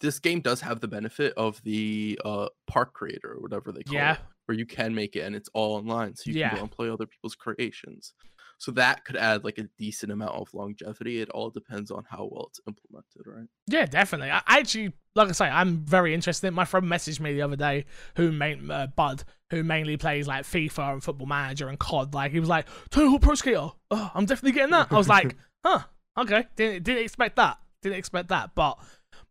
this 0.00 0.18
game 0.20 0.40
does 0.42 0.60
have 0.62 0.80
the 0.80 0.88
benefit 0.88 1.34
of 1.36 1.62
the 1.64 2.20
uh 2.24 2.48
park 2.68 2.94
creator 2.94 3.32
or 3.34 3.40
whatever 3.40 3.72
they 3.72 3.84
call 3.84 4.10
Yeah. 4.10 4.12
it, 4.12 4.20
where 4.46 4.58
you 4.58 4.66
can 4.66 4.94
make 4.94 5.16
it 5.16 5.22
and 5.22 5.36
it's 5.36 5.50
all 5.54 5.76
online, 5.76 6.16
so 6.16 6.24
you 6.30 6.34
Yeah. 6.34 6.48
can 6.48 6.50
go 6.50 6.62
and 6.62 6.70
play 6.72 6.90
other 6.90 7.06
people's 7.06 7.36
creations. 7.36 8.14
So 8.62 8.70
that 8.70 9.04
could 9.04 9.16
add 9.16 9.42
like 9.42 9.58
a 9.58 9.64
decent 9.76 10.12
amount 10.12 10.36
of 10.36 10.54
longevity. 10.54 11.20
It 11.20 11.28
all 11.30 11.50
depends 11.50 11.90
on 11.90 12.04
how 12.08 12.28
well 12.30 12.46
it's 12.48 12.60
implemented, 12.64 13.22
right? 13.26 13.48
Yeah, 13.66 13.86
definitely. 13.86 14.30
I 14.30 14.40
I 14.46 14.60
actually, 14.60 14.92
like 15.16 15.28
I 15.28 15.32
say, 15.32 15.46
I'm 15.46 15.78
very 15.84 16.14
interested. 16.14 16.46
in 16.46 16.52
it. 16.52 16.54
My 16.54 16.64
friend 16.64 16.86
messaged 16.86 17.18
me 17.18 17.32
the 17.32 17.42
other 17.42 17.56
day, 17.56 17.86
who 18.14 18.30
main 18.30 18.70
uh, 18.70 18.86
Bud, 18.86 19.24
who 19.50 19.64
mainly 19.64 19.96
plays 19.96 20.28
like 20.28 20.44
FIFA 20.44 20.92
and 20.92 21.02
Football 21.02 21.26
Manager 21.26 21.66
and 21.66 21.76
COD. 21.76 22.14
Like 22.14 22.30
he 22.30 22.38
was 22.38 22.48
like, 22.48 22.66
Hawk 22.94 23.20
Pro 23.20 23.34
Skater. 23.34 23.70
Oh, 23.90 24.10
I'm 24.14 24.26
definitely 24.26 24.52
getting 24.52 24.70
that. 24.70 24.92
I 24.92 24.96
was 24.96 25.08
like, 25.08 25.34
huh, 25.66 25.80
okay, 26.16 26.46
didn't 26.54 26.84
didn't 26.84 27.02
expect 27.02 27.34
that. 27.36 27.58
Didn't 27.82 27.98
expect 27.98 28.28
that, 28.28 28.54
but 28.54 28.78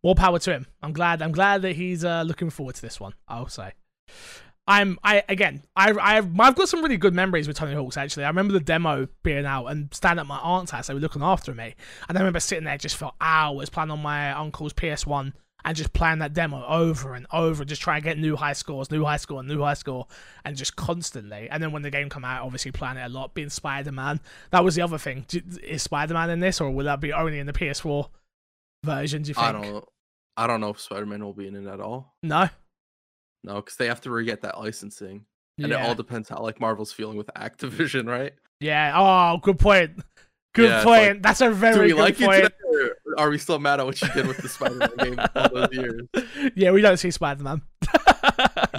more 0.04 0.14
power 0.14 0.40
to 0.40 0.52
him. 0.52 0.68
I'm 0.82 0.92
glad. 0.92 1.22
I'm 1.22 1.32
glad 1.32 1.62
that 1.62 1.78
he's 1.78 2.04
uh, 2.04 2.24
looking 2.24 2.50
forward 2.50 2.76
to 2.76 2.82
this 2.82 3.00
one. 3.00 3.14
I'll 3.30 3.48
say. 3.48 3.72
I'm 4.68 5.00
I 5.04 5.24
again 5.28 5.64
I 5.76 5.92
I've 5.92 6.40
I've 6.40 6.56
got 6.56 6.70
some 6.70 6.82
really 6.82 6.98
good 6.98 7.14
memories 7.14 7.48
with 7.48 7.58
Tony 7.58 7.74
Hawk's 7.74 7.98
actually. 7.98 8.26
I 8.26 8.28
remember 8.28 8.54
the 8.54 8.60
demo 8.60 9.08
being 9.24 9.46
out 9.46 9.68
and 9.68 9.94
standing 9.94 10.22
at 10.22 10.28
my 10.28 10.38
aunt's 10.38 10.72
house. 10.72 10.88
They 10.88 10.94
were 10.94 11.00
looking 11.00 11.24
after 11.24 11.54
me, 11.54 11.76
and 12.08 12.18
I 12.18 12.22
remember 12.22 12.40
sitting 12.40 12.66
there 12.66 12.78
just 12.78 12.96
for 12.96 13.12
hours 13.20 13.70
playing 13.70 13.92
on 13.92 14.02
my 14.02 14.32
uncle's 14.32 14.74
PS 14.74 15.06
One 15.06 15.34
and 15.64 15.78
just 15.78 15.94
playing 15.94 16.20
that 16.20 16.34
demo 16.34 16.66
over 16.66 17.14
and 17.14 17.28
over, 17.32 17.64
just 17.66 17.82
trying 17.82 18.02
to 18.02 18.04
get 18.04 18.18
new 18.18 18.36
high 18.36 18.54
scores, 18.54 18.90
new 18.92 19.06
high 19.06 19.18
score, 19.18 19.44
new 19.44 19.62
high 19.62 19.76
score, 19.76 20.08
and 20.46 20.56
just 20.56 20.76
constantly. 20.76 21.48
And 21.50 21.62
then 21.62 21.72
when 21.72 21.82
the 21.82 21.92
game 21.92 22.10
come 22.10 22.26
out, 22.26 22.44
obviously 22.44 22.72
playing 22.72 22.98
it 22.98 23.06
a 23.06 23.10
lot, 23.10 23.34
being 23.34 23.50
Spider 23.50 23.92
Man. 23.92 24.20
That 24.52 24.64
was 24.64 24.76
the 24.76 24.82
other 24.82 24.98
thing. 24.98 25.26
Is 25.64 25.84
Spider 25.84 26.14
Man 26.14 26.30
in 26.30 26.40
this, 26.40 26.62
or 26.62 26.72
will 26.72 26.86
that 26.86 27.00
be 27.00 27.14
only 27.14 27.40
in 27.40 27.48
the 27.48 27.54
PS4 27.54 28.10
version? 28.84 29.24
Do 29.24 29.30
you 29.30 29.34
think? 29.36 29.48
I 29.48 29.52
don't 29.52 29.86
I 30.38 30.48
don't 30.48 30.62
know 30.62 30.70
if 30.70 30.80
Spider 30.80 31.06
Man 31.06 31.24
will 31.24 31.34
be 31.34 31.48
in 31.48 31.56
it 31.56 31.68
at 31.70 31.80
all. 31.80 32.14
No. 32.24 32.50
No, 33.44 33.56
because 33.56 33.76
they 33.78 33.88
have 33.88 34.02
to 34.02 34.12
re 34.12 34.24
get 34.26 34.42
that 34.42 34.60
licensing. 34.60 35.26
And 35.58 35.72
it 35.72 35.80
all 35.80 35.94
depends 35.96 36.28
how 36.30 36.40
like 36.42 36.60
Marvel's 36.60 36.92
feeling 36.92 37.18
with 37.18 37.28
Activision, 37.36 38.08
right? 38.10 38.34
Yeah. 38.60 38.94
Oh, 38.96 39.38
good 39.38 39.60
point. 39.60 39.92
Good 40.54 40.70
Yeah, 40.70 40.84
point. 40.84 41.14
like, 41.16 41.22
That's 41.24 41.42
a 41.42 41.50
very 41.52 41.76
Do 41.76 41.82
we 41.82 41.90
good 41.90 42.00
like 42.00 42.18
point. 42.18 42.52
or 42.66 42.96
are 43.18 43.30
we 43.30 43.38
still 43.38 43.60
mad 43.60 43.80
at 43.80 43.86
what 43.86 44.02
you 44.02 44.08
did 44.10 44.28
with 44.28 44.38
the 44.38 44.50
Spider-Man 44.50 44.90
game 44.98 45.20
all 45.36 45.50
those 45.54 45.70
years? 45.72 46.02
yeah, 46.56 46.72
we 46.72 46.82
don't 46.82 46.98
see 46.98 47.12
Spider 47.12 47.44
Man. 47.44 47.62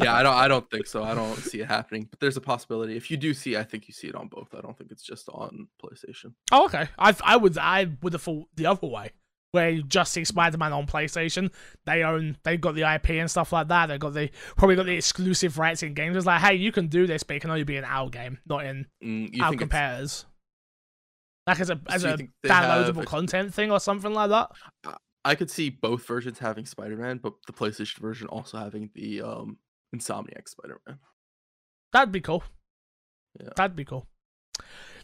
Yeah, 0.01 0.15
I 0.15 0.23
don't. 0.23 0.35
I 0.35 0.49
don't 0.49 0.69
think 0.71 0.87
so. 0.87 1.03
I 1.05 1.15
don't 1.15 1.37
see 1.39 1.61
it 1.61 1.69
happening. 1.69 2.09
But 2.11 2.21
there's 2.21 2.37
a 2.37 2.41
possibility. 2.41 2.97
If 2.97 3.11
you 3.11 3.17
do 3.17 3.33
see, 3.35 3.57
I 3.57 3.63
think 3.63 3.87
you 3.89 3.95
see 3.95 4.09
it 4.09 4.15
on 4.15 4.29
both. 4.29 4.55
I 4.57 4.61
don't 4.61 4.77
think 4.77 4.91
it's 4.91 5.03
just 5.03 5.29
on 5.29 5.69
PlayStation. 5.83 6.35
Oh, 6.51 6.65
okay. 6.67 6.89
I 6.99 7.15
I 7.23 7.37
would 7.37 7.57
I 7.59 7.89
would 8.03 8.13
have 8.13 8.23
thought 8.23 8.47
the 8.57 8.67
other 8.67 8.87
way, 8.87 9.11
where 9.53 9.71
you 9.71 9.83
just 9.85 10.13
see 10.13 10.25
Spider 10.25 10.59
Man 10.59 10.73
on 10.73 10.87
PlayStation. 10.87 11.53
They 11.85 12.03
own 12.03 12.37
they 12.43 12.57
got 12.57 12.75
the 12.75 12.91
IP 12.95 13.11
and 13.11 13.31
stuff 13.31 13.53
like 13.53 13.69
that. 13.69 13.87
They 13.87 13.99
got 13.99 14.15
the 14.15 14.31
probably 14.57 14.77
got 14.77 14.87
the 14.87 14.97
exclusive 14.97 15.59
rights 15.59 15.83
in 15.83 15.95
games. 15.95 16.17
It's 16.17 16.27
like, 16.27 16.41
hey, 16.41 16.55
you 16.55 16.73
can 16.73 16.89
do 16.89 17.07
this, 17.07 17.23
but 17.23 17.37
it 17.37 17.41
can 17.41 17.51
only 17.51 17.65
be 17.65 17.77
in 17.77 17.85
our 17.85 18.09
game, 18.09 18.39
not 18.47 18.65
in 18.65 18.87
Mm, 19.03 19.41
our 19.41 19.55
competitors. 19.55 20.25
Like 21.47 21.61
as 21.61 21.71
a 21.71 21.81
as 21.89 22.05
a 22.05 22.09
have 22.11 22.21
downloadable 22.45 23.03
ex- 23.03 23.11
content 23.11 23.55
thing 23.55 23.71
or 23.71 23.81
something 23.81 24.13
like 24.13 24.31
that. 24.31 24.51
I 25.25 25.35
could 25.35 25.51
see 25.51 25.71
both 25.71 26.05
versions 26.07 26.39
having 26.39 26.67
Spider-Man, 26.67 27.19
but 27.19 27.35
the 27.47 27.53
PlayStation 27.53 27.99
version 27.99 28.27
also 28.29 28.59
having 28.59 28.91
the 28.95 29.23
um 29.23 29.59
Insomniac 29.95 30.49
Spider-Man. 30.49 30.99
That'd 31.93 32.11
be 32.13 32.21
cool. 32.21 32.43
Yeah. 33.41 33.51
That'd 33.57 33.77
be 33.77 33.85
cool. 33.85 34.07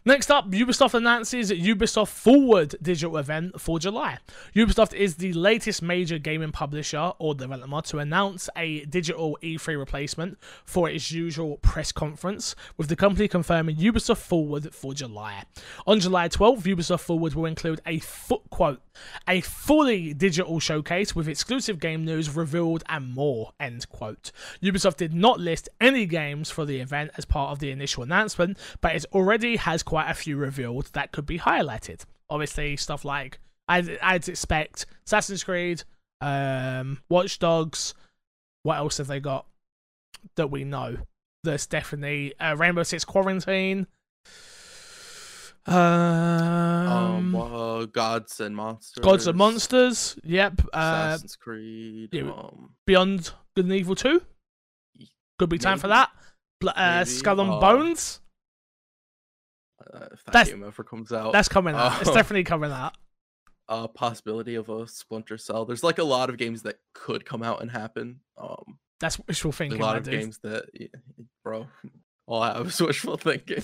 Next 0.04 0.30
up, 0.30 0.50
Ubisoft 0.50 0.94
announces 0.94 1.50
Ubisoft 1.50 2.08
Forward 2.08 2.76
digital 2.80 3.16
event 3.16 3.61
for 3.61 3.78
July. 3.78 4.18
Ubisoft 4.54 4.94
is 4.94 5.16
the 5.16 5.32
latest 5.32 5.82
major 5.82 6.18
gaming 6.18 6.52
publisher 6.52 7.12
or 7.18 7.34
developer 7.34 7.82
to 7.88 7.98
announce 7.98 8.48
a 8.56 8.84
digital 8.87 9.37
E3 9.42 9.76
replacement 9.76 10.38
for 10.64 10.88
its 10.88 11.11
usual 11.11 11.56
press 11.58 11.90
conference, 11.90 12.54
with 12.76 12.88
the 12.88 12.96
company 12.96 13.26
confirming 13.26 13.76
Ubisoft 13.76 14.18
Forward 14.18 14.72
for 14.72 14.94
July. 14.94 15.42
On 15.87 15.98
July 15.98 16.28
12th, 16.28 16.62
Ubisoft 16.62 17.00
Forward 17.00 17.34
will 17.34 17.46
include 17.46 17.80
a 17.84 17.98
foot 17.98 18.42
quote, 18.50 18.80
a 19.26 19.40
fully 19.40 20.14
digital 20.14 20.61
showcase 20.61 21.14
with 21.14 21.28
exclusive 21.28 21.80
game 21.80 22.04
news 22.04 22.34
revealed 22.34 22.84
and 22.88 23.12
more, 23.14 23.52
end 23.58 23.88
quote. 23.88 24.30
Ubisoft 24.62 24.96
did 24.96 25.12
not 25.12 25.40
list 25.40 25.68
any 25.80 26.06
games 26.06 26.50
for 26.50 26.64
the 26.64 26.80
event 26.80 27.11
as 27.16 27.24
part 27.24 27.50
of 27.50 27.58
the 27.58 27.70
initial 27.70 28.02
announcement, 28.02 28.58
but 28.80 28.94
it 28.94 29.04
already 29.12 29.56
has 29.56 29.82
quite 29.88 30.11
a 30.11 30.14
few 30.14 30.37
revealed 30.37 30.85
that 30.92 31.12
could 31.12 31.24
be 31.24 31.38
highlighted. 31.38 32.05
Obviously, 32.29 32.77
stuff 32.77 33.07
like 33.07 33.38
I'd, 33.68 33.98
I'd 34.03 34.29
expect 34.29 34.85
Assassin's 35.07 35.42
Creed, 35.42 35.83
um, 36.20 37.01
Watch 37.09 37.38
Dogs. 37.38 37.94
What 38.64 38.77
else 38.77 38.98
have 38.98 39.07
they 39.07 39.18
got 39.18 39.46
that 40.37 40.48
we 40.51 40.64
know? 40.64 40.98
There's 41.42 41.66
definitely 41.66 42.35
uh, 42.38 42.55
Rainbow 42.59 42.83
Six 42.83 43.05
Quarantine. 43.07 43.87
Um, 45.66 45.74
Um, 45.74 47.35
uh, 47.35 47.85
Gods 47.87 48.40
and 48.40 48.55
Monsters. 48.57 49.03
Gods 49.05 49.27
and 49.27 49.38
Monsters. 49.38 50.16
Yep. 50.24 50.61
Uh, 50.72 50.77
Assassin's 51.14 51.37
Creed. 51.37 52.11
yeah, 52.12 52.22
um, 52.31 52.70
Beyond 52.87 53.31
Good 53.57 53.64
and 53.66 53.74
Evil 53.74 53.94
2. 53.94 54.20
Could 55.38 55.49
be 55.49 55.59
time 55.59 55.78
for 55.78 55.89
that. 55.89 56.11
Uh, 56.66 56.99
Maybe. 57.05 57.11
Skull 57.11 57.41
and 57.41 57.51
Uh, 57.53 57.61
Bones. 57.61 58.20
Uh, 59.93 60.09
if 60.12 60.24
that 60.24 60.32
That's- 60.32 60.49
game 60.51 60.64
ever 60.64 60.82
comes 60.84 61.12
out. 61.12 61.32
That's 61.32 61.49
coming 61.49 61.74
out. 61.74 62.01
It's 62.01 62.11
oh. 62.11 62.14
definitely 62.14 62.45
coming 62.45 62.70
out. 62.72 62.97
a 63.68 63.86
possibility 63.89 64.55
of 64.55 64.68
a 64.68 64.86
Splinter 64.89 65.36
Cell. 65.39 65.64
There's 65.66 65.84
like 65.84 65.99
a 65.99 66.05
lot 66.05 66.30
of 66.30 66.39
games 66.39 66.62
that 66.62 66.76
could 66.95 67.24
come 67.26 67.43
out 67.43 67.61
and 67.61 67.70
happen. 67.70 68.20
Um, 68.39 68.78
That's 69.01 69.18
wishful 69.26 69.53
thinking. 69.53 69.80
a 69.80 69.84
lot 69.84 69.97
of 69.97 70.05
dude. 70.05 70.14
games 70.20 70.39
that, 70.43 70.64
y- 70.78 70.89
bro, 71.45 71.66
all 72.26 72.43
I 72.43 72.55
have 72.57 72.66
is 72.68 72.80
wishful 72.80 73.16
thinking. 73.18 73.62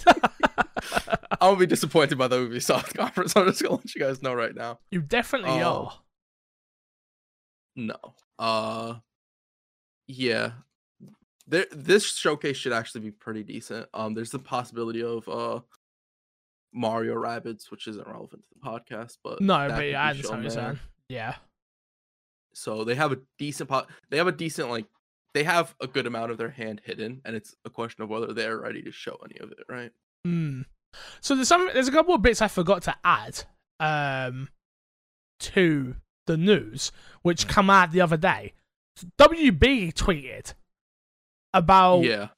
I'll 1.40 1.56
be 1.56 1.66
disappointed 1.66 2.18
by 2.18 2.28
the 2.28 2.36
Ubisoft 2.36 2.94
conference. 2.94 3.34
I'm 3.36 3.46
just 3.46 3.62
gonna 3.62 3.76
let 3.76 3.94
you 3.94 4.00
guys 4.00 4.22
know 4.22 4.34
right 4.34 4.54
now. 4.54 4.78
you 4.90 5.00
definitely 5.00 5.62
Oh. 5.62 5.86
are. 5.86 5.98
No. 7.76 7.96
Uh, 8.38 8.94
yeah. 10.06 10.52
There, 11.46 11.66
this 11.72 12.04
showcase 12.14 12.56
should 12.56 12.72
actually 12.72 13.02
be 13.02 13.10
pretty 13.10 13.42
decent. 13.42 13.86
Um, 13.92 14.14
there's 14.14 14.30
the 14.30 14.38
possibility 14.38 15.02
of 15.02 15.28
uh 15.28 15.60
Mario 16.74 17.14
Rabbids, 17.14 17.70
which 17.70 17.86
isn't 17.86 18.06
relevant 18.06 18.42
to 18.42 18.48
the 18.52 18.60
podcast, 18.68 19.18
but 19.22 19.40
No, 19.40 19.68
but 19.68 19.86
yeah, 19.86 20.02
I 20.02 20.10
understand 20.10 20.36
what 20.38 20.42
you're 20.42 20.50
saying. 20.50 20.78
Yeah. 21.08 21.36
So 22.54 22.84
they 22.84 22.94
have 22.94 23.12
a 23.12 23.18
decent 23.38 23.68
pot. 23.68 23.88
They 24.10 24.16
have 24.18 24.26
a 24.26 24.32
decent 24.32 24.70
like. 24.70 24.86
They 25.34 25.44
have 25.44 25.74
a 25.80 25.88
good 25.88 26.06
amount 26.06 26.30
of 26.30 26.38
their 26.38 26.50
hand 26.50 26.80
hidden, 26.84 27.20
and 27.24 27.34
it's 27.34 27.56
a 27.64 27.70
question 27.70 28.02
of 28.04 28.08
whether 28.08 28.32
they're 28.32 28.58
ready 28.58 28.82
to 28.82 28.92
show 28.92 29.18
any 29.24 29.38
of 29.40 29.50
it, 29.50 29.58
right? 29.68 29.90
Hmm. 30.24 30.62
So 31.20 31.34
there's 31.34 31.48
some 31.48 31.68
there's 31.72 31.88
a 31.88 31.92
couple 31.92 32.14
of 32.14 32.22
bits 32.22 32.40
I 32.40 32.46
forgot 32.48 32.82
to 32.82 32.94
add 33.04 33.42
um 33.80 34.48
to 35.40 35.96
the 36.26 36.36
news 36.36 36.92
which 37.22 37.48
come 37.48 37.68
out 37.68 37.90
the 37.90 38.00
other 38.00 38.16
day. 38.16 38.52
WB 39.20 39.92
tweeted 39.92 40.54
about 41.52 42.02
Yeah. 42.04 42.28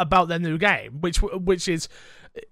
about 0.00 0.26
their 0.26 0.40
new 0.40 0.58
game, 0.58 1.00
which 1.00 1.22
which 1.22 1.68
is 1.68 1.88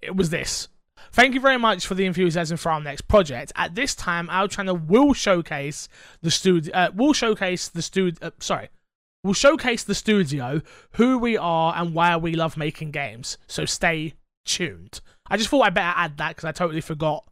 it 0.00 0.14
was 0.14 0.30
this. 0.30 0.68
Thank 1.12 1.34
you 1.34 1.40
very 1.40 1.58
much 1.58 1.86
for 1.86 1.94
the 1.94 2.06
enthusiasm 2.06 2.56
for 2.56 2.70
our 2.70 2.80
next 2.80 3.02
project. 3.02 3.52
At 3.56 3.74
this 3.74 3.94
time, 3.94 4.30
our 4.30 4.46
channel 4.46 4.76
will 4.76 5.12
showcase 5.12 5.88
the 6.22 6.30
studio. 6.30 6.72
Uh, 6.74 6.90
will 6.94 7.12
showcase 7.12 7.68
the 7.68 7.82
studio. 7.82 8.14
Uh, 8.22 8.30
sorry, 8.38 8.68
will 9.24 9.34
showcase 9.34 9.82
the 9.82 9.94
studio, 9.94 10.62
who 10.92 11.18
we 11.18 11.36
are, 11.36 11.74
and 11.76 11.94
why 11.94 12.16
we 12.16 12.34
love 12.34 12.56
making 12.56 12.92
games. 12.92 13.38
So 13.48 13.64
stay 13.64 14.14
tuned. 14.44 15.00
I 15.28 15.36
just 15.36 15.48
thought 15.50 15.62
I 15.62 15.70
better 15.70 15.94
add 15.96 16.16
that 16.18 16.36
because 16.36 16.44
I 16.44 16.52
totally 16.52 16.80
forgot 16.80 17.24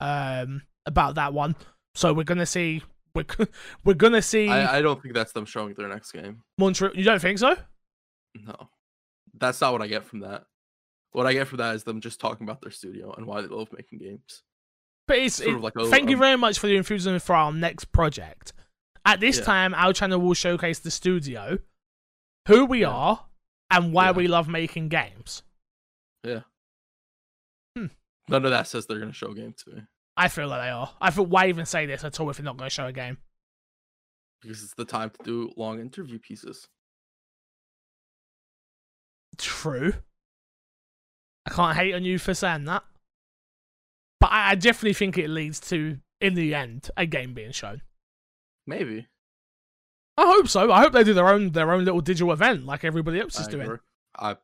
um, 0.00 0.62
about 0.86 1.14
that 1.16 1.34
one. 1.34 1.56
So 1.94 2.12
we're 2.12 2.24
gonna 2.24 2.46
see. 2.46 2.82
We're 3.14 3.26
we're 3.84 3.94
gonna 3.94 4.22
see 4.22 4.48
I, 4.48 4.78
I 4.78 4.82
don't 4.82 5.00
think 5.02 5.14
that's 5.14 5.32
them 5.32 5.44
showing 5.44 5.74
their 5.74 5.88
next 5.88 6.12
game. 6.12 6.42
Montreal. 6.58 6.96
You 6.96 7.04
don't 7.04 7.20
think 7.20 7.38
so? 7.38 7.56
No. 8.34 8.70
That's 9.38 9.60
not 9.60 9.72
what 9.72 9.82
I 9.82 9.86
get 9.86 10.04
from 10.04 10.20
that. 10.20 10.44
What 11.12 11.26
I 11.26 11.32
get 11.32 11.48
from 11.48 11.58
that 11.58 11.74
is 11.74 11.84
them 11.84 12.00
just 12.00 12.20
talking 12.20 12.46
about 12.46 12.60
their 12.60 12.70
studio 12.70 13.12
and 13.16 13.26
why 13.26 13.40
they 13.40 13.48
love 13.48 13.72
making 13.72 13.98
games. 14.00 14.42
But 15.08 15.18
it's 15.18 15.36
Sort 15.36 15.50
it- 15.50 15.54
of 15.54 15.62
like 15.62 15.74
a- 15.76 15.86
thank 15.88 16.10
you 16.10 16.16
um, 16.16 16.20
very 16.20 16.36
much 16.36 16.58
for 16.58 16.66
the 16.66 16.76
enthusiasm 16.76 17.18
for 17.20 17.34
our 17.34 17.52
next 17.52 17.86
project. 17.92 18.52
At 19.04 19.20
this 19.20 19.38
Yeah. 19.38 19.44
time, 19.44 19.74
our 19.74 19.92
channel 19.92 20.20
will 20.20 20.34
showcase 20.34 20.80
the 20.80 20.90
studio, 20.90 21.58
who 22.48 22.64
we 22.66 22.80
Yeah. 22.80 22.90
are, 22.90 23.28
and 23.70 23.92
why 23.92 24.06
Yeah. 24.06 24.12
we 24.12 24.26
love 24.28 24.48
making 24.48 24.88
games. 24.88 25.42
Yeah. 26.24 26.42
None 28.28 28.44
of 28.44 28.50
that 28.50 28.66
says 28.66 28.86
they're 28.86 28.98
gonna 28.98 29.12
show 29.12 29.30
a 29.30 29.34
game 29.36 29.52
to 29.52 29.70
me. 29.70 29.82
I 30.16 30.26
feel 30.28 30.48
like 30.48 30.62
they 30.62 30.70
are. 30.70 30.96
I 31.00 31.12
feel 31.12 31.26
why 31.26 31.46
even 31.48 31.64
say 31.66 31.86
this 31.86 32.02
at 32.02 32.18
all 32.18 32.28
if 32.30 32.38
they're 32.38 32.44
not 32.44 32.56
going 32.56 32.68
to 32.68 32.74
show 32.74 32.86
a 32.86 32.92
game? 32.92 33.18
Because 34.42 34.64
it's 34.64 34.74
the 34.74 34.84
time 34.84 35.10
to 35.10 35.18
do 35.22 35.52
long 35.56 35.78
interview 35.78 36.18
pieces. 36.18 36.66
True. 39.38 39.92
I 41.46 41.50
can't 41.50 41.76
hate 41.76 41.94
on 41.94 42.04
you 42.04 42.18
for 42.18 42.34
saying 42.34 42.64
that, 42.64 42.82
but 44.20 44.32
I, 44.32 44.50
I 44.50 44.54
definitely 44.56 44.94
think 44.94 45.16
it 45.16 45.28
leads 45.30 45.60
to, 45.60 45.98
in 46.20 46.34
the 46.34 46.54
end, 46.54 46.90
a 46.96 47.06
game 47.06 47.34
being 47.34 47.52
shown. 47.52 47.82
Maybe. 48.66 49.06
I 50.18 50.26
hope 50.26 50.48
so. 50.48 50.72
I 50.72 50.80
hope 50.80 50.92
they 50.92 51.04
do 51.04 51.14
their 51.14 51.28
own 51.28 51.52
their 51.52 51.72
own 51.72 51.84
little 51.84 52.00
digital 52.00 52.32
event 52.32 52.64
like 52.64 52.84
everybody 52.84 53.20
else 53.20 53.38
is 53.38 53.48
I 53.48 53.50
doing. 53.50 53.64
agree. 53.66 53.78
I'm 54.18 54.36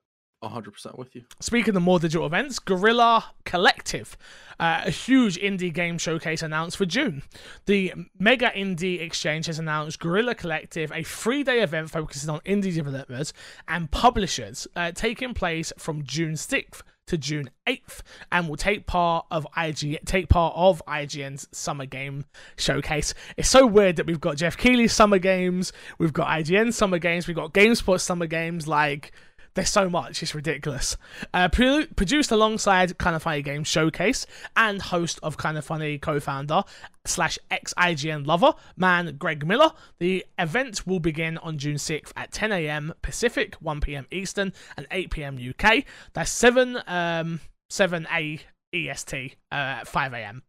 100% 0.45 0.99
with 0.99 1.15
you. 1.15 1.23
Speaking 1.41 1.77
of 1.77 1.83
more 1.83 1.99
digital 1.99 2.27
events, 2.27 2.59
Guerrilla 2.59 3.25
Collective, 3.45 4.17
uh, 4.59 4.83
a 4.85 4.91
huge 4.91 5.39
indie 5.39 5.73
game 5.73 5.99
showcase 5.99 6.43
announced 6.43 6.77
for 6.77 6.85
June. 6.85 7.23
The 7.67 7.95
Media 8.19 8.53
Indie 8.55 9.01
Exchange 9.01 9.47
has 9.47 9.59
announced 9.59 10.01
Guerrilla 10.01 10.35
Collective, 10.35 10.93
a 10.93 11.03
three 11.05 11.43
day 11.43 11.61
event 11.63 11.91
focusing 11.91 12.29
on 12.29 12.41
indie 12.41 12.75
developers 12.75 13.33
and 13.69 13.91
publishers, 13.91 14.67
uh, 14.77 14.91
taking 14.93 15.33
place 15.33 15.73
from 15.79 16.03
June 16.05 16.33
6th 16.33 16.83
to 17.07 17.19
June 17.19 17.51
8th 17.67 18.01
and 18.31 18.49
will 18.49 18.57
take 18.57 18.87
part 18.87 19.27
of 19.31 19.47
IG 19.57 19.99
take 20.05 20.29
part 20.29 20.55
of 20.57 20.83
IGN's 20.87 21.49
Summer 21.53 21.87
Game 21.87 22.25
Showcase. 22.57 23.15
It's 23.37 23.49
so 23.49 23.67
weird 23.67 23.97
that 23.97 24.07
we've 24.07 24.21
got 24.21 24.37
Geoff 24.37 24.57
Keighley's 24.57 24.93
Summer 24.93 25.19
Games, 25.19 25.73
we've 25.99 26.13
got 26.13 26.29
IGN 26.29 26.73
Summer 26.73 26.99
Games, 26.99 27.27
we've 27.27 27.37
got 27.37 27.53
GameSpot 27.53 28.01
Summer 28.01 28.27
Games, 28.27 28.69
like 28.69 29.13
there's 29.55 29.69
so 29.69 29.89
much, 29.89 30.23
it's 30.23 30.35
ridiculous. 30.35 30.97
Uh, 31.35 31.49
pro- 31.49 31.87
produced 31.97 32.31
alongside 32.31 32.97
Kind 32.99 33.17
of 33.17 33.23
Funny 33.23 33.43
Games 33.43 33.69
Showcase 33.69 34.27
and 34.57 34.81
host 34.81 35.19
of 35.23 35.37
Kind 35.37 35.59
of 35.59 35.65
Funny 35.65 35.99
co-founder 35.99 36.63
slash 37.05 37.39
ex 37.51 37.75
IGN 37.75 38.27
lover 38.27 38.55
man 38.77 39.17
Greg 39.19 39.47
Miller. 39.47 39.73
The 39.99 40.25
event 40.39 40.87
will 40.87 41.01
begin 41.01 41.39
on 41.39 41.59
June 41.59 41.77
6th 41.77 42.13
at 42.17 42.33
10 42.33 42.53
a.m. 42.53 42.95
Pacific, 43.03 43.55
1 43.57 43.81
p.m. 43.81 44.07
Eastern, 44.11 44.53
and 44.77 44.87
8 44.91 45.11
p.m. 45.11 45.39
UK. 45.39 45.85
That's 46.15 46.31
7 46.31 46.79
um 46.87 47.41
7 47.71 48.07
a 48.13 48.41
EST 48.75 49.37
uh, 49.51 49.55
at 49.55 49.89
5 49.89 50.13
a.m. 50.15 50.43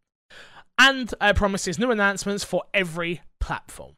And 0.78 1.14
uh, 1.22 1.34
promises 1.34 1.80
new 1.80 1.92
announcements 1.92 2.44
for 2.44 2.64
every 2.74 3.22
platform. 3.40 3.96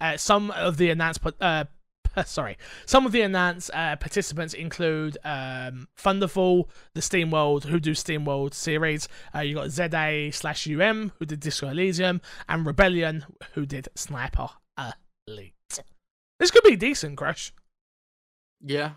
Uh, 0.00 0.16
some 0.16 0.50
of 0.50 0.76
the 0.76 0.90
announced 0.90 1.20
uh, 1.40 1.64
sorry, 2.26 2.58
some 2.86 3.06
of 3.06 3.12
the 3.12 3.22
announced 3.22 3.70
uh, 3.74 3.96
participants 3.96 4.54
include 4.54 5.18
um, 5.24 5.88
Thunderful, 5.96 6.68
the 6.94 7.00
SteamWorld, 7.00 7.64
who 7.64 7.80
do 7.80 7.92
SteamWorld 7.92 8.54
series. 8.54 9.08
Uh, 9.34 9.40
you 9.40 9.54
got 9.54 9.70
ZA 9.70 10.30
slash 10.32 10.68
UM, 10.68 11.12
who 11.18 11.26
did 11.26 11.40
Disco 11.40 11.68
Elysium, 11.68 12.20
and 12.48 12.66
Rebellion, 12.66 13.24
who 13.54 13.66
did 13.66 13.88
Sniper 13.94 14.48
Elite. 15.26 15.54
This 16.38 16.50
could 16.50 16.64
be 16.64 16.76
decent, 16.76 17.16
Crash. 17.16 17.52
Yeah. 18.60 18.92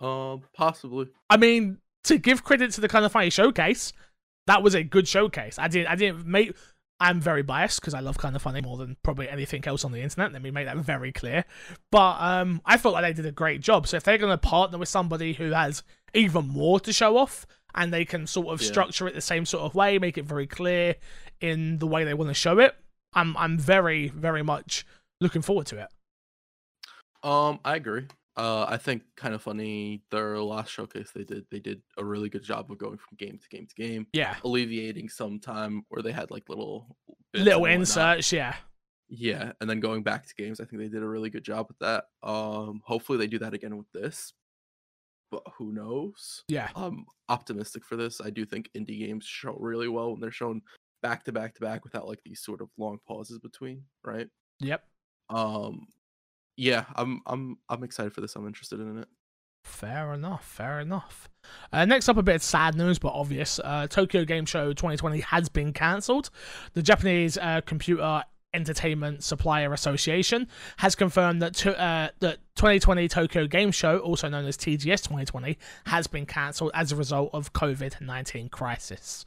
Um, 0.00 0.42
possibly. 0.54 1.08
I 1.30 1.36
mean, 1.36 1.78
to 2.04 2.18
give 2.18 2.44
credit 2.44 2.72
to 2.72 2.80
the 2.80 2.88
kind 2.88 3.04
of 3.04 3.12
funny 3.12 3.30
showcase, 3.30 3.92
that 4.46 4.62
was 4.62 4.74
a 4.74 4.82
good 4.82 5.06
showcase. 5.06 5.58
I 5.58 5.68
didn't, 5.68 5.88
I 5.88 5.94
didn't 5.94 6.26
make. 6.26 6.54
I'm 7.02 7.20
very 7.20 7.42
biased 7.42 7.80
because 7.80 7.94
I 7.94 8.00
love 8.00 8.16
kind 8.16 8.36
of 8.36 8.42
funny 8.42 8.60
more 8.60 8.76
than 8.76 8.96
probably 9.02 9.28
anything 9.28 9.64
else 9.66 9.84
on 9.84 9.92
the 9.92 10.00
internet. 10.00 10.32
Let 10.32 10.40
me 10.42 10.50
make 10.50 10.66
that 10.66 10.76
very 10.76 11.12
clear. 11.12 11.44
But 11.90 12.20
um, 12.20 12.60
I 12.64 12.78
felt 12.78 12.94
like 12.94 13.04
they 13.04 13.12
did 13.12 13.26
a 13.26 13.32
great 13.32 13.60
job. 13.60 13.86
So 13.86 13.96
if 13.96 14.04
they're 14.04 14.18
going 14.18 14.32
to 14.32 14.38
partner 14.38 14.78
with 14.78 14.88
somebody 14.88 15.32
who 15.32 15.50
has 15.50 15.82
even 16.14 16.48
more 16.48 16.78
to 16.80 16.92
show 16.92 17.16
off, 17.16 17.46
and 17.74 17.92
they 17.92 18.04
can 18.04 18.26
sort 18.26 18.48
of 18.48 18.60
Yeah. 18.62 18.68
structure 18.68 19.08
it 19.08 19.14
the 19.14 19.20
same 19.20 19.46
sort 19.46 19.64
of 19.64 19.74
way, 19.74 19.98
make 19.98 20.16
it 20.18 20.24
very 20.26 20.46
clear 20.46 20.96
in 21.40 21.78
the 21.78 21.86
way 21.86 22.04
they 22.04 22.14
want 22.14 22.30
to 22.30 22.34
show 22.34 22.58
it, 22.58 22.76
I'm 23.14 23.36
I'm 23.36 23.58
very 23.58 24.08
very 24.08 24.42
much 24.42 24.86
looking 25.20 25.42
forward 25.42 25.66
to 25.68 25.78
it. 25.78 25.88
Um, 27.22 27.60
I 27.64 27.76
agree. 27.76 28.06
Uh, 28.36 28.64
I 28.66 28.78
think 28.78 29.02
kind 29.16 29.34
of 29.34 29.42
funny. 29.42 30.02
Their 30.10 30.38
last 30.38 30.70
showcase 30.70 31.10
they 31.14 31.24
did, 31.24 31.44
they 31.50 31.60
did 31.60 31.82
a 31.98 32.04
really 32.04 32.28
good 32.30 32.42
job 32.42 32.70
of 32.70 32.78
going 32.78 32.96
from 32.96 33.16
game 33.18 33.38
to 33.38 33.48
game 33.48 33.66
to 33.66 33.74
game, 33.74 34.06
Yeah, 34.12 34.36
alleviating 34.44 35.08
some 35.08 35.38
time 35.38 35.84
where 35.88 36.02
they 36.02 36.12
had 36.12 36.30
like 36.30 36.48
little 36.48 36.96
little 37.34 37.66
inserts. 37.66 38.32
Yeah, 38.32 38.56
Yeah, 39.08 39.52
and 39.60 39.68
then 39.68 39.80
going 39.80 40.02
back 40.02 40.26
to 40.26 40.34
games, 40.34 40.60
I 40.60 40.64
think 40.64 40.80
they 40.80 40.88
did 40.88 41.02
a 41.02 41.08
really 41.08 41.28
good 41.28 41.44
job 41.44 41.66
with 41.68 41.78
that. 41.80 42.04
Um, 42.22 42.80
hopefully 42.84 43.18
they 43.18 43.26
do 43.26 43.38
that 43.40 43.52
again 43.52 43.76
with 43.76 43.92
this, 43.92 44.32
but 45.30 45.42
who 45.58 45.72
knows? 45.72 46.44
yeah. 46.48 46.70
I'm 46.74 47.04
optimistic 47.28 47.84
for 47.84 47.96
this. 47.96 48.20
I 48.22 48.30
do 48.30 48.46
think 48.46 48.70
indie 48.74 49.06
games 49.06 49.26
show 49.26 49.56
really 49.58 49.88
well 49.88 50.10
when 50.12 50.20
they're 50.20 50.30
shown 50.30 50.62
back 51.02 51.24
to 51.24 51.32
back 51.32 51.54
to 51.54 51.60
back 51.60 51.84
without 51.84 52.08
like 52.08 52.20
these 52.24 52.40
sort 52.40 52.62
of 52.62 52.68
long 52.78 52.98
pauses 53.06 53.38
between, 53.38 53.82
right? 54.04 54.28
Yep. 54.60 54.82
Um, 55.28 55.86
yeah, 56.56 56.84
I'm 56.94 57.20
I'm 57.26 57.58
I'm 57.68 57.82
excited 57.84 58.12
for 58.12 58.20
this. 58.20 58.36
I'm 58.36 58.46
interested 58.46 58.80
in 58.80 58.98
it. 58.98 59.08
Fair 59.64 60.12
enough, 60.12 60.44
fair 60.44 60.80
enough. 60.80 61.28
Uh, 61.72 61.84
next 61.84 62.08
up, 62.08 62.16
a 62.16 62.22
bit 62.22 62.36
of 62.36 62.42
sad 62.42 62.74
news, 62.74 62.98
but 62.98 63.12
obvious. 63.12 63.60
Uh, 63.62 63.86
Tokyo 63.86 64.24
Game 64.24 64.44
Show 64.44 64.72
2020 64.72 65.20
has 65.20 65.48
been 65.48 65.72
cancelled. 65.72 66.30
The 66.74 66.82
Japanese 66.82 67.38
uh, 67.38 67.60
Computer 67.64 68.24
Entertainment 68.54 69.22
Supplier 69.22 69.72
Association 69.72 70.48
has 70.78 70.94
confirmed 70.94 71.40
that 71.42 71.54
to, 71.54 71.78
uh, 71.80 72.08
that 72.20 72.38
2020 72.56 73.08
Tokyo 73.08 73.46
Game 73.46 73.70
Show, 73.70 73.98
also 73.98 74.28
known 74.28 74.46
as 74.46 74.56
TGS 74.56 75.04
2020, 75.04 75.56
has 75.86 76.06
been 76.06 76.26
cancelled 76.26 76.72
as 76.74 76.92
a 76.92 76.96
result 76.96 77.30
of 77.32 77.52
COVID-19 77.52 78.50
crisis. 78.50 79.24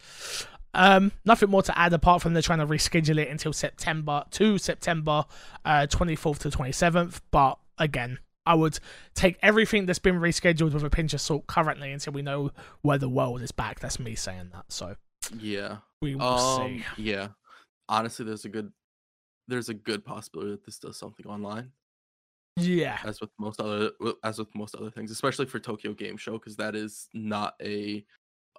Um, 0.75 1.11
nothing 1.23 1.49
more 1.49 1.63
to 1.63 1.77
add 1.77 1.93
apart 1.93 2.21
from 2.21 2.33
they're 2.33 2.41
trying 2.41 2.59
to 2.59 2.67
reschedule 2.67 3.17
it 3.17 3.29
until 3.29 3.53
September 3.53 4.23
to 4.31 4.57
September 4.57 5.23
uh, 5.63 5.87
24th 5.89 6.39
to 6.39 6.49
27th. 6.49 7.21
But 7.31 7.57
again, 7.77 8.19
I 8.45 8.55
would 8.55 8.77
take 9.15 9.37
everything 9.41 9.85
that's 9.85 9.99
been 9.99 10.15
rescheduled 10.19 10.73
with 10.73 10.83
a 10.83 10.89
pinch 10.89 11.13
of 11.13 11.21
salt 11.21 11.47
currently 11.47 11.91
until 11.91 12.13
we 12.13 12.21
know 12.21 12.51
where 12.81 12.97
the 12.97 13.09
world 13.09 13.41
is 13.41 13.51
back. 13.51 13.79
That's 13.79 13.99
me 13.99 14.15
saying 14.15 14.49
that. 14.53 14.65
So 14.71 14.97
Yeah. 15.39 15.77
we 16.01 16.15
will 16.15 16.23
Um. 16.25 16.83
see. 16.95 17.01
Yeah. 17.01 17.29
Honestly, 17.89 18.25
there's 18.25 18.45
a 18.45 18.49
good 18.49 18.71
there's 19.47 19.69
a 19.69 19.73
good 19.75 20.03
possibility 20.03 20.51
that 20.51 20.65
this 20.65 20.79
does 20.79 20.97
something 20.97 21.27
online, 21.27 21.71
Yeah. 22.57 22.99
as 23.03 23.21
with 23.21 23.29
most 23.37 23.61
other 23.61 23.91
as 24.23 24.39
with 24.39 24.53
most 24.55 24.73
other 24.75 24.89
things, 24.89 25.11
especially 25.11 25.45
for 25.45 25.59
Tokyo 25.59 25.93
Game 25.93 26.17
Show, 26.17 26.33
because 26.33 26.55
that 26.57 26.75
is 26.75 27.07
not 27.13 27.55
a 27.61 28.03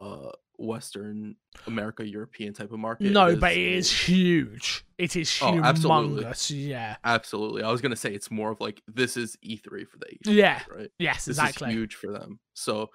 uh 0.00 0.30
Western 0.58 1.36
America 1.66 2.06
European 2.06 2.52
type 2.54 2.72
of 2.72 2.78
market. 2.78 3.12
No, 3.12 3.36
but 3.36 3.52
it 3.52 3.58
is 3.58 3.90
huge. 3.90 4.84
It 4.98 5.16
is 5.16 5.38
Oh, 5.42 5.58
absolutely. 5.62 6.24
humongous. 6.24 6.66
Yeah. 6.68 6.96
absolutely. 7.04 7.62
I 7.62 7.70
was 7.70 7.80
gonna 7.80 7.96
say 7.96 8.12
it's 8.14 8.30
more 8.30 8.50
of 8.50 8.60
like 8.60 8.82
this 8.88 9.16
is 9.16 9.36
E3 9.44 9.86
for 9.86 9.98
the 9.98 10.06
Asian 10.08 10.38
Yeah. 10.38 10.62
right? 10.74 10.90
Yes, 10.98 11.24
This 11.26 11.38
exactly. 11.38 11.68
is 11.68 11.74
huge 11.74 11.94
for 11.94 12.10
them. 12.12 12.38
So 12.54 12.90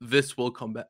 this 0.00 0.36
will 0.36 0.50
come 0.50 0.72
back. 0.72 0.86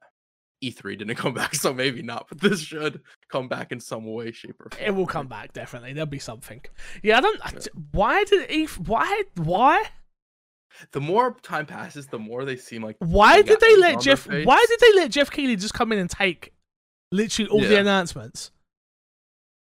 E3 0.62 0.98
didn't 0.98 1.14
come 1.24 1.32
back, 1.32 1.54
so 1.54 1.72
maybe 1.72 2.02
not, 2.02 2.26
but 2.28 2.38
this 2.40 2.60
should 2.60 3.00
come 3.32 3.48
back 3.48 3.72
in 3.72 3.80
some 3.80 4.04
way, 4.04 4.30
shape, 4.30 4.60
or 4.60 4.68
form. 4.70 4.84
It 4.86 4.90
will 4.94 5.06
come 5.06 5.26
back 5.26 5.54
definitely. 5.54 5.94
There'll 5.94 6.06
be 6.06 6.18
something. 6.18 6.60
Yeah, 7.02 7.16
I 7.18 7.20
don't. 7.22 7.40
I- 7.42 7.54
Why 7.92 8.24
did 8.24 8.50
he? 8.50 8.66
Why? 8.66 9.22
Why? 9.36 9.84
The 10.92 11.00
more 11.00 11.36
time 11.42 11.66
passes, 11.66 12.06
the 12.06 12.18
more 12.18 12.44
they 12.44 12.56
seem 12.56 12.82
like 12.82 12.96
Why 12.98 13.42
did 13.42 13.60
they 13.60 13.76
let 13.76 14.00
Jeff? 14.00 14.26
Why 14.26 14.64
did 14.68 14.80
they 14.80 15.00
let 15.00 15.10
Geoff 15.10 15.30
Keighley 15.30 15.56
just 15.56 15.74
come 15.74 15.92
in 15.92 15.98
and 15.98 16.08
take 16.08 16.52
literally 17.12 17.50
all 17.50 17.60
the 17.60 17.78
announcements? 17.78 18.50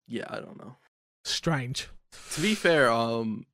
Yeah, 0.08 0.24
I 0.28 0.40
don't 0.40 0.58
know. 0.58 0.76
Strange. 1.24 1.88
To 2.34 2.40
be 2.40 2.54
fair, 2.54 2.90
um, 2.90 3.46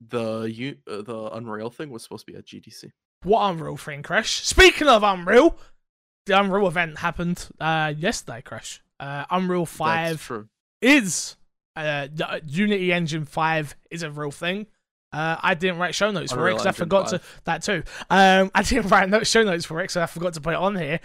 the 0.00 0.42
you 0.42 0.76
uh, 0.90 1.02
the 1.02 1.30
Unreal 1.32 1.70
thing 1.70 1.90
was 1.90 2.02
supposed 2.02 2.26
to 2.26 2.32
be 2.32 2.38
at 2.38 2.46
GDC. 2.46 2.92
What 3.22 3.50
Unreal 3.50 3.76
thing, 3.76 4.02
Crash? 4.02 4.42
Speaking 4.44 4.88
of 4.88 5.02
Unreal, 5.02 5.56
the 6.26 6.38
Unreal 6.38 6.68
event 6.68 6.98
happened 6.98 7.48
uh, 7.60 7.92
yesterday, 7.96 8.42
Crash. 8.42 8.82
Uh, 9.00 9.24
Unreal 9.30 9.64
That's 9.64 9.76
Five 9.76 10.22
true. 10.22 10.48
is 10.80 11.36
uh, 11.74 12.08
the 12.12 12.30
uh, 12.30 12.40
Unity 12.46 12.92
Engine 12.92 13.24
Five 13.24 13.74
is 13.90 14.02
a 14.02 14.10
real 14.10 14.30
thing. 14.30 14.66
Uh, 15.16 15.36
I 15.42 15.54
didn't 15.54 15.78
write 15.78 15.94
show 15.94 16.10
notes 16.10 16.32
for 16.32 16.46
it 16.48 16.52
because 16.52 16.66
I 16.66 16.72
forgot 16.72 17.08
to 17.08 17.20
that 17.44 17.62
too. 17.62 17.82
Um, 18.10 18.50
I 18.54 18.62
didn't 18.62 18.88
write 18.90 19.08
no 19.08 19.22
show 19.22 19.42
notes 19.42 19.64
for 19.64 19.80
it, 19.80 19.90
so 19.90 20.02
I 20.02 20.06
forgot 20.06 20.34
to 20.34 20.40
put 20.40 20.52
it 20.52 20.58
on 20.58 20.76
here. 20.76 21.00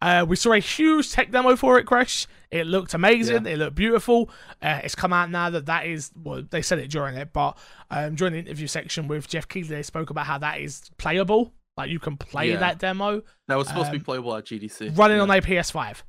Uh, 0.00 0.24
we 0.28 0.36
saw 0.36 0.52
a 0.52 0.58
huge 0.58 1.10
tech 1.10 1.30
demo 1.30 1.56
for 1.56 1.78
it, 1.78 1.84
Crash. 1.84 2.26
It 2.50 2.66
looked 2.66 2.94
amazing. 2.94 3.46
It 3.46 3.58
looked 3.58 3.74
beautiful. 3.74 4.30
Uh, 4.62 4.80
it's 4.84 4.94
come 4.94 5.12
out 5.12 5.30
now 5.30 5.50
that 5.50 5.66
that 5.66 5.86
is 5.86 6.12
well, 6.22 6.42
they 6.48 6.62
said 6.62 6.78
it 6.78 6.90
during 6.90 7.16
it, 7.16 7.32
but 7.32 7.58
um, 7.90 8.14
during 8.14 8.34
the 8.34 8.38
interview 8.38 8.66
section 8.66 9.08
with 9.08 9.26
Geoff 9.26 9.48
Keighley, 9.48 9.68
they 9.76 9.82
spoke 9.82 10.10
about 10.10 10.26
how 10.26 10.38
that 10.38 10.60
is 10.60 10.90
playable. 10.98 11.52
Like 11.76 11.90
you 11.90 11.98
can 11.98 12.16
play 12.16 12.50
Yeah. 12.50 12.58
that 12.58 12.78
demo 12.78 13.22
That 13.48 13.56
was 13.56 13.68
supposed 13.68 13.86
to 13.86 13.92
Um, 13.92 13.98
be 13.98 14.04
playable 14.04 14.34
at 14.36 14.44
GDC. 14.44 14.96
running 14.96 15.16
yeah. 15.16 15.22
on 15.24 15.30
a 15.30 15.40
PS5. 15.42 16.02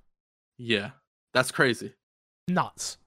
Yeah, 0.57 0.91
that's 1.33 1.51
crazy. 1.51 1.93
Nuts. 2.47 2.97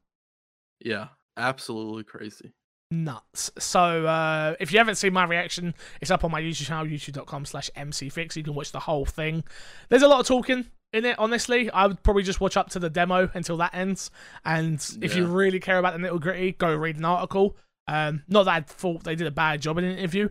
Yeah, 0.80 1.08
absolutely 1.36 2.04
crazy. 2.04 2.52
Nuts. 2.90 3.50
So 3.58 4.06
uh, 4.06 4.54
if 4.60 4.72
you 4.72 4.78
haven't 4.78 4.96
seen 4.96 5.12
my 5.12 5.24
reaction, 5.24 5.74
it's 6.00 6.10
up 6.10 6.24
on 6.24 6.30
my 6.30 6.40
YouTube 6.40 6.66
channel, 6.66 6.86
youtube.com 6.86 7.44
slash 7.44 7.70
mcfix. 7.76 8.36
You 8.36 8.42
can 8.42 8.54
watch 8.54 8.72
the 8.72 8.80
whole 8.80 9.04
thing. 9.04 9.44
There's 9.88 10.02
a 10.02 10.08
lot 10.08 10.20
of 10.20 10.26
talking 10.26 10.66
in 10.92 11.04
it, 11.04 11.18
honestly. 11.18 11.70
I 11.70 11.86
would 11.86 12.02
probably 12.02 12.22
just 12.22 12.40
watch 12.40 12.56
up 12.56 12.70
to 12.70 12.78
the 12.78 12.90
demo 12.90 13.30
until 13.34 13.56
that 13.58 13.74
ends. 13.74 14.10
And 14.44 14.84
if 15.02 15.14
you 15.14 15.26
really 15.26 15.60
care 15.60 15.78
about 15.78 15.94
the 15.94 16.06
nitty 16.06 16.20
gritty, 16.20 16.52
go 16.52 16.74
read 16.74 16.96
an 16.96 17.04
article. 17.04 17.56
Um, 17.88 18.22
not 18.28 18.44
that 18.44 18.52
I 18.52 18.60
thought 18.60 19.04
they 19.04 19.16
did 19.16 19.26
a 19.26 19.32
bad 19.32 19.60
job 19.60 19.78
in 19.78 19.84
an 19.84 19.98
interview. 19.98 20.28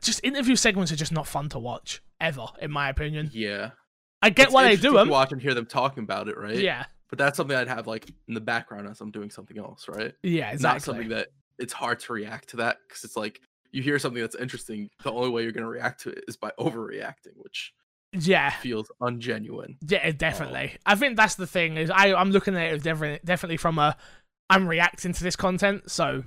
Just 0.00 0.24
interview 0.24 0.56
segments 0.56 0.90
are 0.92 0.96
just 0.96 1.12
not 1.12 1.26
fun 1.26 1.48
to 1.50 1.58
watch, 1.58 2.02
ever, 2.20 2.46
in 2.60 2.70
my 2.70 2.88
opinion. 2.88 3.30
Yeah, 3.32 3.70
I 4.22 4.30
get 4.30 4.46
It's 4.46 4.54
why 4.54 4.64
they 4.64 4.76
do 4.76 4.92
them. 4.92 5.08
Watch 5.08 5.32
and 5.32 5.40
hear 5.40 5.52
them 5.52 5.66
talking 5.66 6.04
about 6.04 6.28
it, 6.28 6.38
right? 6.38 6.56
Yeah, 6.56 6.86
but 7.10 7.18
that's 7.18 7.36
something 7.36 7.54
I'd 7.54 7.68
have 7.68 7.86
like 7.86 8.10
in 8.28 8.34
the 8.34 8.40
background 8.40 8.88
as 8.88 9.00
I'm 9.02 9.10
doing 9.10 9.30
something 9.30 9.58
else, 9.58 9.86
right? 9.88 10.14
yeah, 10.22 10.54
Not 10.58 10.80
something 10.80 11.10
that 11.10 11.28
it's 11.58 11.72
hard 11.72 12.00
to 12.00 12.12
react 12.12 12.50
to 12.50 12.56
that 12.58 12.78
because 12.86 13.04
it's 13.04 13.16
like 13.16 13.40
you 13.70 13.82
hear 13.82 13.98
something 13.98 14.20
that's 14.20 14.36
interesting. 14.36 14.90
The 15.02 15.12
only 15.12 15.30
way 15.30 15.42
you're 15.42 15.52
gonna 15.52 15.68
react 15.68 16.02
to 16.02 16.10
it 16.10 16.24
is 16.28 16.36
by 16.36 16.52
overreacting, 16.58 17.36
which 17.36 17.72
yeah. 18.12 18.50
feels 18.50 18.90
ungenuine. 19.00 19.76
Yeah, 19.86 20.00
eh, 20.02 20.12
definitely. 20.12 20.72
Um 20.72 20.78
I 20.86 20.94
think 20.96 21.16
that's 21.16 21.36
the 21.36 21.46
thing 21.46 21.76
is 21.76 21.90
I 21.90 22.12
I'm 22.14 22.30
looking 22.30 22.56
at 22.56 22.72
it 22.72 22.82
definitely 22.82 23.20
definitely 23.24 23.56
from 23.56 23.78
a 23.78 23.96
I'm 24.50 24.68
reacting 24.68 25.12
to 25.14 25.24
this 25.24 25.36
content, 25.36 25.90
so 25.90 26.24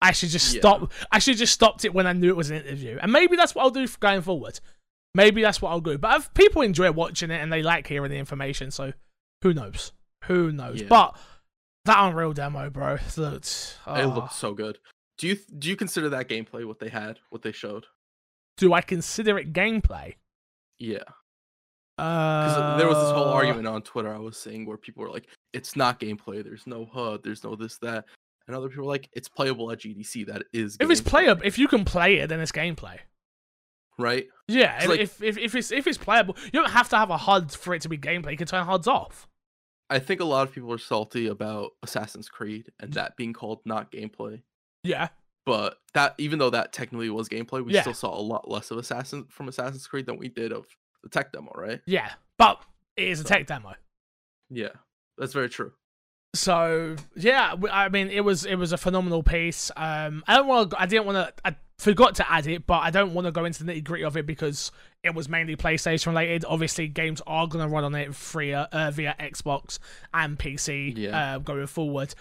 I 0.00 0.12
should 0.12 0.28
just 0.28 0.54
Yeah. 0.54 0.60
stop. 0.60 0.92
I 1.10 1.18
should 1.18 1.36
just 1.36 1.52
stopped 1.52 1.84
it 1.84 1.92
when 1.92 2.06
I 2.06 2.12
knew 2.12 2.28
it 2.28 2.36
was 2.36 2.50
an 2.50 2.58
interview, 2.58 2.98
and 3.00 3.12
maybe 3.12 3.36
that's 3.36 3.54
what 3.54 3.62
I'll 3.62 3.70
do 3.70 3.86
going 3.98 4.22
forward. 4.22 4.60
Maybe 5.14 5.42
that's 5.42 5.60
what 5.60 5.70
I'll 5.70 5.80
do. 5.80 5.98
But 5.98 6.18
if 6.20 6.34
people 6.34 6.62
enjoy 6.62 6.92
watching 6.92 7.30
it 7.30 7.42
and 7.42 7.52
they 7.52 7.62
like 7.62 7.86
hearing 7.88 8.10
the 8.10 8.18
information, 8.18 8.70
so 8.70 8.92
who 9.42 9.52
knows? 9.52 9.92
Who 10.24 10.52
knows? 10.52 10.82
Yeah. 10.82 10.88
But 10.88 11.16
that 11.84 11.96
Unreal 11.98 12.32
demo, 12.32 12.70
bro, 12.70 12.98
looked. 13.16 13.78
It 13.86 14.04
oh, 14.04 14.08
looked 14.08 14.34
so 14.34 14.52
good. 14.54 14.78
Do 15.18 15.26
you 15.28 15.36
do 15.58 15.68
you 15.68 15.76
consider 15.76 16.08
that 16.10 16.28
gameplay 16.28 16.64
what 16.64 16.78
they 16.78 16.88
had, 16.88 17.18
what 17.30 17.42
they 17.42 17.52
showed? 17.52 17.86
do 18.58 18.74
I 18.74 18.82
consider 18.82 19.38
it 19.38 19.52
gameplay? 19.54 20.14
Yeah, 20.78 20.98
Uh, 21.96 22.44
because 22.44 22.78
there 22.78 22.88
was 22.88 22.98
this 22.98 23.12
whole 23.12 23.28
argument 23.28 23.66
on 23.66 23.82
Twitter 23.82 24.14
I 24.14 24.18
was 24.18 24.36
seeing 24.36 24.66
where 24.66 24.76
people 24.76 25.02
were 25.02 25.10
like, 25.10 25.26
"It's 25.52 25.74
not 25.74 25.98
gameplay. 25.98 26.44
There's 26.44 26.66
no 26.66 26.84
HUD. 26.84 27.22
There's 27.24 27.42
no 27.42 27.56
this 27.56 27.78
that," 27.78 28.04
and 28.46 28.54
other 28.54 28.68
people 28.68 28.84
were 28.84 28.90
like, 28.90 29.08
"It's 29.12 29.28
playable 29.28 29.72
at 29.72 29.80
GDC. 29.80 30.26
That 30.26 30.44
is 30.52 30.76
If 30.78 30.90
it's 30.90 31.00
playable, 31.00 31.42
if 31.44 31.58
you 31.58 31.66
can 31.66 31.84
play 31.84 32.18
it, 32.18 32.28
then 32.28 32.40
it's 32.40 32.52
gameplay. 32.52 32.98
right? 33.98 34.28
Yeah, 34.46 34.80
if, 34.82 34.88
like- 34.88 35.00
if, 35.00 35.22
if 35.22 35.38
if 35.38 35.54
it's 35.56 35.72
if 35.72 35.86
it's 35.86 35.98
playable, 35.98 36.36
you 36.44 36.52
don't 36.52 36.70
have 36.70 36.88
to 36.90 36.96
have 36.96 37.10
a 37.10 37.16
HUD 37.16 37.52
for 37.52 37.74
it 37.74 37.82
to 37.82 37.88
be 37.88 37.98
gameplay. 37.98 38.32
You 38.32 38.36
can 38.36 38.46
turn 38.46 38.66
HUDs 38.66 38.86
off. 38.86 39.26
I 39.90 39.98
think 39.98 40.20
a 40.20 40.24
lot 40.24 40.46
of 40.46 40.54
people 40.54 40.72
are 40.72 40.78
salty 40.78 41.26
about 41.26 41.72
Assassin's 41.82 42.28
Creed 42.28 42.70
and 42.78 42.92
that 42.94 43.16
being 43.16 43.32
called 43.32 43.60
not 43.64 43.90
gameplay. 43.90 44.42
Yeah, 44.84 45.08
But 45.46 45.78
that 45.94 46.14
even 46.18 46.38
though 46.38 46.50
that 46.50 46.72
technically 46.74 47.08
was 47.10 47.28
gameplay, 47.28 47.64
we 47.64 47.72
Yeah. 47.72 47.80
still 47.82 47.94
saw 47.94 48.14
a 48.14 48.20
lot 48.20 48.50
less 48.50 48.70
of 48.70 48.76
Assassin 48.78 49.24
from 49.30 49.48
Assassin's 49.48 49.86
Creed 49.86 50.06
than 50.06 50.18
we 50.18 50.28
did 50.28 50.52
of 50.52 50.66
the 51.02 51.08
tech 51.08 51.32
demo, 51.32 51.50
right? 51.54 51.80
yeah, 51.86 52.12
but 52.36 52.62
it 52.96 53.08
is 53.08 53.20
a 53.20 53.24
tech 53.24 53.46
demo. 53.46 53.74
Yeah, 54.50 54.72
that's 55.16 55.32
very 55.32 55.48
true. 55.48 55.72
So 56.34 56.96
yeah, 57.16 57.54
I 57.72 57.88
mean, 57.88 58.08
it 58.08 58.20
was 58.20 58.44
it 58.44 58.56
was 58.56 58.72
a 58.72 58.76
phenomenal 58.76 59.22
piece. 59.22 59.70
Um, 59.76 60.22
I 60.28 60.36
don't 60.36 60.46
want 60.46 60.74
I 60.78 60.84
didn't 60.86 61.06
want 61.06 61.16
to. 61.36 61.46
I 61.46 61.56
forgot 61.78 62.16
to 62.16 62.30
add 62.30 62.46
it, 62.46 62.66
but 62.66 62.80
I 62.80 62.90
don't 62.90 63.14
want 63.14 63.26
to 63.26 63.32
go 63.32 63.44
into 63.46 63.64
the 63.64 63.72
nitty 63.72 63.84
gritty 63.84 64.04
of 64.04 64.16
it 64.16 64.26
because 64.26 64.70
it 65.04 65.14
was 65.14 65.28
mainly 65.28 65.56
PlayStation 65.56 66.08
related. 66.08 66.44
Obviously, 66.46 66.88
games 66.88 67.22
are 67.26 67.46
going 67.46 67.66
to 67.66 67.72
run 67.72 67.84
on 67.84 67.94
it 67.94 68.14
free 68.14 68.52
uh, 68.52 68.90
via 68.90 69.14
Xbox 69.20 69.78
and 70.12 70.38
PC 70.38 70.94
Yeah. 70.96 71.36
uh, 71.36 71.38
going 71.38 71.66
forward, 71.66 72.14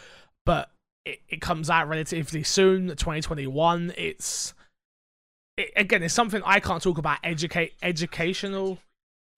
but 0.45 0.69
it, 1.05 1.19
it 1.29 1.41
comes 1.41 1.69
out 1.69 1.87
relatively 1.89 2.43
soon, 2.43 2.87
2021. 2.89 3.93
It's 3.97 4.53
it, 5.57 5.71
again, 5.75 6.03
it's 6.03 6.13
something 6.13 6.41
I 6.45 6.59
can't 6.59 6.83
talk 6.83 6.97
about. 6.97 7.19
Educate 7.23 7.73
educational. 7.81 8.79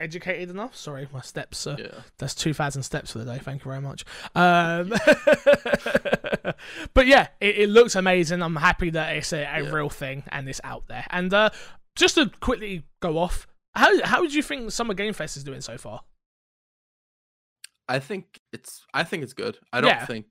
Educated 0.01 0.49
enough? 0.49 0.77
Sorry, 0.77 1.09
my 1.13 1.19
steps. 1.19 1.67
Uh, 1.67 1.75
Yeah, 1.77 1.87
that's 2.19 2.33
2,000 2.33 2.83
steps 2.83 3.11
for 3.11 3.19
the 3.19 3.25
day. 3.25 3.37
Thank 3.37 3.65
you 3.65 3.69
very 3.71 3.81
much. 3.81 4.05
Um, 4.33 4.89
but 6.93 7.05
yeah, 7.07 7.27
it, 7.41 7.57
it 7.57 7.69
looks 7.69 7.95
amazing. 7.95 8.41
I'm 8.41 8.55
happy 8.55 8.89
that 8.91 9.15
it's 9.17 9.33
a, 9.33 9.39
a 9.43 9.63
Yeah. 9.63 9.69
real 9.71 9.89
thing 9.89 10.23
and 10.29 10.47
it's 10.47 10.61
out 10.63 10.87
there. 10.87 11.05
And 11.09 11.33
uh, 11.33 11.49
just 11.95 12.15
to 12.15 12.31
quickly 12.41 12.83
go 13.01 13.17
off, 13.17 13.47
how 13.75 14.03
how 14.03 14.25
do 14.25 14.33
you 14.33 14.41
think 14.41 14.71
Summer 14.71 14.93
Game 14.93 15.13
Fest 15.13 15.37
is 15.37 15.43
doing 15.43 15.61
so 15.61 15.77
far? 15.77 16.01
I 17.87 17.99
think 17.99 18.39
it's 18.53 18.85
I 18.93 19.03
think 19.03 19.23
it's 19.23 19.33
good. 19.33 19.57
I 19.73 19.81
don't 19.81 19.89
Yeah. 19.89 20.05
think 20.05 20.25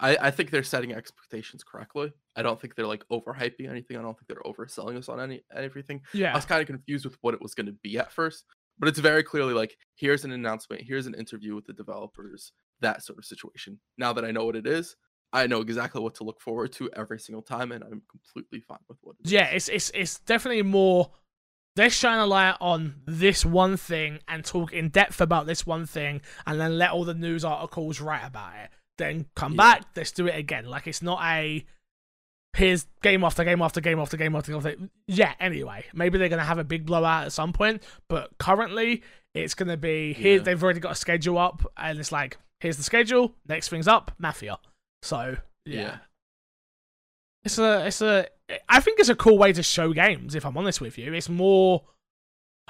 I 0.00 0.16
I 0.20 0.30
think 0.30 0.50
they're 0.50 0.62
setting 0.62 0.92
expectations 0.92 1.62
correctly. 1.62 2.12
I 2.36 2.42
don't 2.42 2.60
think 2.60 2.74
they're 2.74 2.86
like 2.86 3.04
overhyping 3.10 3.68
anything. 3.68 3.96
I 3.96 4.02
don't 4.02 4.14
think 4.18 4.28
they're 4.28 4.42
overselling 4.52 4.96
us 4.96 5.08
on 5.08 5.20
any 5.20 5.42
everything. 5.54 6.02
Yeah. 6.12 6.32
I 6.32 6.36
was 6.36 6.44
kind 6.44 6.60
of 6.60 6.66
confused 6.66 7.04
with 7.04 7.16
what 7.20 7.34
it 7.34 7.42
was 7.42 7.54
going 7.54 7.66
to 7.66 7.72
be 7.82 7.98
at 7.98 8.12
first, 8.12 8.44
but 8.78 8.88
it's 8.88 8.98
very 8.98 9.22
clearly 9.22 9.54
like 9.54 9.76
here's 9.96 10.24
an 10.24 10.32
announcement, 10.32 10.82
here's 10.82 11.06
an 11.06 11.14
interview 11.14 11.54
with 11.54 11.66
the 11.66 11.72
developers, 11.72 12.52
that 12.80 13.02
sort 13.02 13.18
of 13.18 13.24
situation. 13.24 13.80
Now 13.98 14.12
that 14.14 14.24
I 14.24 14.30
know 14.32 14.44
what 14.44 14.56
it 14.56 14.66
is, 14.66 14.96
I 15.32 15.46
know 15.46 15.60
exactly 15.60 16.00
what 16.00 16.14
to 16.16 16.24
look 16.24 16.40
forward 16.40 16.72
to 16.74 16.90
every 16.96 17.18
single 17.20 17.42
time, 17.42 17.72
and 17.72 17.82
I'm 17.84 18.02
completely 18.10 18.60
fine 18.60 18.78
with 18.88 18.98
what. 19.02 19.16
It 19.20 19.26
is. 19.26 19.32
yeah, 19.32 19.46
it's 19.46 19.68
it's 19.68 19.90
it's 19.94 20.18
definitely 20.20 20.62
more. 20.62 21.10
They're 21.74 21.90
shining 21.90 22.20
a 22.22 22.26
light 22.26 22.56
on 22.60 22.94
this 23.06 23.44
one 23.44 23.76
thing 23.76 24.20
and 24.28 24.42
talk 24.44 24.72
in 24.72 24.88
depth 24.88 25.20
about 25.20 25.46
this 25.46 25.66
one 25.66 25.84
thing, 25.84 26.22
and 26.46 26.58
then 26.58 26.78
let 26.78 26.92
all 26.92 27.04
the 27.04 27.12
news 27.14 27.44
articles 27.44 28.00
write 28.00 28.24
about 28.26 28.52
it. 28.64 28.70
Then 28.96 29.26
come 29.34 29.52
Yeah. 29.52 29.56
back, 29.56 29.82
let's 29.94 30.10
do 30.12 30.26
it 30.26 30.36
again. 30.36 30.64
Like 30.66 30.86
it's 30.86 31.02
not 31.02 31.20
a 31.22 31.66
here's 32.54 32.86
game 33.02 33.22
after 33.24 33.44
game 33.44 33.60
after 33.60 33.82
game 33.82 34.00
after 34.00 34.16
game 34.16 34.34
after 34.34 34.52
game. 34.52 34.58
After, 34.58 34.88
yeah. 35.06 35.34
Anyway, 35.38 35.84
maybe 35.92 36.16
they're 36.16 36.30
gonna 36.30 36.44
have 36.44 36.58
a 36.58 36.64
big 36.64 36.86
blowout 36.86 37.26
at 37.26 37.32
some 37.32 37.52
point, 37.52 37.82
but 38.08 38.30
currently 38.38 39.02
it's 39.34 39.52
gonna 39.54 39.76
be 39.76 40.14
here. 40.14 40.36
Yeah. 40.38 40.42
They've 40.42 40.62
already 40.64 40.80
got 40.80 40.92
a 40.92 40.96
schedule 40.96 41.36
up, 41.36 41.62
and 41.76 41.98
it's 41.98 42.10
like 42.12 42.38
here's 42.60 42.78
the 42.78 42.82
schedule. 42.82 43.34
Next 43.46 43.68
thing's 43.68 43.86
up, 43.88 44.12
Mafia. 44.18 44.58
So 45.06 45.36
yeah. 45.64 45.80
Yeah. 45.80 45.96
It's 47.44 47.58
a, 47.58 47.86
it's 47.86 48.02
a, 48.02 48.26
I 48.68 48.80
think 48.80 48.98
it's 48.98 49.08
a 49.08 49.14
cool 49.14 49.38
way 49.38 49.52
to 49.52 49.62
show 49.62 49.92
games. 49.92 50.34
If 50.34 50.44
I'm 50.44 50.56
honest 50.56 50.80
with 50.80 50.98
you, 50.98 51.12
it's 51.14 51.28
more, 51.28 51.84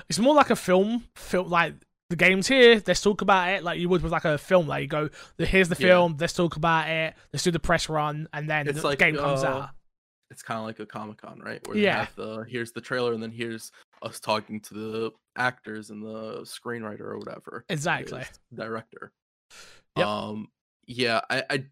it's 0.08 0.18
more 0.18 0.34
like 0.34 0.50
a 0.50 0.56
film. 0.56 1.04
Film 1.16 1.48
like 1.48 1.74
the 2.10 2.16
game's 2.16 2.46
here. 2.46 2.82
Let's 2.86 3.00
talk 3.00 3.22
about 3.22 3.48
it, 3.48 3.64
like 3.64 3.78
you 3.78 3.88
would 3.88 4.02
with 4.02 4.12
like 4.12 4.26
a 4.26 4.36
film. 4.36 4.66
Like 4.66 4.82
you 4.82 4.88
go, 4.88 5.08
here's 5.38 5.70
the 5.70 5.76
Yeah. 5.78 5.88
film. 5.88 6.16
Let's 6.20 6.34
talk 6.34 6.56
about 6.56 6.90
it. 6.90 7.14
Let's 7.32 7.42
do 7.42 7.50
the 7.50 7.58
press 7.58 7.88
run, 7.88 8.28
and 8.34 8.50
then 8.50 8.68
It's 8.68 8.82
the 8.82 8.86
like, 8.88 8.98
game 8.98 9.16
comes 9.16 9.42
uh, 9.44 9.48
out. 9.48 9.70
It's 10.30 10.42
kind 10.42 10.58
of 10.60 10.66
like 10.66 10.78
a 10.80 10.86
Comic 10.86 11.22
Con, 11.22 11.40
right? 11.40 11.66
Where 11.66 11.76
Yeah. 11.78 12.06
the 12.16 12.44
here's 12.46 12.72
the 12.72 12.82
trailer, 12.82 13.14
and 13.14 13.22
then 13.22 13.30
here's 13.32 13.72
us 14.02 14.20
talking 14.20 14.60
to 14.60 14.74
the 14.74 15.12
actors 15.38 15.88
and 15.88 16.02
the 16.02 16.40
screenwriter 16.42 17.00
or 17.00 17.18
whatever. 17.18 17.64
Exactly. 17.70 18.24
director. 18.54 19.10
Yep. 19.96 20.06
Um, 20.06 20.48
yeah, 20.86 21.22
I, 21.30 21.42
I, 21.48 21.64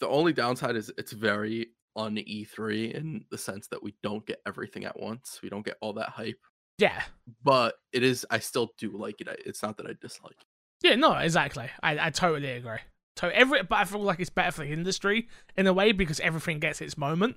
the 0.00 0.08
only 0.08 0.32
downside 0.32 0.76
is 0.76 0.92
it's 0.98 1.12
very 1.12 1.68
on 1.94 2.16
E3 2.16 2.92
in 2.94 3.24
the 3.30 3.38
sense 3.38 3.68
that 3.68 3.82
we 3.82 3.94
don't 4.02 4.26
get 4.26 4.40
everything 4.46 4.84
at 4.84 5.00
once. 5.00 5.40
We 5.42 5.48
don't 5.48 5.64
get 5.64 5.76
all 5.80 5.94
that 5.94 6.10
hype, 6.10 6.38
Yeah. 6.78 7.02
but 7.42 7.76
it 7.92 8.02
is. 8.02 8.26
I 8.30 8.38
still 8.38 8.72
do 8.78 8.96
like 8.96 9.20
it. 9.20 9.28
It's 9.46 9.62
not 9.62 9.76
that 9.78 9.86
I 9.86 9.94
dislike. 10.00 10.36
it. 10.38 10.86
Yeah. 10.88 10.94
No. 10.96 11.12
Exactly. 11.14 11.68
I, 11.82 12.06
I 12.06 12.10
totally 12.10 12.52
agree. 12.52 12.78
So 13.16 13.28
every, 13.28 13.62
but 13.62 13.76
I 13.76 13.84
feel 13.84 14.02
like 14.02 14.20
it's 14.20 14.28
better 14.28 14.50
for 14.52 14.60
the 14.60 14.72
industry 14.72 15.28
in 15.56 15.66
a 15.66 15.72
way 15.72 15.92
because 15.92 16.20
everything 16.20 16.58
gets 16.60 16.82
its 16.82 16.98
moment. 16.98 17.36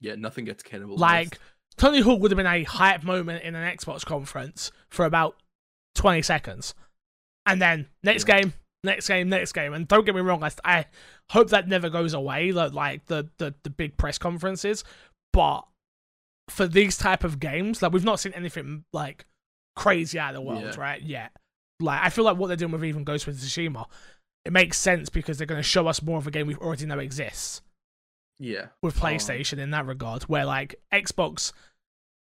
Yeah, 0.00 0.14
nothing 0.14 0.44
gets 0.44 0.62
cannibalized. 0.62 0.98
Like 0.98 1.38
Tony 1.76 2.00
Hawk 2.02 2.20
would 2.20 2.30
have 2.30 2.36
been 2.36 2.46
a 2.46 2.62
hype 2.62 3.02
moment 3.02 3.42
in 3.42 3.56
an 3.56 3.76
Xbox 3.76 4.04
conference 4.06 4.70
for 4.90 5.04
about 5.06 5.34
20 5.96 6.22
seconds. 6.22 6.74
And 7.46 7.60
then 7.60 7.88
next 8.04 8.28
Yeah. 8.28 8.42
game, 8.42 8.52
next 8.84 9.08
game, 9.08 9.28
next 9.28 9.52
game. 9.52 9.72
And 9.74 9.86
don't 9.88 10.04
get 10.04 10.14
me 10.14 10.20
wrong, 10.20 10.42
I, 10.42 10.50
I 10.64 10.86
hope 11.30 11.50
that 11.50 11.68
never 11.68 11.88
goes 11.90 12.14
away, 12.14 12.52
like, 12.52 12.72
like 12.72 13.06
the, 13.06 13.28
the, 13.38 13.54
the 13.62 13.70
big 13.70 13.96
press 13.96 14.18
conferences. 14.18 14.84
But 15.32 15.62
for 16.50 16.66
these 16.66 16.96
type 16.96 17.24
of 17.24 17.40
games, 17.40 17.80
like 17.82 17.92
we've 17.92 18.04
not 18.04 18.20
seen 18.20 18.32
anything 18.34 18.84
like 18.92 19.24
crazy 19.76 20.18
out 20.18 20.34
of 20.34 20.42
the 20.42 20.42
world, 20.42 20.62
Yeah. 20.62 20.74
right? 20.80 21.00
Yet. 21.02 21.32
Like 21.80 22.00
I 22.02 22.10
feel 22.10 22.24
like 22.24 22.36
what 22.36 22.48
they're 22.48 22.56
doing 22.56 22.72
with 22.72 22.84
even 22.84 23.04
Ghost 23.04 23.26
of 23.26 23.34
Tsushima, 23.34 23.86
it 24.44 24.52
makes 24.52 24.78
sense 24.78 25.08
because 25.08 25.38
they're 25.38 25.46
going 25.46 25.58
to 25.60 25.66
show 25.66 25.86
us 25.86 26.02
more 26.02 26.18
of 26.18 26.26
a 26.26 26.30
game 26.30 26.46
we 26.46 26.54
already 26.56 26.84
know 26.86 26.98
exists 26.98 27.62
Yeah. 28.38 28.66
with 28.82 28.96
Um, 28.96 29.02
PlayStation 29.02 29.58
in 29.58 29.70
that 29.70 29.86
regard, 29.86 30.24
where 30.24 30.44
like 30.44 30.74
Xbox, 30.92 31.52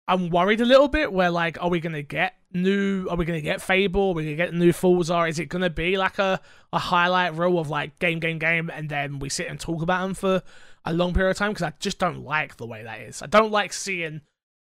I'm 0.07 0.29
worried 0.29 0.61
a 0.61 0.65
little 0.65 0.87
bit. 0.87 1.11
Where 1.11 1.29
like, 1.29 1.61
are 1.61 1.69
we 1.69 1.79
gonna 1.79 2.01
get 2.01 2.35
new? 2.53 3.07
Are 3.09 3.17
we 3.17 3.25
gonna 3.25 3.41
get 3.41 3.61
Fable? 3.61 4.09
Are 4.09 4.13
we 4.13 4.23
gonna 4.23 4.35
get 4.35 4.53
new 4.53 4.71
Forza? 4.71 5.23
Is 5.23 5.39
it 5.39 5.45
gonna 5.47 5.69
be 5.69 5.97
like 5.97 6.17
a 6.19 6.39
a 6.71 6.79
highlight 6.79 7.35
reel 7.35 7.59
of 7.59 7.69
like 7.69 7.99
game, 7.99 8.19
game, 8.19 8.39
game, 8.39 8.69
and 8.73 8.89
then 8.89 9.19
we 9.19 9.29
sit 9.29 9.47
and 9.47 9.59
talk 9.59 9.81
about 9.81 10.01
them 10.03 10.13
for 10.13 10.41
a 10.85 10.93
long 10.93 11.13
period 11.13 11.31
of 11.31 11.37
time? 11.37 11.51
Because 11.51 11.63
I 11.63 11.73
just 11.79 11.99
don't 11.99 12.23
like 12.23 12.55
the 12.57 12.65
way 12.65 12.83
that 12.83 13.01
is. 13.01 13.21
I 13.21 13.25
don't 13.27 13.51
like 13.51 13.73
seeing 13.73 14.21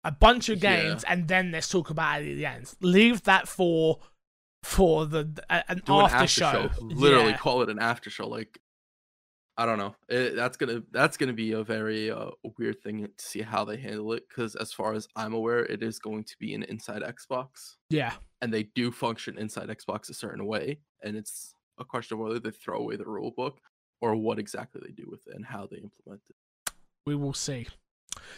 a 0.04 0.12
bunch 0.12 0.50
of 0.50 0.64
Yeah. 0.64 0.82
games 0.82 1.04
and 1.04 1.28
then 1.28 1.52
let's 1.52 1.70
talk 1.70 1.90
about 1.90 2.22
it 2.24 2.32
at 2.32 2.36
the 2.38 2.46
end. 2.46 2.74
Leave 2.82 3.24
that 3.24 3.48
for 3.48 4.00
for 4.64 5.06
the 5.06 5.30
a- 5.50 5.64
an 5.72 5.82
do 5.86 5.94
an 6.00 6.06
after, 6.06 6.16
after 6.18 6.28
show. 6.28 6.70
Literally 6.82 7.30
Yeah. 7.32 7.38
call 7.38 7.62
it 7.62 7.70
an 7.70 7.80
after 7.80 8.10
show. 8.10 8.28
Like, 8.28 8.60
I 9.60 9.66
don't 9.66 9.78
know. 9.78 9.94
It, 10.08 10.38
that's 10.38 10.56
gonna 10.56 10.82
that's 10.90 11.18
gonna 11.18 11.34
be 11.34 11.52
a 11.52 11.64
very 11.64 12.10
uh, 12.10 12.30
weird 12.58 12.82
thing 12.82 13.06
to 13.06 13.26
see 13.26 13.42
how 13.42 13.66
they 13.66 13.76
handle 13.76 14.14
it. 14.14 14.24
Because 14.30 14.56
as 14.56 14.72
far 14.72 14.94
as 14.94 15.06
I'm 15.18 15.34
aware, 15.34 15.66
it 15.66 15.84
is 15.84 16.00
going 16.00 16.24
to 16.24 16.38
be 16.40 16.54
an 16.54 16.64
inside 16.64 17.02
Xbox, 17.02 17.76
yeah. 17.90 18.14
and 18.42 18.54
they 18.54 18.64
do 18.64 18.90
function 18.90 19.38
inside 19.38 19.68
Xbox 19.68 20.10
a 20.10 20.14
certain 20.14 20.46
way. 20.46 20.80
And 21.04 21.18
it's 21.18 21.56
a 21.78 21.84
question 21.84 22.16
of 22.16 22.22
whether 22.24 22.40
they 22.40 22.52
throw 22.52 22.80
away 22.80 22.96
the 22.96 23.04
rule 23.04 23.32
book 23.36 23.58
or 24.00 24.16
what 24.16 24.40
exactly 24.40 24.80
they 24.82 24.94
do 24.94 25.10
with 25.12 25.28
it 25.28 25.36
and 25.36 25.46
how 25.46 25.68
they 25.70 25.80
implement 25.80 26.22
it. 26.30 26.72
we 27.06 27.16
will 27.16 27.34
see. 27.34 27.68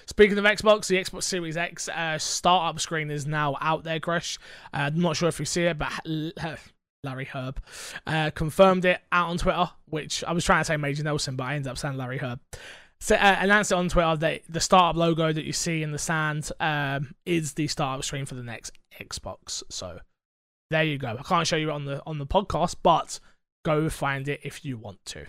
Speaking 0.07 0.39
of 0.39 0.45
Xbox, 0.45 0.87
the 0.87 0.97
Xbox 0.97 1.23
Series 1.23 1.55
X 1.55 1.87
uh, 1.87 2.17
startup 2.17 2.79
screen 2.79 3.11
is 3.11 3.27
now 3.27 3.57
out 3.61 3.83
there, 3.83 3.99
Gresh. 3.99 4.39
Uh, 4.73 4.89
I'm 4.91 4.99
not 4.99 5.17
sure 5.17 5.29
if 5.29 5.39
you 5.39 5.45
see 5.45 5.65
it, 5.65 5.77
but 5.77 5.91
Larry 7.03 7.25
Hryb 7.25 7.57
uh, 8.05 8.29
confirmed 8.31 8.85
it 8.85 9.01
out 9.11 9.29
on 9.29 9.37
Twitter, 9.37 9.69
which 9.85 10.23
I 10.23 10.33
was 10.33 10.45
trying 10.45 10.61
to 10.61 10.65
say 10.65 10.77
Major 10.77 11.03
Nelson, 11.03 11.35
but 11.35 11.45
I 11.45 11.55
ended 11.55 11.71
up 11.71 11.77
saying 11.77 11.97
Larry 11.97 12.19
Hryb. 12.19 12.39
So, 12.99 13.15
uh, 13.15 13.37
announced 13.39 13.71
it 13.71 13.75
on 13.75 13.89
Twitter 13.89 14.15
that 14.17 14.41
the 14.47 14.59
startup 14.59 14.95
logo 14.95 15.33
that 15.33 15.43
you 15.43 15.53
see 15.53 15.81
in 15.81 15.91
the 15.91 15.97
sand 15.97 16.51
um, 16.59 17.15
is 17.25 17.53
the 17.53 17.67
startup 17.67 18.05
screen 18.05 18.25
for 18.25 18.35
the 18.35 18.43
next 18.43 18.73
Xbox. 18.99 19.63
So 19.69 19.99
there 20.69 20.83
you 20.83 20.99
go. 20.99 21.17
I 21.19 21.23
can't 21.23 21.47
show 21.47 21.55
you 21.55 21.71
on 21.71 21.85
the 21.85 22.03
on 22.05 22.19
the 22.19 22.27
podcast, 22.27 22.75
but 22.83 23.19
go 23.63 23.89
find 23.89 24.27
it 24.27 24.41
if 24.43 24.63
you 24.63 24.77
want 24.77 25.03
to. 25.05 25.25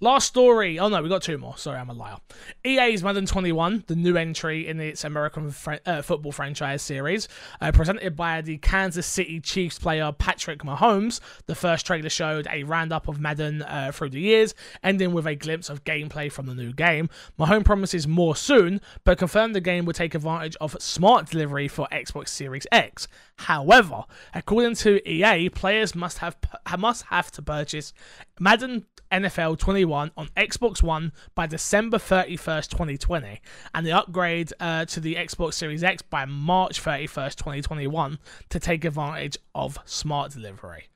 Last 0.00 0.26
story. 0.26 0.78
Oh 0.78 0.88
no, 0.88 1.02
we 1.02 1.08
got 1.08 1.22
two 1.22 1.38
more. 1.38 1.56
Sorry, 1.56 1.78
I'm 1.78 1.90
a 1.90 1.94
liar. 1.94 2.16
EA's 2.64 3.02
Madden 3.02 3.26
21, 3.26 3.84
the 3.86 3.96
new 3.96 4.16
entry 4.16 4.66
in 4.66 4.80
its 4.80 5.04
American 5.04 5.50
fran- 5.50 5.80
uh, 5.86 6.02
football 6.02 6.32
franchise 6.32 6.82
series, 6.82 7.28
uh, 7.60 7.72
presented 7.72 8.16
by 8.16 8.40
the 8.40 8.58
Kansas 8.58 9.06
City 9.06 9.40
Chiefs 9.40 9.78
player 9.78 10.12
Patrick 10.12 10.62
Mahomes. 10.62 11.20
The 11.46 11.54
first 11.54 11.86
trailer 11.86 12.08
showed 12.08 12.46
a 12.50 12.64
roundup 12.64 13.08
of 13.08 13.20
Madden 13.20 13.62
uh, 13.62 13.92
through 13.92 14.10
the 14.10 14.20
years, 14.20 14.54
ending 14.82 15.12
with 15.12 15.26
a 15.26 15.34
glimpse 15.34 15.68
of 15.68 15.84
gameplay 15.84 16.30
from 16.30 16.46
the 16.46 16.54
new 16.54 16.72
game. 16.72 17.08
Mahomes 17.38 17.64
promises 17.64 18.06
more 18.08 18.36
soon, 18.36 18.80
but 19.04 19.18
confirmed 19.18 19.54
the 19.54 19.60
game 19.60 19.84
would 19.84 19.96
take 19.96 20.14
advantage 20.14 20.56
of 20.60 20.76
smart 20.80 21.30
delivery 21.30 21.68
for 21.68 21.88
Xbox 21.92 22.28
Series 22.28 22.66
X. 22.72 23.08
However, 23.36 24.04
according 24.32 24.76
to 24.76 25.06
EA, 25.08 25.48
players 25.48 25.94
must 25.94 26.18
have 26.18 26.36
must 26.78 27.04
have 27.06 27.30
to 27.32 27.42
purchase 27.42 27.92
Madden 28.38 28.86
NFL 29.10 29.58
21 29.58 29.83
on 29.92 30.28
Xbox 30.36 30.82
One 30.82 31.12
by 31.34 31.46
December 31.46 31.98
31st, 31.98 32.68
2020, 32.68 33.40
and 33.74 33.86
the 33.86 33.92
upgrade 33.92 34.52
uh, 34.60 34.84
to 34.86 35.00
the 35.00 35.16
Xbox 35.16 35.54
Series 35.54 35.84
X 35.84 36.02
by 36.02 36.24
March 36.24 36.82
31st, 36.82 37.36
2021 37.36 38.18
to 38.50 38.60
take 38.60 38.84
advantage 38.84 39.36
of 39.54 39.78
smart 39.84 40.32
delivery. 40.32 40.88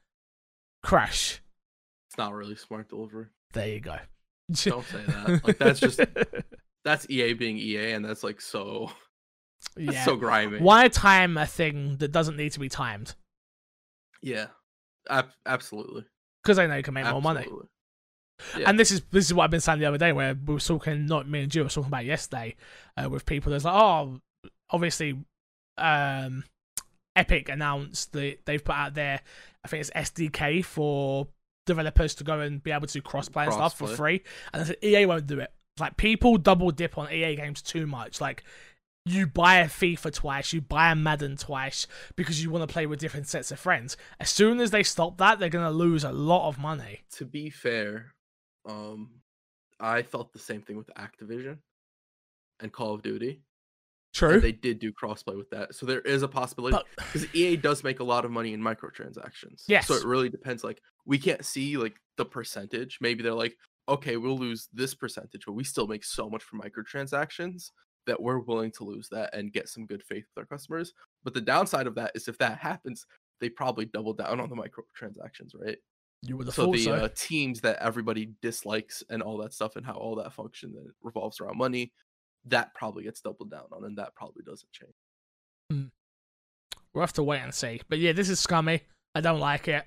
Crash. 0.83 1.41
It's 2.09 2.19
not 2.19 2.33
really 2.33 2.57
smart 2.57 2.89
delivery. 2.89 3.27
There 3.53 3.69
you 3.69 3.81
go. 3.81 3.97
Don't 4.53 4.85
say 4.87 5.03
that. 5.07 5.41
Like 5.45 5.59
that's 5.59 5.81
just 5.81 6.01
that's 6.85 7.07
EA 7.11 7.35
being 7.35 7.59
EA, 7.59 7.93
and 7.93 8.05
that's 8.05 8.23
like 8.23 8.41
so 8.41 8.91
that's 9.77 9.93
yeah. 9.93 10.05
so 10.05 10.17
grimy. 10.17 10.59
Why 10.59 10.89
time 10.89 11.37
a 11.37 11.47
thing 11.47 11.97
that 11.99 12.13
doesn't 12.13 12.37
need 12.37 12.53
to 12.53 12.61
be 12.61 12.69
timed? 12.69 13.15
Yeah, 14.23 14.47
Ab- 15.09 15.33
absolutely. 15.47 16.05
Because 16.43 16.59
I 16.59 16.67
know 16.67 16.77
you 16.77 16.83
can 16.83 16.95
make 16.95 17.07
more 17.07 17.23
money. 17.23 17.47
Yeah. 18.57 18.71
And 18.71 18.79
this 18.79 18.91
is 18.91 19.03
this 19.11 19.27
is 19.27 19.35
what 19.35 19.45
I've 19.45 19.51
been 19.51 19.61
saying 19.61 19.81
the 19.81 19.87
other 19.87 19.99
day, 19.99 20.13
where 20.13 20.35
we 20.35 20.55
were 20.55 20.61
talking, 20.61 21.07
not 21.07 21.29
me 21.29 21.43
and 21.43 21.55
you, 21.55 21.63
were 21.63 21.69
talking 21.69 21.89
about 21.89 22.05
yesterday 22.05 22.55
uh, 22.97 23.09
with 23.09 23.27
people. 23.27 23.51
There's 23.51 23.65
like, 23.65 23.75
oh, 23.75 24.21
obviously, 24.71 25.19
um, 25.77 26.45
Epic 27.17 27.49
announced 27.49 28.13
that 28.13 28.39
they've 28.45 28.65
put 28.65 28.77
out 28.77 28.95
their, 28.95 29.21
I 29.65 29.69
think 29.69 29.81
it's 29.81 29.91
SDK 29.91 30.65
for 30.65 31.27
developers 31.67 32.15
to 32.17 32.25
go 32.25 32.41
and 32.41 32.63
be 32.63 32.71
able 32.71 32.87
to 32.87 33.03
crossplay 33.03 33.45
and 33.45 33.53
stuff 33.53 33.77
for 33.77 33.89
free. 33.89 34.23
And 34.53 34.63
I 34.63 34.67
said 34.67 34.77
EA 34.83 35.07
won't 35.07 35.27
do 35.27 35.41
it. 35.41 35.53
Like 35.79 35.97
people 35.97 36.39
double 36.39 36.71
dip 36.71 36.99
on 36.99 37.13
EA 37.13 37.37
games 37.37 37.63
too 37.63 37.87
much. 37.87 38.21
Like 38.21 38.45
you 39.05 39.27
buy 39.27 39.57
a 39.57 39.67
FIFA 39.67 40.13
twice, 40.13 40.53
you 40.53 40.61
buy 40.61 40.91
a 40.91 40.95
Madden 40.95 41.37
twice 41.37 41.87
because 42.17 42.43
you 42.43 42.51
want 42.51 42.69
to 42.69 42.73
play 42.73 42.87
with 42.87 42.99
different 42.99 43.29
sets 43.29 43.51
of 43.51 43.59
friends. 43.59 43.97
As 44.21 44.31
soon 44.31 44.61
as 44.61 44.71
they 44.71 44.83
stop 44.83 45.19
that, 45.19 45.39
they're 45.39 45.49
gonna 45.49 45.71
lose 45.71 46.05
a 46.05 46.13
lot 46.13 46.49
of 46.49 46.59
money. 46.59 47.03
to 47.13 47.25
be 47.25 47.51
fair, 47.51 48.15
um, 48.69 49.11
I 49.81 50.03
felt 50.03 50.33
the 50.33 50.39
same 50.39 50.63
thing 50.63 50.77
with 50.77 50.91
Activision 50.97 51.59
and 52.61 52.73
Call 52.73 52.95
of 52.95 53.03
Duty. 53.03 53.43
True. 54.15 54.35
And 54.35 54.43
they 54.43 54.53
did 54.53 54.79
do 54.79 54.93
crossplay 54.93 55.37
with 55.37 55.51
that, 55.51 55.75
so 55.75 55.85
there 55.85 56.01
is 56.01 56.23
a 56.23 56.29
possibility 56.29 56.77
But 56.77 56.87
because 56.97 57.33
EA 57.35 57.57
does 57.57 57.85
make 57.85 58.01
a 58.01 58.05
lot 58.05 58.25
of 58.25 58.31
money 58.31 58.53
in 58.53 58.61
microtransactions. 58.61 59.65
Yes. 59.69 59.87
So 59.87 59.95
it 59.95 60.05
really 60.05 60.31
depends. 60.31 60.65
Like 60.65 60.81
we 61.05 61.19
can't 61.19 61.45
see 61.45 61.77
like 61.77 62.01
the 62.17 62.25
percentage. 62.25 62.99
Maybe 63.01 63.23
they're 63.23 63.35
like, 63.35 63.57
okay, 63.89 64.17
we'll 64.17 64.39
lose 64.39 64.69
this 64.73 64.95
percentage, 64.95 65.45
but 65.47 65.53
we 65.53 65.63
still 65.63 65.87
make 65.87 66.05
so 66.05 66.29
much 66.29 66.43
from 66.43 66.61
microtransactions 66.61 67.71
that 68.07 68.21
we're 68.21 68.39
willing 68.39 68.73
to 68.73 68.85
lose 68.85 69.09
that 69.11 69.35
and 69.35 69.53
get 69.53 69.69
some 69.69 69.87
good 69.87 70.03
faith 70.03 70.25
with 70.35 70.43
our 70.43 70.47
customers. 70.47 70.95
But 71.23 71.35
the 71.35 71.41
downside 71.41 71.87
of 71.87 71.95
that 71.97 72.13
is 72.15 72.29
if 72.29 72.39
that 72.39 72.59
happens, 72.59 73.07
they 73.41 73.51
probably 73.51 73.85
double 73.85 74.15
down 74.15 74.41
on 74.41 74.49
the 74.49 74.57
microtransactions, 74.57 75.53
right? 75.55 75.79
You 76.23 76.37
would 76.37 76.47
have 76.47 76.55
so 76.55 76.71
the. 76.73 76.91
Uh, 76.91 77.09
teams 77.15 77.61
that 77.61 77.77
everybody 77.81 78.33
dislikes 78.43 79.03
and 79.11 79.23
all 79.23 79.39
that 79.39 79.53
stuff 79.53 79.77
and 79.77 79.87
how 79.87 79.95
all 79.95 80.17
that 80.17 80.33
function 80.33 80.73
that 80.73 80.91
revolves 81.03 81.41
around 81.41 81.57
money 81.59 81.93
that 82.47 82.75
probably 82.75 83.05
gets 83.05 83.21
doubled 83.21 83.51
down 83.51 83.65
on 83.73 83.85
and 83.85 83.99
that 83.99 84.15
probably 84.15 84.43
doesn't 84.45 84.71
change 84.73 84.93
We'll 86.95 87.03
have 87.03 87.13
to 87.15 87.23
wait 87.23 87.41
and 87.41 87.55
see. 87.55 87.83
But 87.89 87.99
yeah, 87.99 88.13
this 88.13 88.29
is 88.31 88.41
scummy. 88.41 88.81
I 89.15 89.21
don't 89.21 89.39
like 89.41 89.69
it. 89.69 89.85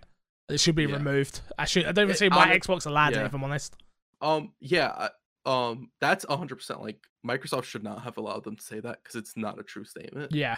It 0.49 0.59
should 0.59 0.75
be 0.75 0.83
Yeah. 0.85 0.97
removed. 0.97 1.41
I 1.57 1.65
should. 1.65 1.85
I 1.85 1.91
don't 1.91 2.03
even 2.05 2.15
see 2.15 2.29
why 2.29 2.55
Xbox 2.57 2.85
allowed 2.85 3.13
it. 3.13 3.25
If 3.25 3.33
I'm 3.33 3.43
honest. 3.43 3.75
um 4.21 4.53
yeah 4.59 5.09
um 5.47 5.89
that's 5.99 6.23
100% 6.25 6.79
like 6.81 6.99
microsoft 7.25 7.63
should 7.63 7.83
not 7.83 8.03
have 8.03 8.17
allowed 8.17 8.43
them 8.43 8.55
to 8.55 8.63
say 8.63 8.79
that 8.79 8.99
because 9.01 9.15
it's 9.15 9.35
not 9.35 9.57
a 9.59 9.63
true 9.63 9.83
statement 9.83 10.31
Yeah. 10.33 10.57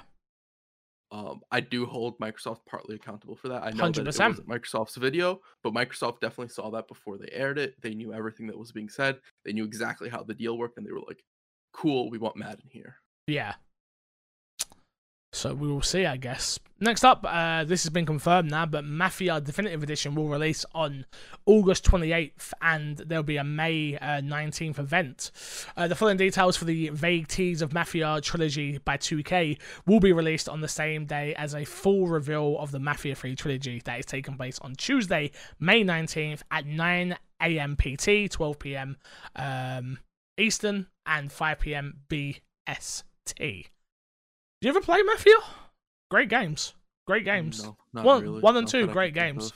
Um 1.13 1.41
i 1.51 1.59
do 1.59 1.85
hold 1.85 2.17
microsoft 2.19 2.59
partly 2.65 2.95
accountable 2.95 3.35
for 3.35 3.47
that. 3.47 3.63
I 3.63 3.69
know 3.69 3.89
that 3.89 4.01
it 4.01 4.05
wasn't 4.07 4.49
microsoft's 4.49 4.95
video 4.97 5.39
but 5.63 5.73
microsoft 5.73 6.19
definitely 6.19 6.49
saw 6.49 6.69
that 6.71 6.87
before 6.87 7.17
they 7.17 7.29
aired 7.31 7.57
it. 7.57 7.75
They 7.81 7.93
knew 7.93 8.13
everything 8.13 8.47
that 8.47 8.57
was 8.57 8.71
being 8.71 8.89
said. 8.89 9.19
They 9.45 9.53
knew 9.53 9.63
exactly 9.63 10.09
how 10.09 10.23
the 10.23 10.33
deal 10.33 10.57
worked 10.57 10.77
and 10.77 10.85
they 10.85 10.91
were 10.91 11.03
like 11.07 11.23
cool 11.71 12.09
we 12.09 12.17
want 12.17 12.35
madden 12.35 12.67
here. 12.69 12.97
Yeah. 13.27 13.53
So 15.33 15.53
we 15.55 15.67
will 15.67 15.81
see, 15.81 16.05
I 16.05 16.17
guess. 16.17 16.59
Next 16.79 17.03
up, 17.03 17.25
uh, 17.27 17.63
this 17.63 17.83
has 17.83 17.89
been 17.89 18.05
confirmed 18.05 18.51
now, 18.51 18.67
but 18.67 18.85
Mafia 18.85 19.41
Definitive 19.41 19.81
Edition 19.81 20.13
will 20.13 20.27
release 20.27 20.63
on 20.75 21.05
August 21.47 21.85
28th, 21.85 22.53
and 22.61 22.97
there'll 22.97 23.23
be 23.23 23.37
a 23.37 23.43
May 23.43 23.97
uh, 23.97 24.21
19th 24.21 24.77
event. 24.77 25.31
Uh, 25.75 25.87
the 25.87 25.95
following 25.95 26.17
details 26.17 26.55
for 26.55 26.65
the 26.65 26.89
vague 26.89 27.27
tease 27.27 27.63
of 27.63 27.73
Mafia 27.73 28.21
Trilogy 28.21 28.77
by 28.77 28.97
2K 28.97 29.57
will 29.87 29.99
be 29.99 30.13
released 30.13 30.47
on 30.47 30.61
the 30.61 30.67
same 30.67 31.05
day 31.05 31.33
as 31.35 31.55
a 31.55 31.65
full 31.65 32.07
reveal 32.07 32.59
of 32.59 32.69
the 32.71 32.79
Mafia 32.79 33.15
3 33.15 33.35
trilogy 33.35 33.81
that 33.85 33.99
is 33.99 34.05
taking 34.05 34.37
place 34.37 34.59
on 34.59 34.75
Tuesday, 34.75 35.31
May 35.59 35.83
19th 35.83 36.43
at 36.51 36.67
9 36.67 37.17
a.m. 37.41 37.75
PT, 37.75 38.29
12 38.29 38.59
p.m. 38.59 38.97
Um, 39.35 39.97
Eastern, 40.37 40.87
and 41.07 41.31
5 41.31 41.59
p.m. 41.59 42.01
BST. 42.07 43.65
Do 44.63 44.69
you 44.69 44.75
ever 44.77 44.81
play 44.81 45.01
Mafia? 45.01 45.35
Great 46.09 46.29
games. 46.29 46.73
Great 47.05 47.25
games. 47.25 47.65
no 47.91 48.01
One- 48.01 48.23
really, 48.23 48.39
one 48.39 48.55
and 48.55 48.65
two, 48.65 48.87
great 48.87 49.13
games. 49.13 49.51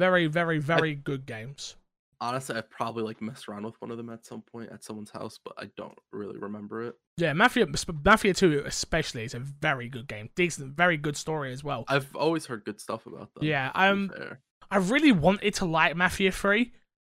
Very, 0.00 0.26
very, 0.26 0.58
very 0.58 0.96
good 0.96 1.26
games. 1.26 1.76
honestly, 2.20 2.56
I 2.56 2.62
probably 2.62 3.04
like 3.04 3.22
messed 3.22 3.48
around 3.48 3.64
with 3.66 3.80
one 3.80 3.92
of 3.92 3.98
them 3.98 4.10
at 4.10 4.26
some 4.26 4.42
point 4.42 4.70
at 4.72 4.82
someone's 4.82 5.12
house, 5.12 5.38
but 5.44 5.54
I 5.58 5.66
don't 5.76 5.96
really 6.10 6.38
remember 6.40 6.88
it. 6.88 6.96
Yeah, 7.18 7.34
Mafia 7.34 7.68
Mafia 8.04 8.34
2 8.34 8.64
especially 8.66 9.22
is 9.22 9.34
a 9.34 9.38
very 9.38 9.88
good 9.88 10.08
game. 10.08 10.28
Decent, 10.34 10.76
very 10.76 10.96
good 10.96 11.16
story 11.16 11.52
as 11.52 11.62
well. 11.62 11.84
I've 11.86 12.16
always 12.16 12.46
heard 12.46 12.64
good 12.64 12.80
stuff 12.80 13.06
about 13.06 13.32
them. 13.34 13.44
Yeah, 13.44 13.70
um. 13.76 14.10
I 14.72 14.78
really 14.78 15.12
wanted 15.12 15.54
to 15.54 15.66
like 15.66 15.94
Mafia 15.94 16.32
3. 16.32 16.72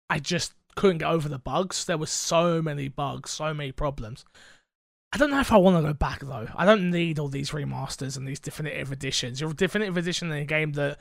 I 0.09 0.19
just 0.19 0.55
couldn't 0.75 0.97
get 0.97 1.07
over 1.07 1.29
the 1.29 1.39
bugs. 1.39 1.85
There 1.85 1.97
were 1.97 2.05
so 2.05 2.61
many 2.61 2.89
bugs, 2.89 3.31
so 3.31 3.53
many 3.53 3.71
problems. 3.71 4.25
I 5.13 5.17
don't 5.17 5.29
know 5.29 5.39
if 5.39 5.51
I 5.51 5.57
want 5.57 5.77
to 5.77 5.83
go 5.83 5.93
back 5.93 6.21
though. 6.21 6.47
I 6.55 6.65
don't 6.65 6.89
need 6.89 7.19
all 7.19 7.27
these 7.29 7.51
remasters 7.51 8.17
and 8.17 8.27
these 8.27 8.39
definitive 8.39 8.91
editions. 8.91 9.39
Your 9.39 9.53
definitive 9.53 9.95
edition 9.95 10.31
in 10.31 10.37
a 10.39 10.45
game 10.45 10.71
that 10.73 10.97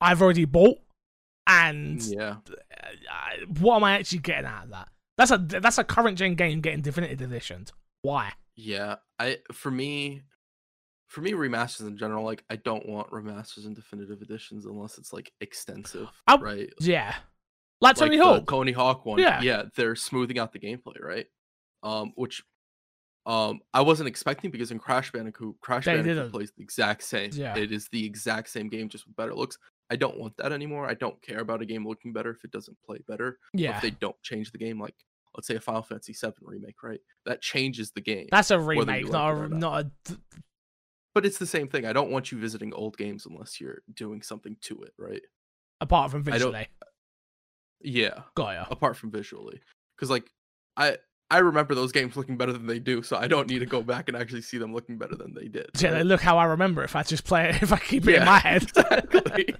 I've 0.00 0.22
already 0.22 0.46
bought, 0.46 0.78
and 1.46 2.00
yeah, 2.02 2.36
uh, 2.48 3.46
what 3.60 3.76
am 3.76 3.84
I 3.84 3.98
actually 3.98 4.20
getting 4.20 4.46
out 4.46 4.64
of 4.64 4.70
that? 4.70 4.88
That's 5.18 5.30
a 5.30 5.36
that's 5.38 5.76
a 5.78 5.84
current 5.84 6.16
gen 6.16 6.34
game 6.36 6.60
getting 6.62 6.80
definitive 6.80 7.20
editions. 7.20 7.72
Why? 8.02 8.32
yeah. 8.56 8.96
I 9.18 9.36
for 9.52 9.70
me, 9.70 10.22
for 11.08 11.20
me, 11.20 11.32
remasters 11.32 11.86
in 11.86 11.98
general, 11.98 12.24
like 12.24 12.42
I 12.48 12.56
don't 12.56 12.88
want 12.88 13.10
remasters 13.10 13.66
and 13.66 13.76
definitive 13.76 14.22
editions 14.22 14.64
unless 14.64 14.96
it's 14.96 15.12
like 15.12 15.30
extensive, 15.42 16.08
I- 16.26 16.36
right? 16.36 16.70
Yeah, 16.80 17.14
like 17.82 17.96
Tony 17.96 18.16
like 18.16 18.26
Hawk. 18.26 18.48
Tony 18.48 18.72
Hawk 18.72 19.04
one. 19.04 19.18
Yeah. 19.18 19.42
yeah, 19.42 19.64
they're 19.76 19.96
smoothing 19.96 20.38
out 20.38 20.52
the 20.52 20.58
gameplay, 20.58 21.02
right? 21.02 21.26
Um, 21.82 22.12
which 22.14 22.42
um 23.30 23.60
I 23.72 23.80
wasn't 23.82 24.08
expecting 24.08 24.50
because 24.50 24.70
in 24.70 24.78
Crash 24.78 25.12
Bandicoot, 25.12 25.56
Crash 25.60 25.84
They 25.84 25.92
Bandicoot 25.94 26.16
didn't. 26.16 26.32
plays 26.32 26.52
the 26.56 26.62
exact 26.62 27.02
same. 27.04 27.30
Yeah. 27.32 27.56
It 27.56 27.70
is 27.72 27.88
the 27.92 28.04
exact 28.04 28.48
same 28.48 28.68
game, 28.68 28.88
just 28.88 29.06
with 29.06 29.16
better 29.16 29.34
looks. 29.34 29.56
I 29.92 29.96
don't 29.96 30.18
want 30.18 30.36
that 30.38 30.52
anymore. 30.52 30.88
I 30.88 30.94
don't 30.94 31.20
care 31.22 31.40
about 31.40 31.62
a 31.62 31.66
game 31.66 31.86
looking 31.86 32.12
better 32.12 32.30
if 32.30 32.44
it 32.44 32.50
doesn't 32.50 32.76
play 32.86 32.98
better. 33.08 33.38
Yeah, 33.54 33.76
If 33.76 33.82
they 33.82 33.90
don't 33.90 34.20
change 34.22 34.52
the 34.52 34.58
game, 34.58 34.80
like 34.80 34.94
let's 35.34 35.46
say 35.48 35.56
a 35.56 35.60
Final 35.60 35.82
Fantasy 35.82 36.12
VII 36.20 36.32
remake, 36.42 36.82
right? 36.82 37.00
That 37.26 37.40
changes 37.42 37.90
the 37.92 38.00
game. 38.00 38.26
that's 38.30 38.50
a 38.50 38.58
remake, 38.58 39.10
not 39.10 39.32
it 39.32 39.34
a 39.34 39.48
not. 39.48 39.50
not 39.52 39.86
a. 40.10 40.16
but 41.14 41.26
it's 41.26 41.38
the 41.38 41.46
same 41.46 41.68
thing. 41.68 41.86
I 41.86 41.92
don't 41.92 42.10
want 42.10 42.30
you 42.32 42.38
visiting 42.38 42.72
old 42.72 42.96
games 42.96 43.26
unless 43.26 43.60
you're 43.60 43.82
doing 43.94 44.22
something 44.22 44.56
to 44.62 44.82
it, 44.82 44.92
right? 44.98 45.22
Apart 45.80 46.10
from 46.12 46.22
visually, 46.24 46.66
Yeah. 47.80 48.22
got 48.34 48.50
ya. 48.54 48.66
apart 48.70 48.96
from 48.96 49.10
visually 49.10 49.60
because 49.96 50.10
like 50.10 50.30
i 50.76 50.96
i 51.30 51.38
remember 51.38 51.74
those 51.74 51.92
games 51.92 52.16
looking 52.16 52.36
better 52.36 52.52
than 52.52 52.66
they 52.66 52.78
do 52.78 53.02
so 53.02 53.16
i 53.16 53.26
don't 53.26 53.48
need 53.48 53.60
to 53.60 53.66
go 53.66 53.82
back 53.82 54.08
and 54.08 54.16
actually 54.16 54.42
see 54.42 54.58
them 54.58 54.72
looking 54.74 54.98
better 54.98 55.14
than 55.14 55.32
they 55.34 55.48
did 55.48 55.68
Yeah, 55.78 55.92
right? 55.92 56.06
look 56.06 56.20
how 56.20 56.38
I 56.38 56.44
remember 56.44 56.82
if 56.84 56.96
I 56.96 57.02
just 57.02 57.24
play 57.24 57.50
it. 57.50 57.62
If 57.62 57.72
I 57.72 57.78
keep 57.78 58.06
it 58.08 58.16
in 58.16 58.24
my 58.24 58.38
head. 58.38 58.62
exactly 58.76 59.54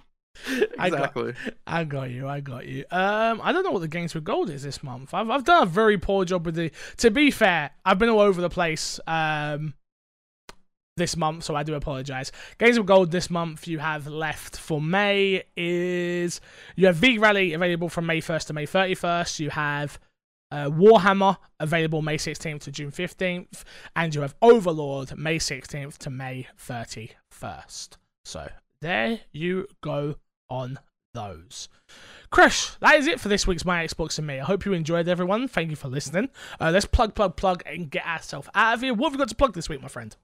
I 0.79 0.89
got- 0.91 0.99
exactly 0.99 1.35
I 1.67 1.85
got 1.85 2.11
you. 2.11 2.27
I 2.27 2.41
got 2.41 2.67
you. 2.67 2.85
Um, 2.91 3.41
I 3.43 3.53
don't 3.53 3.63
know 3.65 3.73
what 3.73 3.81
the 3.83 3.89
games 3.89 4.15
with 4.15 4.25
gold 4.25 4.49
is 4.49 4.63
this 4.63 4.83
month. 4.83 5.13
I've 5.13 5.29
I've 5.29 5.45
done 5.45 5.65
a 5.65 5.67
very 5.67 5.99
poor 5.99 6.25
job 6.25 6.47
with 6.47 6.55
the. 6.55 6.71
To 6.99 7.11
be 7.11 7.31
fair, 7.31 7.71
I've 7.85 7.99
been 7.99 8.09
all 8.09 8.21
over 8.21 8.41
the 8.41 8.49
place. 8.49 8.99
Um, 9.07 9.75
this 10.97 11.17
month, 11.17 11.45
so 11.45 11.55
I 11.55 11.63
do 11.63 11.75
apologize. 11.75 12.31
Games 12.59 12.77
with 12.79 12.87
gold 12.87 13.11
this 13.11 13.31
month 13.31 13.67
you 13.67 13.79
have 13.79 14.07
left 14.07 14.57
for 14.59 14.81
May 14.83 15.45
is 15.57 16.41
you 16.77 16.87
have 16.87 16.97
V 16.97 17.19
Rally 17.19 17.53
available 17.55 17.89
from 17.89 18.07
May 18.07 18.21
1st 18.21 18.47
to 18.49 18.53
May 18.53 18.67
31st. 18.67 19.41
You 19.41 19.51
have 19.51 19.99
uh, 20.51 20.71
Warhammer 20.71 21.37
available 21.59 22.03
May 22.03 22.17
16th 22.17 22.61
to 22.63 22.71
June 22.71 22.91
15th, 22.91 23.65
and 23.95 24.15
you 24.15 24.21
have 24.23 24.35
Overlord 24.43 25.17
May 25.17 25.39
16th 25.39 25.99
to 25.99 26.11
May 26.11 26.49
31st. 26.59 27.97
So 28.25 28.49
there 28.81 29.21
you 29.33 29.67
go 29.83 30.17
on 30.49 30.79
those. 31.15 31.69
Crush, 32.31 32.77
that 32.77 32.95
is 32.97 33.07
it 33.07 33.21
for 33.21 33.29
this 33.29 33.47
week's 33.47 33.65
My 33.65 33.85
Xbox 33.85 34.19
and 34.19 34.27
Me. 34.27 34.39
I 34.39 34.45
hope 34.45 34.65
you 34.65 34.73
enjoyed, 34.73 35.09
everyone. 35.09 35.49
Thank 35.49 35.71
you 35.71 35.77
for 35.77 35.89
listening. 35.89 36.29
Uh, 36.61 36.71
let's 36.71 36.87
plug, 36.87 37.15
plug, 37.15 37.37
plug, 37.37 37.63
and 37.67 37.91
get 37.91 38.07
ourselves 38.07 38.49
out 38.55 38.75
of 38.75 38.81
here. 38.83 38.95
What 38.95 39.07
have 39.07 39.13
we 39.15 39.19
got 39.19 39.29
to 39.29 39.35
plug 39.35 39.55
this 39.55 39.69
week, 39.69 39.83
my 39.83 39.89
friend? 39.89 40.17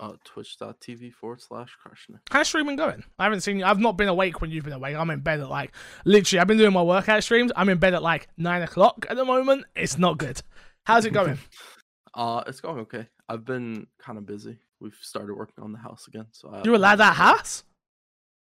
Uh 0.00 0.12
twitch.tv 0.24 1.12
forward 1.12 1.40
slash 1.40 1.76
it 2.08 2.16
How's 2.30 2.48
streaming 2.48 2.76
going? 2.76 3.04
I 3.18 3.24
haven't 3.24 3.42
seen 3.42 3.58
you. 3.58 3.64
I've 3.64 3.78
not 3.78 3.96
been 3.96 4.08
awake 4.08 4.40
when 4.40 4.50
you've 4.50 4.64
been 4.64 4.72
awake. 4.72 4.96
I'm 4.96 5.10
in 5.10 5.20
bed 5.20 5.40
at 5.40 5.48
like, 5.48 5.72
literally, 6.04 6.40
I've 6.40 6.46
been 6.46 6.58
doing 6.58 6.72
my 6.72 6.82
workout 6.82 7.22
streams. 7.22 7.52
I'm 7.54 7.68
in 7.68 7.78
bed 7.78 7.94
at 7.94 8.02
like 8.02 8.28
9 8.38 8.62
o'clock 8.62 9.06
at 9.08 9.16
the 9.16 9.24
moment. 9.24 9.66
It's 9.76 9.98
not 9.98 10.18
good. 10.18 10.42
How's 10.84 11.04
it 11.04 11.12
going? 11.12 11.38
uh 12.14 12.42
it's 12.48 12.60
going 12.60 12.80
okay 12.80 13.06
i've 13.28 13.44
been 13.44 13.86
kind 14.00 14.18
of 14.18 14.26
busy 14.26 14.58
we've 14.80 14.98
started 15.00 15.32
working 15.32 15.62
on 15.62 15.70
the 15.70 15.78
house 15.78 16.08
again 16.08 16.26
so 16.32 16.50
I 16.52 16.62
You're 16.64 16.74
allowed 16.74 16.96
that 16.96 17.14
house? 17.14 17.62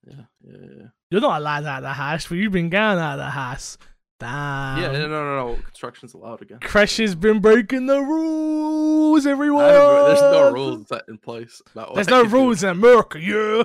yeah 0.08 0.24
yeah 0.44 0.58
yeah 0.80 0.88
You're 1.12 1.22
not 1.22 1.39
allowed 1.39 1.66
out 1.66 1.78
of 1.78 1.84
the 1.84 1.94
house, 1.94 2.26
but 2.28 2.39
you've 2.39 2.52
been 2.52 2.70
going 2.72 2.98
out 2.98 3.20
of 3.20 3.26
the 3.26 3.30
house. 3.30 3.78
Damn. 4.20 4.82
yeah 4.82 4.91
no 4.91 5.07
no 5.07 5.47
no 5.47 5.55
construction's 5.64 6.14
allowed 6.14 6.41
again 6.41 6.59
Crash 6.61 6.97
has 6.97 7.16
been 7.16 7.39
breaking 7.39 7.88
the 7.88 7.99
rules, 7.99 9.26
everyone. 9.26 9.66
There's 9.66 10.22
no 10.22 10.51
rules 10.53 10.88
set 10.88 11.03
in 11.09 11.18
place 11.18 11.61
There's 11.93 12.07
no 12.07 12.24
rules 12.38 12.64
in 12.64 12.70
America, 12.70 13.20
yeah. 13.20 13.64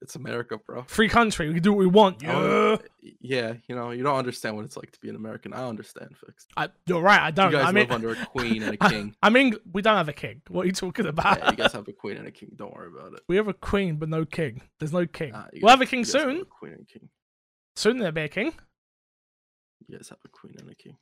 it's 0.00 0.14
america 0.16 0.58
bro 0.66 0.84
Free 0.84 1.08
country, 1.08 1.48
we 1.48 1.54
can 1.54 1.62
do 1.62 1.72
what 1.72 1.78
we 1.78 1.86
want, 1.86 2.22
yeah. 2.22 2.76
Yeah, 3.20 3.54
you 3.68 3.76
know, 3.76 3.90
you 3.90 4.02
don't 4.02 4.16
understand 4.16 4.56
what 4.56 4.64
it's 4.64 4.76
like 4.76 4.90
to 4.92 5.00
be 5.00 5.08
an 5.08 5.16
American. 5.16 5.52
I 5.52 5.66
understand, 5.66 6.16
fixed. 6.24 6.48
I, 6.56 6.68
you're 6.86 7.00
right, 7.00 7.20
I 7.20 7.30
don't. 7.30 7.50
You 7.50 7.58
guys 7.58 7.66
I 7.68 7.72
mean, 7.72 7.88
live 7.88 7.92
under 7.92 8.10
a 8.10 8.16
queen 8.26 8.62
and 8.62 8.74
a 8.74 8.88
king. 8.88 9.14
I 9.22 9.30
mean, 9.30 9.56
we 9.72 9.82
don't 9.82 9.96
have 9.96 10.08
a 10.08 10.12
king. 10.12 10.42
What 10.48 10.62
are 10.64 10.66
you 10.66 10.72
talking 10.72 11.06
about? 11.06 11.38
yeah, 11.38 11.50
you 11.50 11.56
guys 11.56 11.72
have 11.72 11.86
a 11.88 11.92
queen 11.92 12.16
and 12.16 12.26
a 12.26 12.30
king. 12.30 12.50
Don't 12.56 12.74
worry 12.74 12.88
about 12.88 13.14
it. 13.14 13.20
we 13.28 13.36
have 13.36 13.48
a 13.48 13.54
queen, 13.54 13.96
but 13.96 14.08
no 14.08 14.24
king. 14.24 14.62
There's 14.78 14.92
no 14.92 15.06
king. 15.06 15.32
Nah, 15.32 15.44
we'll 15.60 15.70
have 15.70 15.80
a 15.80 15.86
king 15.86 16.02
guys 16.02 16.12
soon. 16.12 16.40
a 16.40 16.44
queen 16.44 16.72
and 16.72 16.88
king. 16.88 17.08
Soon 17.76 17.98
there'll 17.98 18.12
be 18.12 18.22
a 18.22 18.28
king. 18.28 18.52
You 19.86 19.96
guys 19.96 20.08
have 20.08 20.18
a 20.24 20.28
queen 20.28 20.54
and 20.58 20.70
a 20.70 20.74
king. 20.74 20.96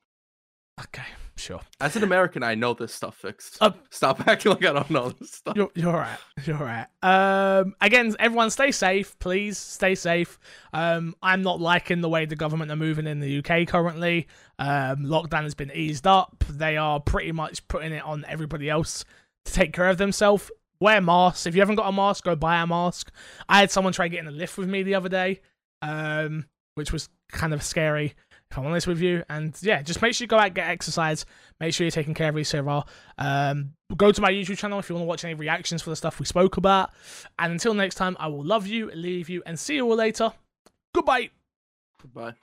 Okay, 0.81 1.03
sure. 1.37 1.61
As 1.81 1.97
an 1.97 2.05
American, 2.05 2.45
I 2.45 2.55
know 2.55 2.72
this 2.72 2.95
stuff 2.95 3.16
fixed. 3.16 3.59
Uh, 3.61 3.72
Stop 3.91 4.29
acting 4.29 4.53
like 4.53 4.64
I 4.64 4.72
don't 4.72 4.91
know 4.91 5.09
this 5.11 5.33
stuff. 5.33 5.57
You're 5.57 5.70
you're 5.74 5.93
right. 5.93 6.18
You're 6.45 6.57
right. 6.57 6.87
Um, 7.03 7.74
again, 7.81 8.14
everyone, 8.20 8.51
stay 8.51 8.70
safe, 8.70 9.18
please. 9.18 9.59
Stay 9.59 9.97
safe. 9.97 10.39
Um, 10.72 11.16
I'm 11.20 11.43
not 11.43 11.61
liking 11.61 12.01
the 12.01 12.09
way 12.09 12.26
the 12.26 12.37
government 12.37 12.70
are 12.70 12.76
moving 12.76 13.09
in 13.09 13.18
the 13.18 13.39
UK 13.39 13.66
currently. 13.66 14.29
Um, 14.61 15.05
lockdown 15.05 15.43
has 15.43 15.55
been 15.57 15.72
eased 15.72 16.07
up. 16.07 16.45
They 16.49 16.76
are 16.76 17.01
pretty 17.01 17.33
much 17.33 17.66
putting 17.66 17.93
it 17.93 18.05
on 18.05 18.24
everybody 18.29 18.70
else 18.70 19.05
to 19.47 19.53
take 19.53 19.72
care 19.72 19.89
of 19.89 19.99
themselves. 19.99 20.49
Wear 20.81 21.01
masks. 21.01 21.47
If 21.47 21.57
you 21.57 21.61
haven't 21.61 21.76
got 21.76 21.89
a 21.89 21.93
mask, 21.93 22.22
go 22.22 22.37
buy 22.37 22.61
a 22.62 22.66
mask. 22.68 23.11
I 23.49 23.59
had 23.59 23.72
someone 23.72 23.93
try 23.93 24.07
getting 24.07 24.29
a 24.29 24.33
lift 24.33 24.57
with 24.57 24.68
me 24.68 24.85
the 24.85 24.95
other 24.95 25.09
day, 25.09 25.41
um, 25.83 26.47
which 26.76 26.93
was 26.93 27.09
kind 27.33 27.53
of 27.53 27.64
scary. 27.64 28.14
If 28.51 28.57
I'm 28.57 28.66
honest 28.66 28.86
with 28.86 29.01
you, 29.01 29.24
and 29.28 29.55
yeah, 29.61 29.82
just 29.82 30.01
make 30.01 30.14
sure 30.14 30.24
you 30.24 30.28
go 30.28 30.38
out 30.38 30.55
get 30.55 30.68
exercise. 30.68 31.26
Make 31.61 31.74
sure 31.74 31.84
you're 31.84 31.90
taking 31.90 32.14
care 32.14 32.30
of 32.30 32.36
yourself. 32.36 32.86
Um, 33.18 33.74
go 33.96 34.11
to 34.11 34.20
my 34.20 34.30
YouTube 34.30 34.57
channel 34.57 34.78
if 34.78 34.88
you 34.88 34.94
want 34.94 35.05
to 35.05 35.09
watch 35.09 35.24
any 35.24 35.34
reactions 35.34 35.82
for 35.82 35.90
the 35.90 35.96
stuff 35.96 36.18
we 36.18 36.24
spoke 36.24 36.57
about. 36.57 36.90
And 37.38 37.53
until 37.53 37.74
next 37.74 37.96
time, 37.96 38.16
I 38.18 38.28
will 38.28 38.44
love 38.44 38.66
you, 38.66 38.90
leave 38.94 39.28
you, 39.28 39.42
and 39.44 39.59
see 39.59 39.76
you 39.76 39.84
all 39.84 39.96
later. 39.96 40.32
Goodbye. 40.94 41.30
Goodbye. 42.01 42.34